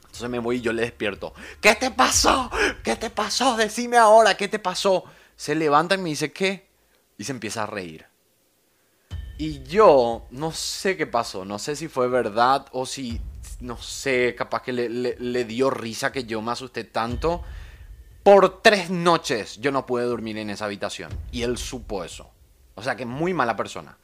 Entonces 0.02 0.28
me 0.28 0.40
voy 0.40 0.56
y 0.56 0.60
yo 0.60 0.74
le 0.74 0.82
despierto. 0.82 1.32
¿Qué 1.62 1.74
te 1.74 1.90
pasó? 1.90 2.50
¿Qué 2.84 2.96
te 2.96 3.08
pasó? 3.08 3.56
Decime 3.56 3.96
ahora, 3.96 4.36
¿qué 4.36 4.46
te 4.46 4.58
pasó? 4.58 5.04
Se 5.42 5.56
levanta 5.56 5.96
y 5.96 5.98
me 5.98 6.10
dice, 6.10 6.32
¿qué? 6.32 6.68
Y 7.18 7.24
se 7.24 7.32
empieza 7.32 7.64
a 7.64 7.66
reír. 7.66 8.06
Y 9.38 9.64
yo 9.64 10.24
no 10.30 10.52
sé 10.52 10.96
qué 10.96 11.08
pasó, 11.08 11.44
no 11.44 11.58
sé 11.58 11.74
si 11.74 11.88
fue 11.88 12.06
verdad 12.06 12.66
o 12.70 12.86
si, 12.86 13.20
no 13.58 13.76
sé, 13.76 14.36
capaz 14.38 14.62
que 14.62 14.72
le, 14.72 15.44
dio 15.44 15.68
risa 15.68 16.12
que 16.12 16.26
yo 16.26 16.40
me 16.42 16.52
asusté 16.52 16.84
tanto. 16.84 17.42
Por 18.22 18.62
tres 18.62 18.88
noches 18.90 19.60
yo 19.60 19.72
no 19.72 19.84
pude 19.84 20.04
dormir 20.04 20.38
en 20.38 20.48
esa 20.48 20.66
habitación. 20.66 21.10
Y 21.32 21.42
él 21.42 21.58
supo 21.58 22.04
eso. 22.04 22.30
O 22.76 22.82
sea 22.84 22.94
que 22.94 23.04
muy 23.04 23.34
mala 23.34 23.56
persona. 23.56 23.98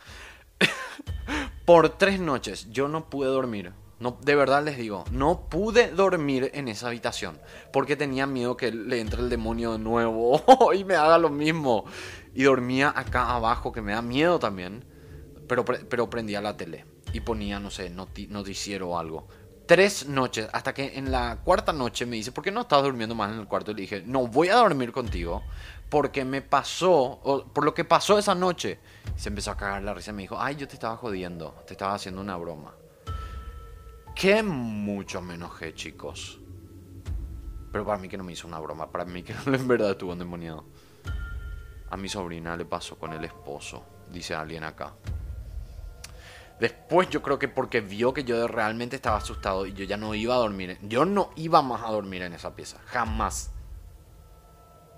Por 1.64 1.98
tres 1.98 2.18
noches 2.18 2.66
yo 2.72 2.88
no 2.88 3.08
pude 3.08 3.28
dormir. 3.28 3.72
No, 4.00 4.16
de 4.22 4.36
verdad 4.36 4.62
les 4.62 4.76
digo, 4.76 5.04
no 5.10 5.48
pude 5.48 5.90
dormir 5.90 6.50
en 6.54 6.68
esa 6.68 6.86
habitación 6.86 7.36
porque 7.72 7.96
tenía 7.96 8.26
miedo 8.26 8.56
que 8.56 8.70
le 8.70 9.00
entre 9.00 9.20
el 9.20 9.28
demonio 9.28 9.72
de 9.72 9.80
nuevo 9.80 10.40
y 10.74 10.84
me 10.84 10.94
haga 10.94 11.18
lo 11.18 11.30
mismo. 11.30 11.84
Y 12.34 12.44
dormía 12.44 12.92
acá 12.94 13.30
abajo, 13.30 13.72
que 13.72 13.82
me 13.82 13.92
da 13.92 14.02
miedo 14.02 14.38
también. 14.38 14.84
Pero, 15.48 15.64
pero 15.64 16.10
prendía 16.10 16.40
la 16.40 16.56
tele 16.56 16.84
y 17.12 17.20
ponía, 17.20 17.58
no 17.58 17.70
sé, 17.70 17.90
noticiero 17.90 18.90
o 18.90 18.98
algo. 18.98 19.26
Tres 19.66 20.06
noches, 20.06 20.48
hasta 20.52 20.72
que 20.72 20.98
en 20.98 21.10
la 21.10 21.40
cuarta 21.44 21.72
noche 21.72 22.06
me 22.06 22.16
dice, 22.16 22.32
¿por 22.32 22.42
qué 22.42 22.50
no 22.50 22.62
estás 22.62 22.82
durmiendo 22.82 23.14
más 23.14 23.32
en 23.32 23.40
el 23.40 23.46
cuarto? 23.46 23.70
Y 23.70 23.74
le 23.74 23.80
dije, 23.82 24.02
no, 24.06 24.26
voy 24.26 24.48
a 24.48 24.56
dormir 24.56 24.92
contigo 24.92 25.42
porque 25.90 26.24
me 26.24 26.40
pasó, 26.42 26.92
o 26.94 27.44
por 27.44 27.64
lo 27.64 27.74
que 27.74 27.84
pasó 27.84 28.18
esa 28.18 28.34
noche. 28.34 28.78
se 29.16 29.28
empezó 29.28 29.50
a 29.50 29.56
cagar 29.56 29.82
la 29.82 29.94
risa 29.94 30.10
y 30.10 30.14
me 30.14 30.22
dijo, 30.22 30.40
ay, 30.40 30.56
yo 30.56 30.68
te 30.68 30.74
estaba 30.74 30.96
jodiendo, 30.96 31.54
te 31.66 31.74
estaba 31.74 31.94
haciendo 31.94 32.20
una 32.20 32.36
broma. 32.36 32.77
Qué 34.18 34.42
mucho 34.42 35.22
me 35.22 35.34
enojé, 35.34 35.74
chicos. 35.74 36.40
Pero 37.70 37.86
para 37.86 37.98
mí 37.98 38.08
que 38.08 38.18
no 38.18 38.24
me 38.24 38.32
hizo 38.32 38.48
una 38.48 38.58
broma, 38.58 38.90
para 38.90 39.04
mí 39.04 39.22
que 39.22 39.32
en 39.46 39.68
verdad 39.68 39.92
estuvo 39.92 40.12
endemoniado. 40.12 40.64
A 41.88 41.96
mi 41.96 42.08
sobrina 42.08 42.56
le 42.56 42.64
pasó 42.64 42.98
con 42.98 43.12
el 43.12 43.24
esposo, 43.24 43.84
dice 44.10 44.34
alguien 44.34 44.64
acá. 44.64 44.92
Después 46.58 47.08
yo 47.10 47.22
creo 47.22 47.38
que 47.38 47.46
porque 47.46 47.80
vio 47.80 48.12
que 48.12 48.24
yo 48.24 48.48
realmente 48.48 48.96
estaba 48.96 49.18
asustado 49.18 49.66
y 49.66 49.72
yo 49.72 49.84
ya 49.84 49.96
no 49.96 50.12
iba 50.16 50.34
a 50.34 50.38
dormir. 50.38 50.78
Yo 50.82 51.04
no 51.04 51.30
iba 51.36 51.62
más 51.62 51.84
a 51.84 51.92
dormir 51.92 52.22
en 52.22 52.32
esa 52.32 52.56
pieza. 52.56 52.80
Jamás. 52.86 53.52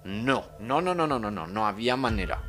No, 0.03 0.47
no, 0.61 0.81
no, 0.81 0.95
no, 0.95 1.07
no, 1.07 1.19
no, 1.19 1.31
no. 1.31 1.47
No 1.47 1.67
había 1.67 1.95
manera. 1.95 2.43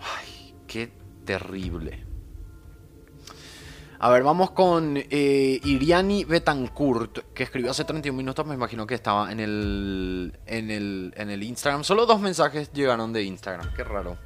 Ay, 0.00 0.56
qué 0.66 0.92
terrible. 1.24 2.13
A 3.98 4.10
ver, 4.10 4.22
vamos 4.22 4.50
con 4.50 4.96
eh, 4.96 5.60
Iriani 5.62 6.24
Betancourt, 6.24 7.32
que 7.32 7.44
escribió 7.44 7.70
hace 7.70 7.84
31 7.84 8.16
minutos, 8.16 8.44
me 8.44 8.54
imagino 8.54 8.86
que 8.86 8.94
estaba 8.94 9.30
en 9.30 9.40
el, 9.40 10.38
en 10.46 10.70
el, 10.70 11.14
en 11.16 11.30
el 11.30 11.42
Instagram. 11.42 11.84
Solo 11.84 12.04
dos 12.04 12.20
mensajes 12.20 12.72
llegaron 12.72 13.12
de 13.12 13.22
Instagram, 13.22 13.72
qué 13.74 13.84
raro. 13.84 14.18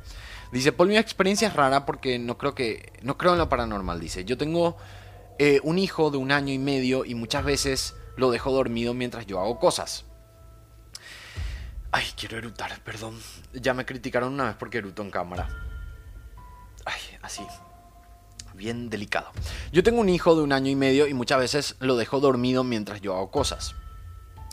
Dice, 0.52 0.72
Paul, 0.72 0.88
mi 0.88 0.96
experiencia 0.96 1.48
es 1.48 1.54
rara 1.54 1.84
porque 1.84 2.18
no 2.18 2.38
creo 2.38 2.54
que, 2.54 2.92
no 3.02 3.18
creo 3.18 3.32
en 3.32 3.38
lo 3.38 3.48
paranormal, 3.48 4.00
dice. 4.00 4.24
Yo 4.24 4.38
tengo 4.38 4.78
eh, 5.38 5.60
un 5.62 5.78
hijo 5.78 6.10
de 6.10 6.16
un 6.16 6.32
año 6.32 6.52
y 6.52 6.58
medio 6.58 7.04
y 7.04 7.14
muchas 7.14 7.44
veces 7.44 7.94
lo 8.16 8.30
dejo 8.30 8.50
dormido 8.50 8.94
mientras 8.94 9.26
yo 9.26 9.38
hago 9.38 9.58
cosas. 9.58 10.06
Ay, 11.92 12.06
quiero 12.16 12.38
erutar, 12.38 12.80
perdón. 12.82 13.18
Ya 13.52 13.74
me 13.74 13.84
criticaron 13.84 14.32
una 14.32 14.44
vez 14.46 14.56
porque 14.58 14.78
eruto 14.78 15.02
en 15.02 15.10
cámara. 15.10 15.48
Ay, 16.86 17.00
así 17.22 17.42
bien 18.58 18.90
delicado. 18.90 19.30
Yo 19.72 19.82
tengo 19.82 20.00
un 20.02 20.10
hijo 20.10 20.36
de 20.36 20.42
un 20.42 20.52
año 20.52 20.70
y 20.70 20.76
medio 20.76 21.06
y 21.06 21.14
muchas 21.14 21.38
veces 21.38 21.76
lo 21.80 21.96
dejo 21.96 22.20
dormido 22.20 22.64
mientras 22.64 23.00
yo 23.00 23.14
hago 23.14 23.30
cosas. 23.30 23.74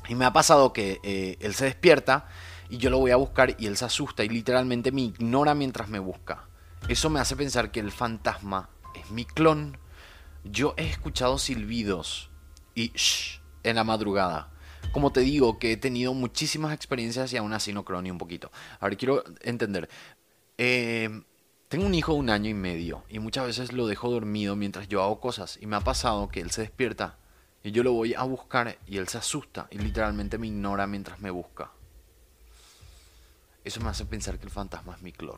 Y 0.08 0.16
me 0.16 0.24
ha 0.24 0.32
pasado 0.32 0.72
que 0.72 1.00
eh, 1.04 1.38
él 1.42 1.54
se 1.54 1.66
despierta 1.66 2.30
y 2.70 2.78
yo 2.78 2.90
lo 2.90 3.00
voy 3.00 3.12
a 3.12 3.18
buscar 3.18 3.56
y 3.60 3.66
él 3.66 3.76
se 3.76 3.86
asusta 3.86 4.24
y 4.24 4.30
literalmente 4.30 4.92
me 4.94 5.02
ignora 5.02 5.54
mientras 5.56 5.90
me 5.90 6.00
busca. 6.00 6.48
Eso 6.88 7.10
me 7.10 7.20
hace 7.20 7.36
pensar 7.36 7.72
que 7.72 7.80
el 7.80 7.92
fantasma 7.92 8.70
es 8.94 9.12
mi 9.12 9.26
clon. 9.26 9.78
Yo 10.44 10.76
he 10.78 10.88
escuchado 10.88 11.38
silbidos 11.40 12.30
y 12.76 12.92
shh 12.94 13.42
en 13.64 13.76
la 13.76 13.84
madrugada. 13.84 14.52
Como 14.92 15.12
te 15.12 15.22
digo, 15.22 15.58
que 15.58 15.72
he 15.72 15.78
tenido 15.78 16.14
muchísimas 16.14 16.74
experiencias 16.74 17.34
y 17.34 17.38
aún 17.38 17.54
así 17.54 17.74
no 17.74 17.84
creo 17.84 18.02
ni 18.04 18.12
un 18.12 18.20
poquito. 18.20 18.52
Ahora 18.80 18.96
quiero 18.96 19.24
entender. 19.42 19.90
Eh, 20.60 21.24
tengo 21.76 21.88
un 21.88 21.94
hijo 21.94 22.14
de 22.14 22.20
un 22.20 22.30
año 22.30 22.50
y 22.50 22.54
medio 22.54 23.04
y 23.10 23.20
muchas 23.20 23.48
veces 23.48 23.74
lo 23.74 23.86
dejo 23.86 24.10
dormido 24.10 24.56
mientras 24.56 24.88
yo 24.88 25.04
hago 25.04 25.20
cosas 25.20 25.60
y 25.60 25.66
me 25.66 25.76
ha 25.76 25.82
pasado 25.82 26.30
que 26.30 26.40
él 26.40 26.50
se 26.50 26.62
despierta 26.62 27.18
y 27.64 27.72
yo 27.72 27.84
lo 27.84 27.92
voy 27.92 28.14
a 28.14 28.24
buscar 28.24 28.78
y 28.88 28.96
él 28.96 29.10
se 29.10 29.18
asusta 29.18 29.68
y 29.70 29.80
literalmente 29.80 30.38
me 30.38 30.48
ignora 30.48 30.88
mientras 30.88 31.20
me 31.20 31.32
busca. 31.32 31.72
Eso 33.66 33.82
me 33.82 33.90
hace 33.90 34.06
pensar 34.06 34.40
que 34.40 34.46
el 34.46 34.52
fantasma 34.52 34.96
es 34.96 35.02
mi 35.02 35.12
clon. 35.12 35.38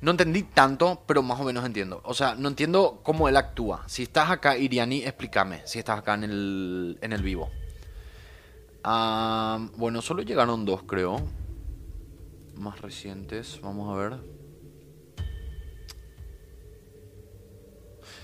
No 0.00 0.12
entendí 0.12 0.44
tanto, 0.44 1.02
pero 1.06 1.22
más 1.22 1.38
o 1.38 1.44
menos 1.44 1.66
entiendo. 1.66 2.00
O 2.04 2.14
sea, 2.14 2.34
no 2.34 2.48
entiendo 2.48 3.00
cómo 3.02 3.28
él 3.28 3.36
actúa. 3.36 3.84
Si 3.88 4.04
estás 4.04 4.30
acá, 4.30 4.56
Iriani, 4.56 5.02
explícame. 5.02 5.60
Si 5.66 5.78
estás 5.78 5.98
acá 5.98 6.14
en 6.14 6.24
el, 6.24 6.98
en 7.02 7.12
el 7.12 7.22
vivo. 7.22 7.50
Ah, 8.82 9.58
bueno, 9.76 10.00
solo 10.00 10.22
llegaron 10.22 10.64
dos, 10.64 10.84
creo 10.84 11.41
más 12.62 12.80
recientes. 12.80 13.60
Vamos 13.62 13.92
a 13.92 14.00
ver. 14.00 14.42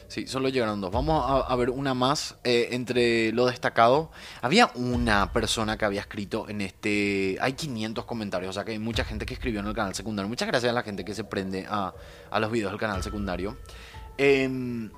Sí, 0.08 0.26
solo 0.26 0.48
llegaron 0.48 0.80
dos. 0.80 0.90
Vamos 0.90 1.22
a, 1.46 1.54
ver 1.56 1.68
una 1.68 1.92
más 1.92 2.38
eh, 2.42 2.68
entre 2.70 3.30
lo 3.32 3.44
destacado. 3.44 4.10
Había 4.40 4.70
una 4.74 5.34
persona 5.34 5.76
que 5.76 5.84
había 5.84 6.00
escrito 6.00 6.48
en 6.48 6.62
este... 6.62 7.36
Hay 7.42 7.52
500 7.52 8.06
comentarios, 8.06 8.50
o 8.50 8.52
sea 8.54 8.64
que 8.64 8.72
hay 8.72 8.78
mucha 8.78 9.04
gente 9.04 9.26
que 9.26 9.34
escribió 9.34 9.60
en 9.60 9.66
el 9.66 9.74
canal 9.74 9.94
secundario. 9.94 10.26
Muchas 10.26 10.48
gracias 10.48 10.70
a 10.70 10.74
la 10.74 10.82
gente 10.82 11.04
que 11.04 11.14
se 11.14 11.24
prende 11.24 11.66
a, 11.68 11.92
a 12.30 12.40
los 12.40 12.50
videos 12.50 12.72
del 12.72 12.80
canal 12.80 13.02
secundario. 13.02 13.58
Em, 14.16 14.90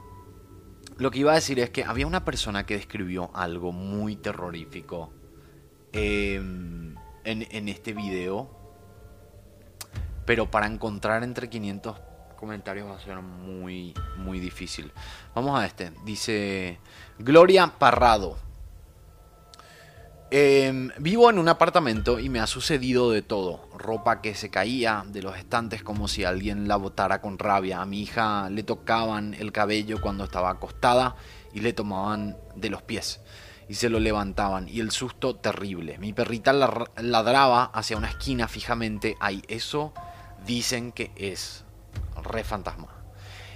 lo 0.98 1.10
que 1.10 1.18
iba 1.18 1.32
a 1.32 1.34
decir 1.34 1.58
es 1.58 1.70
que 1.70 1.82
había 1.82 2.06
una 2.06 2.24
persona 2.24 2.64
que 2.64 2.74
describió 2.74 3.32
algo 3.34 3.72
muy 3.72 4.14
terrorífico 4.14 5.12
em, 5.92 6.94
en, 7.24 7.48
en 7.50 7.68
este 7.68 7.94
video 7.94 8.59
pero 10.30 10.48
para 10.48 10.68
encontrar 10.68 11.24
entre 11.24 11.50
500 11.50 11.98
comentarios 12.36 12.88
va 12.88 12.94
a 12.94 13.00
ser 13.00 13.16
muy, 13.16 13.92
muy 14.16 14.38
difícil. 14.38 14.92
Vamos 15.34 15.58
a 15.58 15.66
este. 15.66 15.90
Dice 16.04 16.78
Gloria 17.18 17.72
Parrado. 17.80 18.38
Em, 20.30 20.90
vivo 20.98 21.28
en 21.30 21.40
un 21.40 21.48
apartamento 21.48 22.20
y 22.20 22.28
me 22.28 22.38
ha 22.38 22.46
sucedido 22.46 23.10
de 23.10 23.22
todo. 23.22 23.68
Ropa 23.76 24.20
que 24.20 24.36
se 24.36 24.50
caía 24.50 25.02
de 25.04 25.20
los 25.20 25.36
estantes 25.36 25.82
como 25.82 26.06
si 26.06 26.22
alguien 26.22 26.68
la 26.68 26.76
botara 26.76 27.20
con 27.20 27.36
rabia. 27.36 27.82
A 27.82 27.84
mi 27.84 28.00
hija 28.00 28.50
le 28.50 28.62
tocaban 28.62 29.34
el 29.34 29.50
cabello 29.50 30.00
cuando 30.00 30.22
estaba 30.22 30.50
acostada 30.50 31.16
y 31.52 31.58
le 31.58 31.72
tomaban 31.72 32.36
de 32.54 32.70
los 32.70 32.82
pies. 32.82 33.20
y 33.68 33.74
se 33.74 33.88
lo 33.88 34.00
levantaban 34.00 34.68
y 34.68 34.80
el 34.80 34.90
susto 34.90 35.36
terrible. 35.36 35.96
Mi 35.98 36.12
perrita 36.12 36.52
ladraba 36.52 37.64
hacia 37.72 37.96
una 37.96 38.08
esquina 38.08 38.48
fijamente. 38.48 39.16
Ay, 39.20 39.42
eso 39.46 39.92
dicen 40.46 40.92
que 40.92 41.12
es 41.16 41.64
re 42.22 42.44
fantasma. 42.44 42.88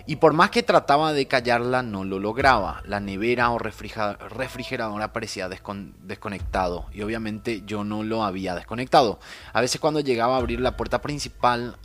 Y 0.06 0.16
por 0.16 0.34
más 0.34 0.50
que 0.50 0.62
trataba 0.62 1.14
de 1.14 1.26
callarla, 1.26 1.82
no 1.82 2.04
lo 2.04 2.18
lograba. 2.18 2.82
La 2.84 3.00
nevera 3.00 3.50
o 3.50 3.58
refrigerador 3.58 5.12
parecía 5.12 5.48
desconectado. 5.48 6.86
Y 6.92 7.00
obviamente 7.00 7.62
yo 7.64 7.84
no 7.84 8.02
lo 8.02 8.22
había 8.22 8.54
desconectado. 8.54 9.18
A 9.54 9.62
veces 9.62 9.80
cuando 9.80 10.00
llegaba 10.00 10.34
a 10.34 10.38
abrir 10.38 10.60
la 10.60 10.76
puerta 10.76 11.00
principal, 11.00 11.78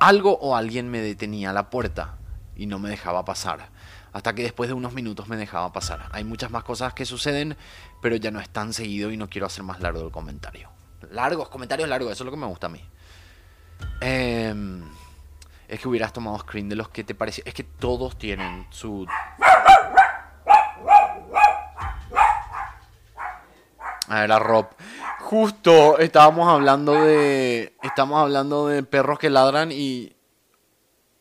algo 0.00 0.36
o 0.38 0.56
alguien 0.56 0.90
me 0.90 1.00
detenía 1.00 1.52
la 1.52 1.70
puerta 1.70 2.18
y 2.56 2.66
no 2.66 2.80
me 2.80 2.90
dejaba 2.90 3.24
pasar. 3.24 3.68
Hasta 4.12 4.34
que 4.34 4.42
después 4.42 4.68
de 4.68 4.74
unos 4.74 4.92
minutos 4.92 5.28
me 5.28 5.36
dejaba 5.36 5.72
pasar. 5.72 6.08
Hay 6.10 6.24
muchas 6.24 6.50
más 6.50 6.64
cosas 6.64 6.94
que 6.94 7.04
suceden, 7.04 7.56
pero 8.02 8.16
ya 8.16 8.32
no 8.32 8.40
es 8.40 8.48
tan 8.48 8.72
seguido 8.72 9.12
y 9.12 9.16
no 9.16 9.30
quiero 9.30 9.46
hacer 9.46 9.62
más 9.62 9.80
largo 9.80 10.00
el 10.00 10.10
comentario. 10.10 10.70
Largos, 11.12 11.48
comentarios 11.48 11.88
largos, 11.88 12.10
eso 12.10 12.24
es 12.24 12.26
lo 12.26 12.32
que 12.32 12.38
me 12.38 12.46
gusta 12.46 12.66
a 12.66 12.70
mí. 12.70 12.82
Eh, 14.00 14.54
es 15.68 15.80
que 15.80 15.88
hubieras 15.88 16.12
tomado 16.12 16.38
screen 16.38 16.68
de 16.68 16.76
los 16.76 16.88
que 16.88 17.04
te 17.04 17.14
parecía. 17.14 17.44
Es 17.46 17.54
que 17.54 17.64
todos 17.64 18.16
tienen 18.16 18.66
su. 18.70 19.06
A 24.08 24.20
ver, 24.20 24.32
a 24.32 24.38
Rob. 24.38 24.68
Justo 25.20 25.98
estábamos 25.98 26.48
hablando 26.48 26.92
de. 26.92 27.74
Estamos 27.82 28.20
hablando 28.20 28.68
de 28.68 28.82
perros 28.82 29.18
que 29.18 29.30
ladran 29.30 29.72
y. 29.72 30.12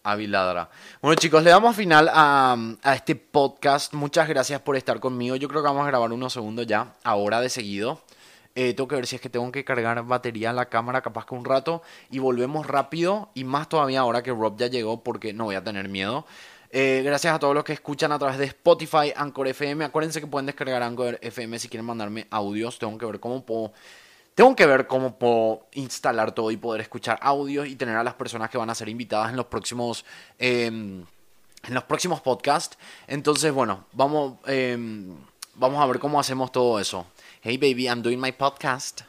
Avi 0.04 0.28
ladra. 0.28 0.70
Bueno, 1.02 1.16
chicos, 1.16 1.42
le 1.42 1.50
damos 1.50 1.76
final 1.76 2.12
a, 2.14 2.56
a 2.84 2.94
este 2.94 3.16
podcast. 3.16 3.92
Muchas 3.96 4.28
gracias 4.28 4.62
por 4.62 4.76
estar 4.76 5.00
conmigo. 5.00 5.36
Yo 5.36 5.48
creo 5.48 5.64
que 5.64 5.68
vamos 5.68 5.84
a 5.84 5.88
grabar 5.88 6.12
unos 6.12 6.32
segundos 6.32 6.68
ya, 6.68 6.94
ahora 7.04 7.42
de 7.42 7.50
seguido. 7.50 8.04
Eh, 8.56 8.74
tengo 8.74 8.88
que 8.88 8.96
ver 8.96 9.06
si 9.06 9.18
es 9.18 9.22
que 9.22 9.30
tengo 9.30 9.52
que 9.52 9.66
cargar 9.66 10.04
batería 10.06 10.50
en 10.50 10.56
la 10.56 10.68
cámara, 10.68 11.02
capaz 11.02 11.26
que 11.26 11.36
un 11.36 11.44
rato, 11.46 11.82
y 12.10 12.20
volvemos 12.20 12.66
rápido, 12.66 13.30
y 13.34 13.44
más 13.44 13.68
todavía 13.68 14.00
ahora 14.00 14.24
que 14.24 14.32
Rob 14.32 14.58
ya 14.58 14.68
llegó, 14.68 15.04
porque 15.04 15.34
no 15.34 15.46
voy 15.46 15.56
a 15.56 15.64
tener 15.64 15.90
miedo. 15.90 16.26
Eh, 16.72 17.02
gracias 17.06 17.34
a 17.34 17.40
todos 17.40 17.54
los 17.54 17.64
que 17.64 17.74
escuchan 17.74 18.12
a 18.12 18.20
través 18.20 18.38
de 18.38 18.46
Spotify, 18.46 19.14
Anchor 19.16 19.48
FM. 19.48 19.86
Acuérdense 19.86 20.20
que 20.20 20.28
pueden 20.28 20.46
descargar 20.46 20.84
Anchor 20.84 21.20
FM 21.22 21.60
si 21.60 21.70
quieren 21.70 21.86
mandarme 21.86 22.28
audios. 22.32 22.80
Tengo 22.80 22.98
que 22.98 23.06
ver 23.06 23.20
cómo 23.20 23.46
puedo. 23.46 23.72
Tengo 24.34 24.54
que 24.56 24.66
ver 24.66 24.86
cómo 24.86 25.18
puedo 25.18 25.68
instalar 25.74 26.34
todo 26.34 26.52
y 26.52 26.58
poder 26.58 26.82
escuchar 26.82 27.18
audios 27.22 27.68
y 27.68 27.76
tener 27.76 27.96
a 27.96 28.04
las 28.04 28.16
personas 28.16 28.50
que 28.50 28.58
van 28.58 28.70
a 28.70 28.76
ser 28.76 28.90
invitadas 28.90 29.30
en 29.30 29.38
los 29.38 29.46
próximos. 29.46 30.04
Em, 30.38 31.06
en 31.68 31.74
los 31.74 31.84
próximos 31.84 32.22
podcasts. 32.22 32.78
Entonces, 33.08 33.54
bueno, 33.54 33.86
vamos, 33.94 34.34
em, 34.46 35.16
vamos 35.56 35.82
a 35.82 35.86
ver 35.86 36.00
cómo 36.00 36.20
hacemos 36.20 36.52
todo 36.52 36.80
eso. 36.80 37.06
Hey 37.46 37.58
baby, 37.58 37.88
I'm 37.88 38.02
doing 38.02 38.20
my 38.20 38.32
podcast. 38.32 39.02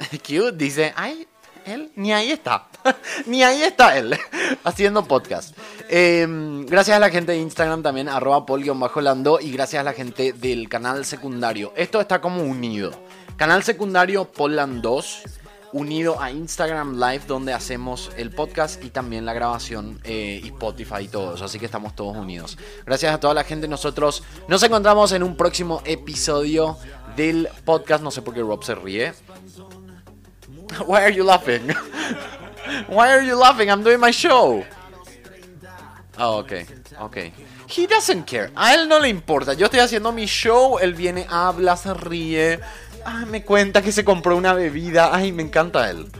Cute, 0.26 0.56
dice, 0.56 0.94
ay, 0.96 1.28
él, 1.66 1.92
ni 1.96 2.10
ahí 2.10 2.30
está. 2.30 2.66
ni 3.26 3.42
ahí 3.42 3.60
está 3.60 3.98
él, 3.98 4.16
haciendo 4.64 5.04
podcast. 5.04 5.54
Em, 5.90 6.64
gracias 6.64 6.96
a 6.96 6.98
la 6.98 7.10
gente 7.10 7.32
de 7.32 7.38
Instagram 7.40 7.82
también, 7.82 8.08
arroba 8.08 8.46
pol-lando, 8.46 9.38
y 9.38 9.52
gracias 9.52 9.82
a 9.82 9.84
la 9.84 9.92
gente 9.92 10.32
del 10.32 10.70
canal 10.70 11.04
secundario. 11.04 11.74
Esto 11.76 12.00
está 12.00 12.22
como 12.22 12.42
unido. 12.42 12.90
Canal 13.36 13.62
secundario 13.62 14.32
Poland 14.32 14.80
2 14.80 15.22
unido 15.72 16.20
a 16.20 16.30
Instagram 16.30 16.98
Live 17.00 17.24
donde 17.26 17.52
hacemos 17.52 18.10
el 18.16 18.30
podcast 18.30 18.82
y 18.84 18.90
también 18.90 19.24
la 19.24 19.32
grabación 19.32 20.00
eh, 20.04 20.40
y 20.42 20.48
Spotify 20.48 21.02
y 21.02 21.08
todo 21.08 21.34
eso. 21.34 21.44
Así 21.44 21.58
que 21.58 21.66
estamos 21.66 21.96
todos 21.96 22.16
unidos. 22.16 22.58
Gracias 22.84 23.12
a 23.14 23.20
toda 23.20 23.34
la 23.34 23.44
gente. 23.44 23.66
Nosotros 23.68 24.22
nos 24.48 24.62
encontramos 24.62 25.12
en 25.12 25.22
un 25.22 25.36
próximo 25.36 25.82
episodio 25.84 26.76
del 27.16 27.48
podcast. 27.64 28.02
No 28.02 28.10
sé 28.10 28.22
por 28.22 28.34
qué 28.34 28.40
Rob 28.40 28.62
se 28.64 28.74
ríe. 28.74 29.12
Why 30.86 31.00
are 31.00 31.14
you 31.14 31.24
laughing? 31.24 31.68
Why 32.88 33.08
are 33.08 33.26
you 33.26 33.38
laughing? 33.38 33.68
I'm 33.68 33.82
doing 33.82 34.00
my 34.00 34.12
show. 34.12 34.64
Oh, 36.18 36.38
ok, 36.38 36.52
ok. 37.00 37.16
He 37.74 37.86
doesn't 37.86 38.24
care. 38.24 38.50
A 38.54 38.74
él 38.74 38.88
no 38.88 39.00
le 39.00 39.08
importa. 39.08 39.54
Yo 39.54 39.66
estoy 39.66 39.80
haciendo 39.80 40.12
mi 40.12 40.26
show. 40.26 40.78
Él 40.78 40.94
viene, 40.94 41.26
habla, 41.28 41.76
se 41.76 41.94
ríe. 41.94 42.60
Ah, 43.04 43.24
me 43.26 43.42
cuenta 43.42 43.82
que 43.82 43.92
se 43.92 44.04
compró 44.04 44.36
una 44.36 44.52
bebida. 44.52 45.14
Ay, 45.14 45.32
me 45.32 45.42
encanta 45.42 45.90
él. 45.90 46.10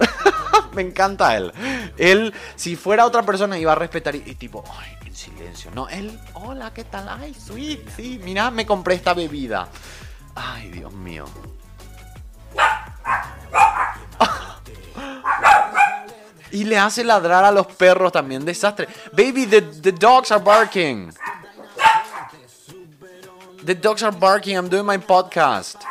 me 0.72 0.82
encanta 0.82 1.36
él. 1.36 1.52
Él, 1.98 2.32
si 2.56 2.76
fuera 2.76 3.04
otra 3.04 3.22
persona, 3.22 3.58
iba 3.58 3.72
a 3.72 3.74
respetar 3.74 4.14
y, 4.16 4.22
y 4.24 4.34
tipo, 4.34 4.64
ay, 4.78 4.96
en 5.06 5.14
silencio. 5.14 5.70
No, 5.74 5.88
él, 5.88 6.18
hola, 6.34 6.72
¿qué 6.72 6.84
tal? 6.84 7.08
Ay, 7.08 7.34
sweet, 7.34 7.80
sí, 7.94 8.20
mira, 8.24 8.50
me 8.50 8.64
compré 8.64 8.94
esta 8.94 9.12
bebida. 9.12 9.68
Ay, 10.40 10.70
Dios 10.70 10.92
mío. 10.92 11.24
Y 16.50 16.64
le 16.64 16.78
hace 16.78 17.04
ladrar 17.04 17.44
a 17.44 17.50
los 17.50 17.66
perros 17.66 18.12
también. 18.12 18.44
Desastre. 18.44 18.88
Baby, 19.12 19.46
the, 19.46 19.60
the 19.60 19.92
dogs 19.92 20.30
are 20.30 20.42
barking. 20.42 21.12
The 23.64 23.74
dogs 23.74 24.02
are 24.02 24.16
barking. 24.16 24.56
I'm 24.56 24.68
doing 24.68 24.86
my 24.86 24.98
podcast. 24.98 25.82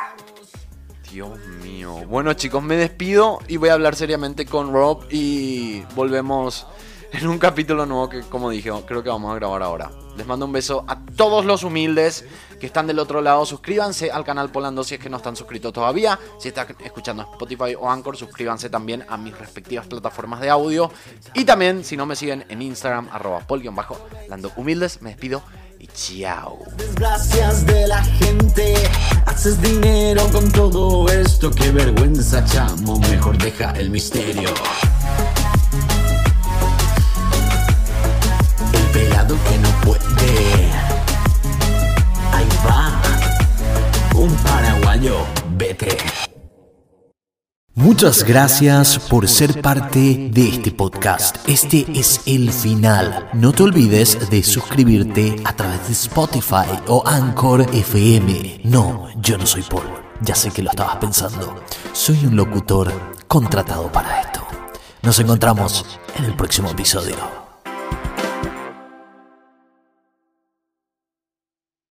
Dios 1.12 1.38
mío. 1.62 2.04
Bueno, 2.08 2.32
chicos, 2.32 2.62
me 2.62 2.76
despido 2.76 3.38
y 3.48 3.56
voy 3.56 3.68
a 3.68 3.74
hablar 3.74 3.94
seriamente 3.94 4.46
con 4.46 4.72
Rob 4.72 5.04
y 5.10 5.82
volvemos 5.94 6.66
en 7.12 7.28
un 7.28 7.38
capítulo 7.38 7.86
nuevo 7.86 8.08
que, 8.08 8.22
como 8.22 8.50
dije, 8.50 8.70
creo 8.86 9.02
que 9.02 9.10
vamos 9.10 9.30
a 9.30 9.36
grabar 9.36 9.62
ahora. 9.62 9.90
Les 10.18 10.26
mando 10.26 10.46
un 10.46 10.52
beso 10.52 10.84
a 10.88 10.98
todos 11.16 11.44
los 11.44 11.62
humildes 11.62 12.24
que 12.58 12.66
están 12.66 12.88
del 12.88 12.98
otro 12.98 13.20
lado. 13.20 13.46
Suscríbanse 13.46 14.10
al 14.10 14.24
canal 14.24 14.50
Polando 14.50 14.82
si 14.82 14.96
es 14.96 15.00
que 15.00 15.08
no 15.08 15.18
están 15.18 15.36
suscritos 15.36 15.72
todavía. 15.72 16.18
Si 16.40 16.48
están 16.48 16.66
escuchando 16.84 17.22
Spotify 17.22 17.76
o 17.78 17.88
Anchor, 17.88 18.16
suscríbanse 18.16 18.68
también 18.68 19.04
a 19.08 19.16
mis 19.16 19.38
respectivas 19.38 19.86
plataformas 19.86 20.40
de 20.40 20.50
audio. 20.50 20.90
Y 21.34 21.44
también, 21.44 21.84
si 21.84 21.96
no 21.96 22.04
me 22.04 22.16
siguen 22.16 22.44
en 22.48 22.62
Instagram, 22.62 23.08
arroba 23.12 23.38
pol-lando 23.46 24.52
humildes, 24.56 25.00
me 25.02 25.10
despido 25.10 25.40
y 25.78 25.86
chao. 25.86 26.58
Desgracias 26.76 27.64
de 27.64 27.86
la 27.86 28.02
gente, 28.02 28.74
haces 29.24 29.62
dinero 29.62 30.26
con 30.32 30.50
todo 30.50 31.08
esto. 31.08 31.48
Qué 31.52 31.70
vergüenza, 31.70 32.44
chamo. 32.44 32.98
Mejor 32.98 33.38
deja 33.38 33.70
el 33.72 33.88
misterio. 33.90 34.50
Vete. 45.56 45.96
Muchas 47.74 48.24
gracias 48.24 48.98
por 48.98 49.28
ser 49.28 49.62
parte 49.62 50.30
de 50.32 50.48
este 50.48 50.72
podcast. 50.72 51.36
Este 51.48 51.86
es 51.94 52.20
el 52.26 52.50
final. 52.50 53.28
No 53.34 53.52
te 53.52 53.62
olvides 53.62 54.28
de 54.30 54.42
suscribirte 54.42 55.36
a 55.44 55.52
través 55.52 55.86
de 55.86 55.92
Spotify 55.92 56.66
o 56.88 57.04
Anchor 57.06 57.62
FM. 57.72 58.62
No, 58.64 59.06
yo 59.20 59.38
no 59.38 59.46
soy 59.46 59.62
Paul. 59.62 59.86
Ya 60.22 60.34
sé 60.34 60.50
que 60.50 60.62
lo 60.62 60.70
estabas 60.70 60.96
pensando. 60.96 61.62
Soy 61.92 62.26
un 62.26 62.34
locutor 62.34 62.92
contratado 63.28 63.92
para 63.92 64.22
esto. 64.22 64.44
Nos 65.02 65.20
encontramos 65.20 65.86
en 66.16 66.24
el 66.24 66.34
próximo 66.34 66.70
episodio. 66.70 67.47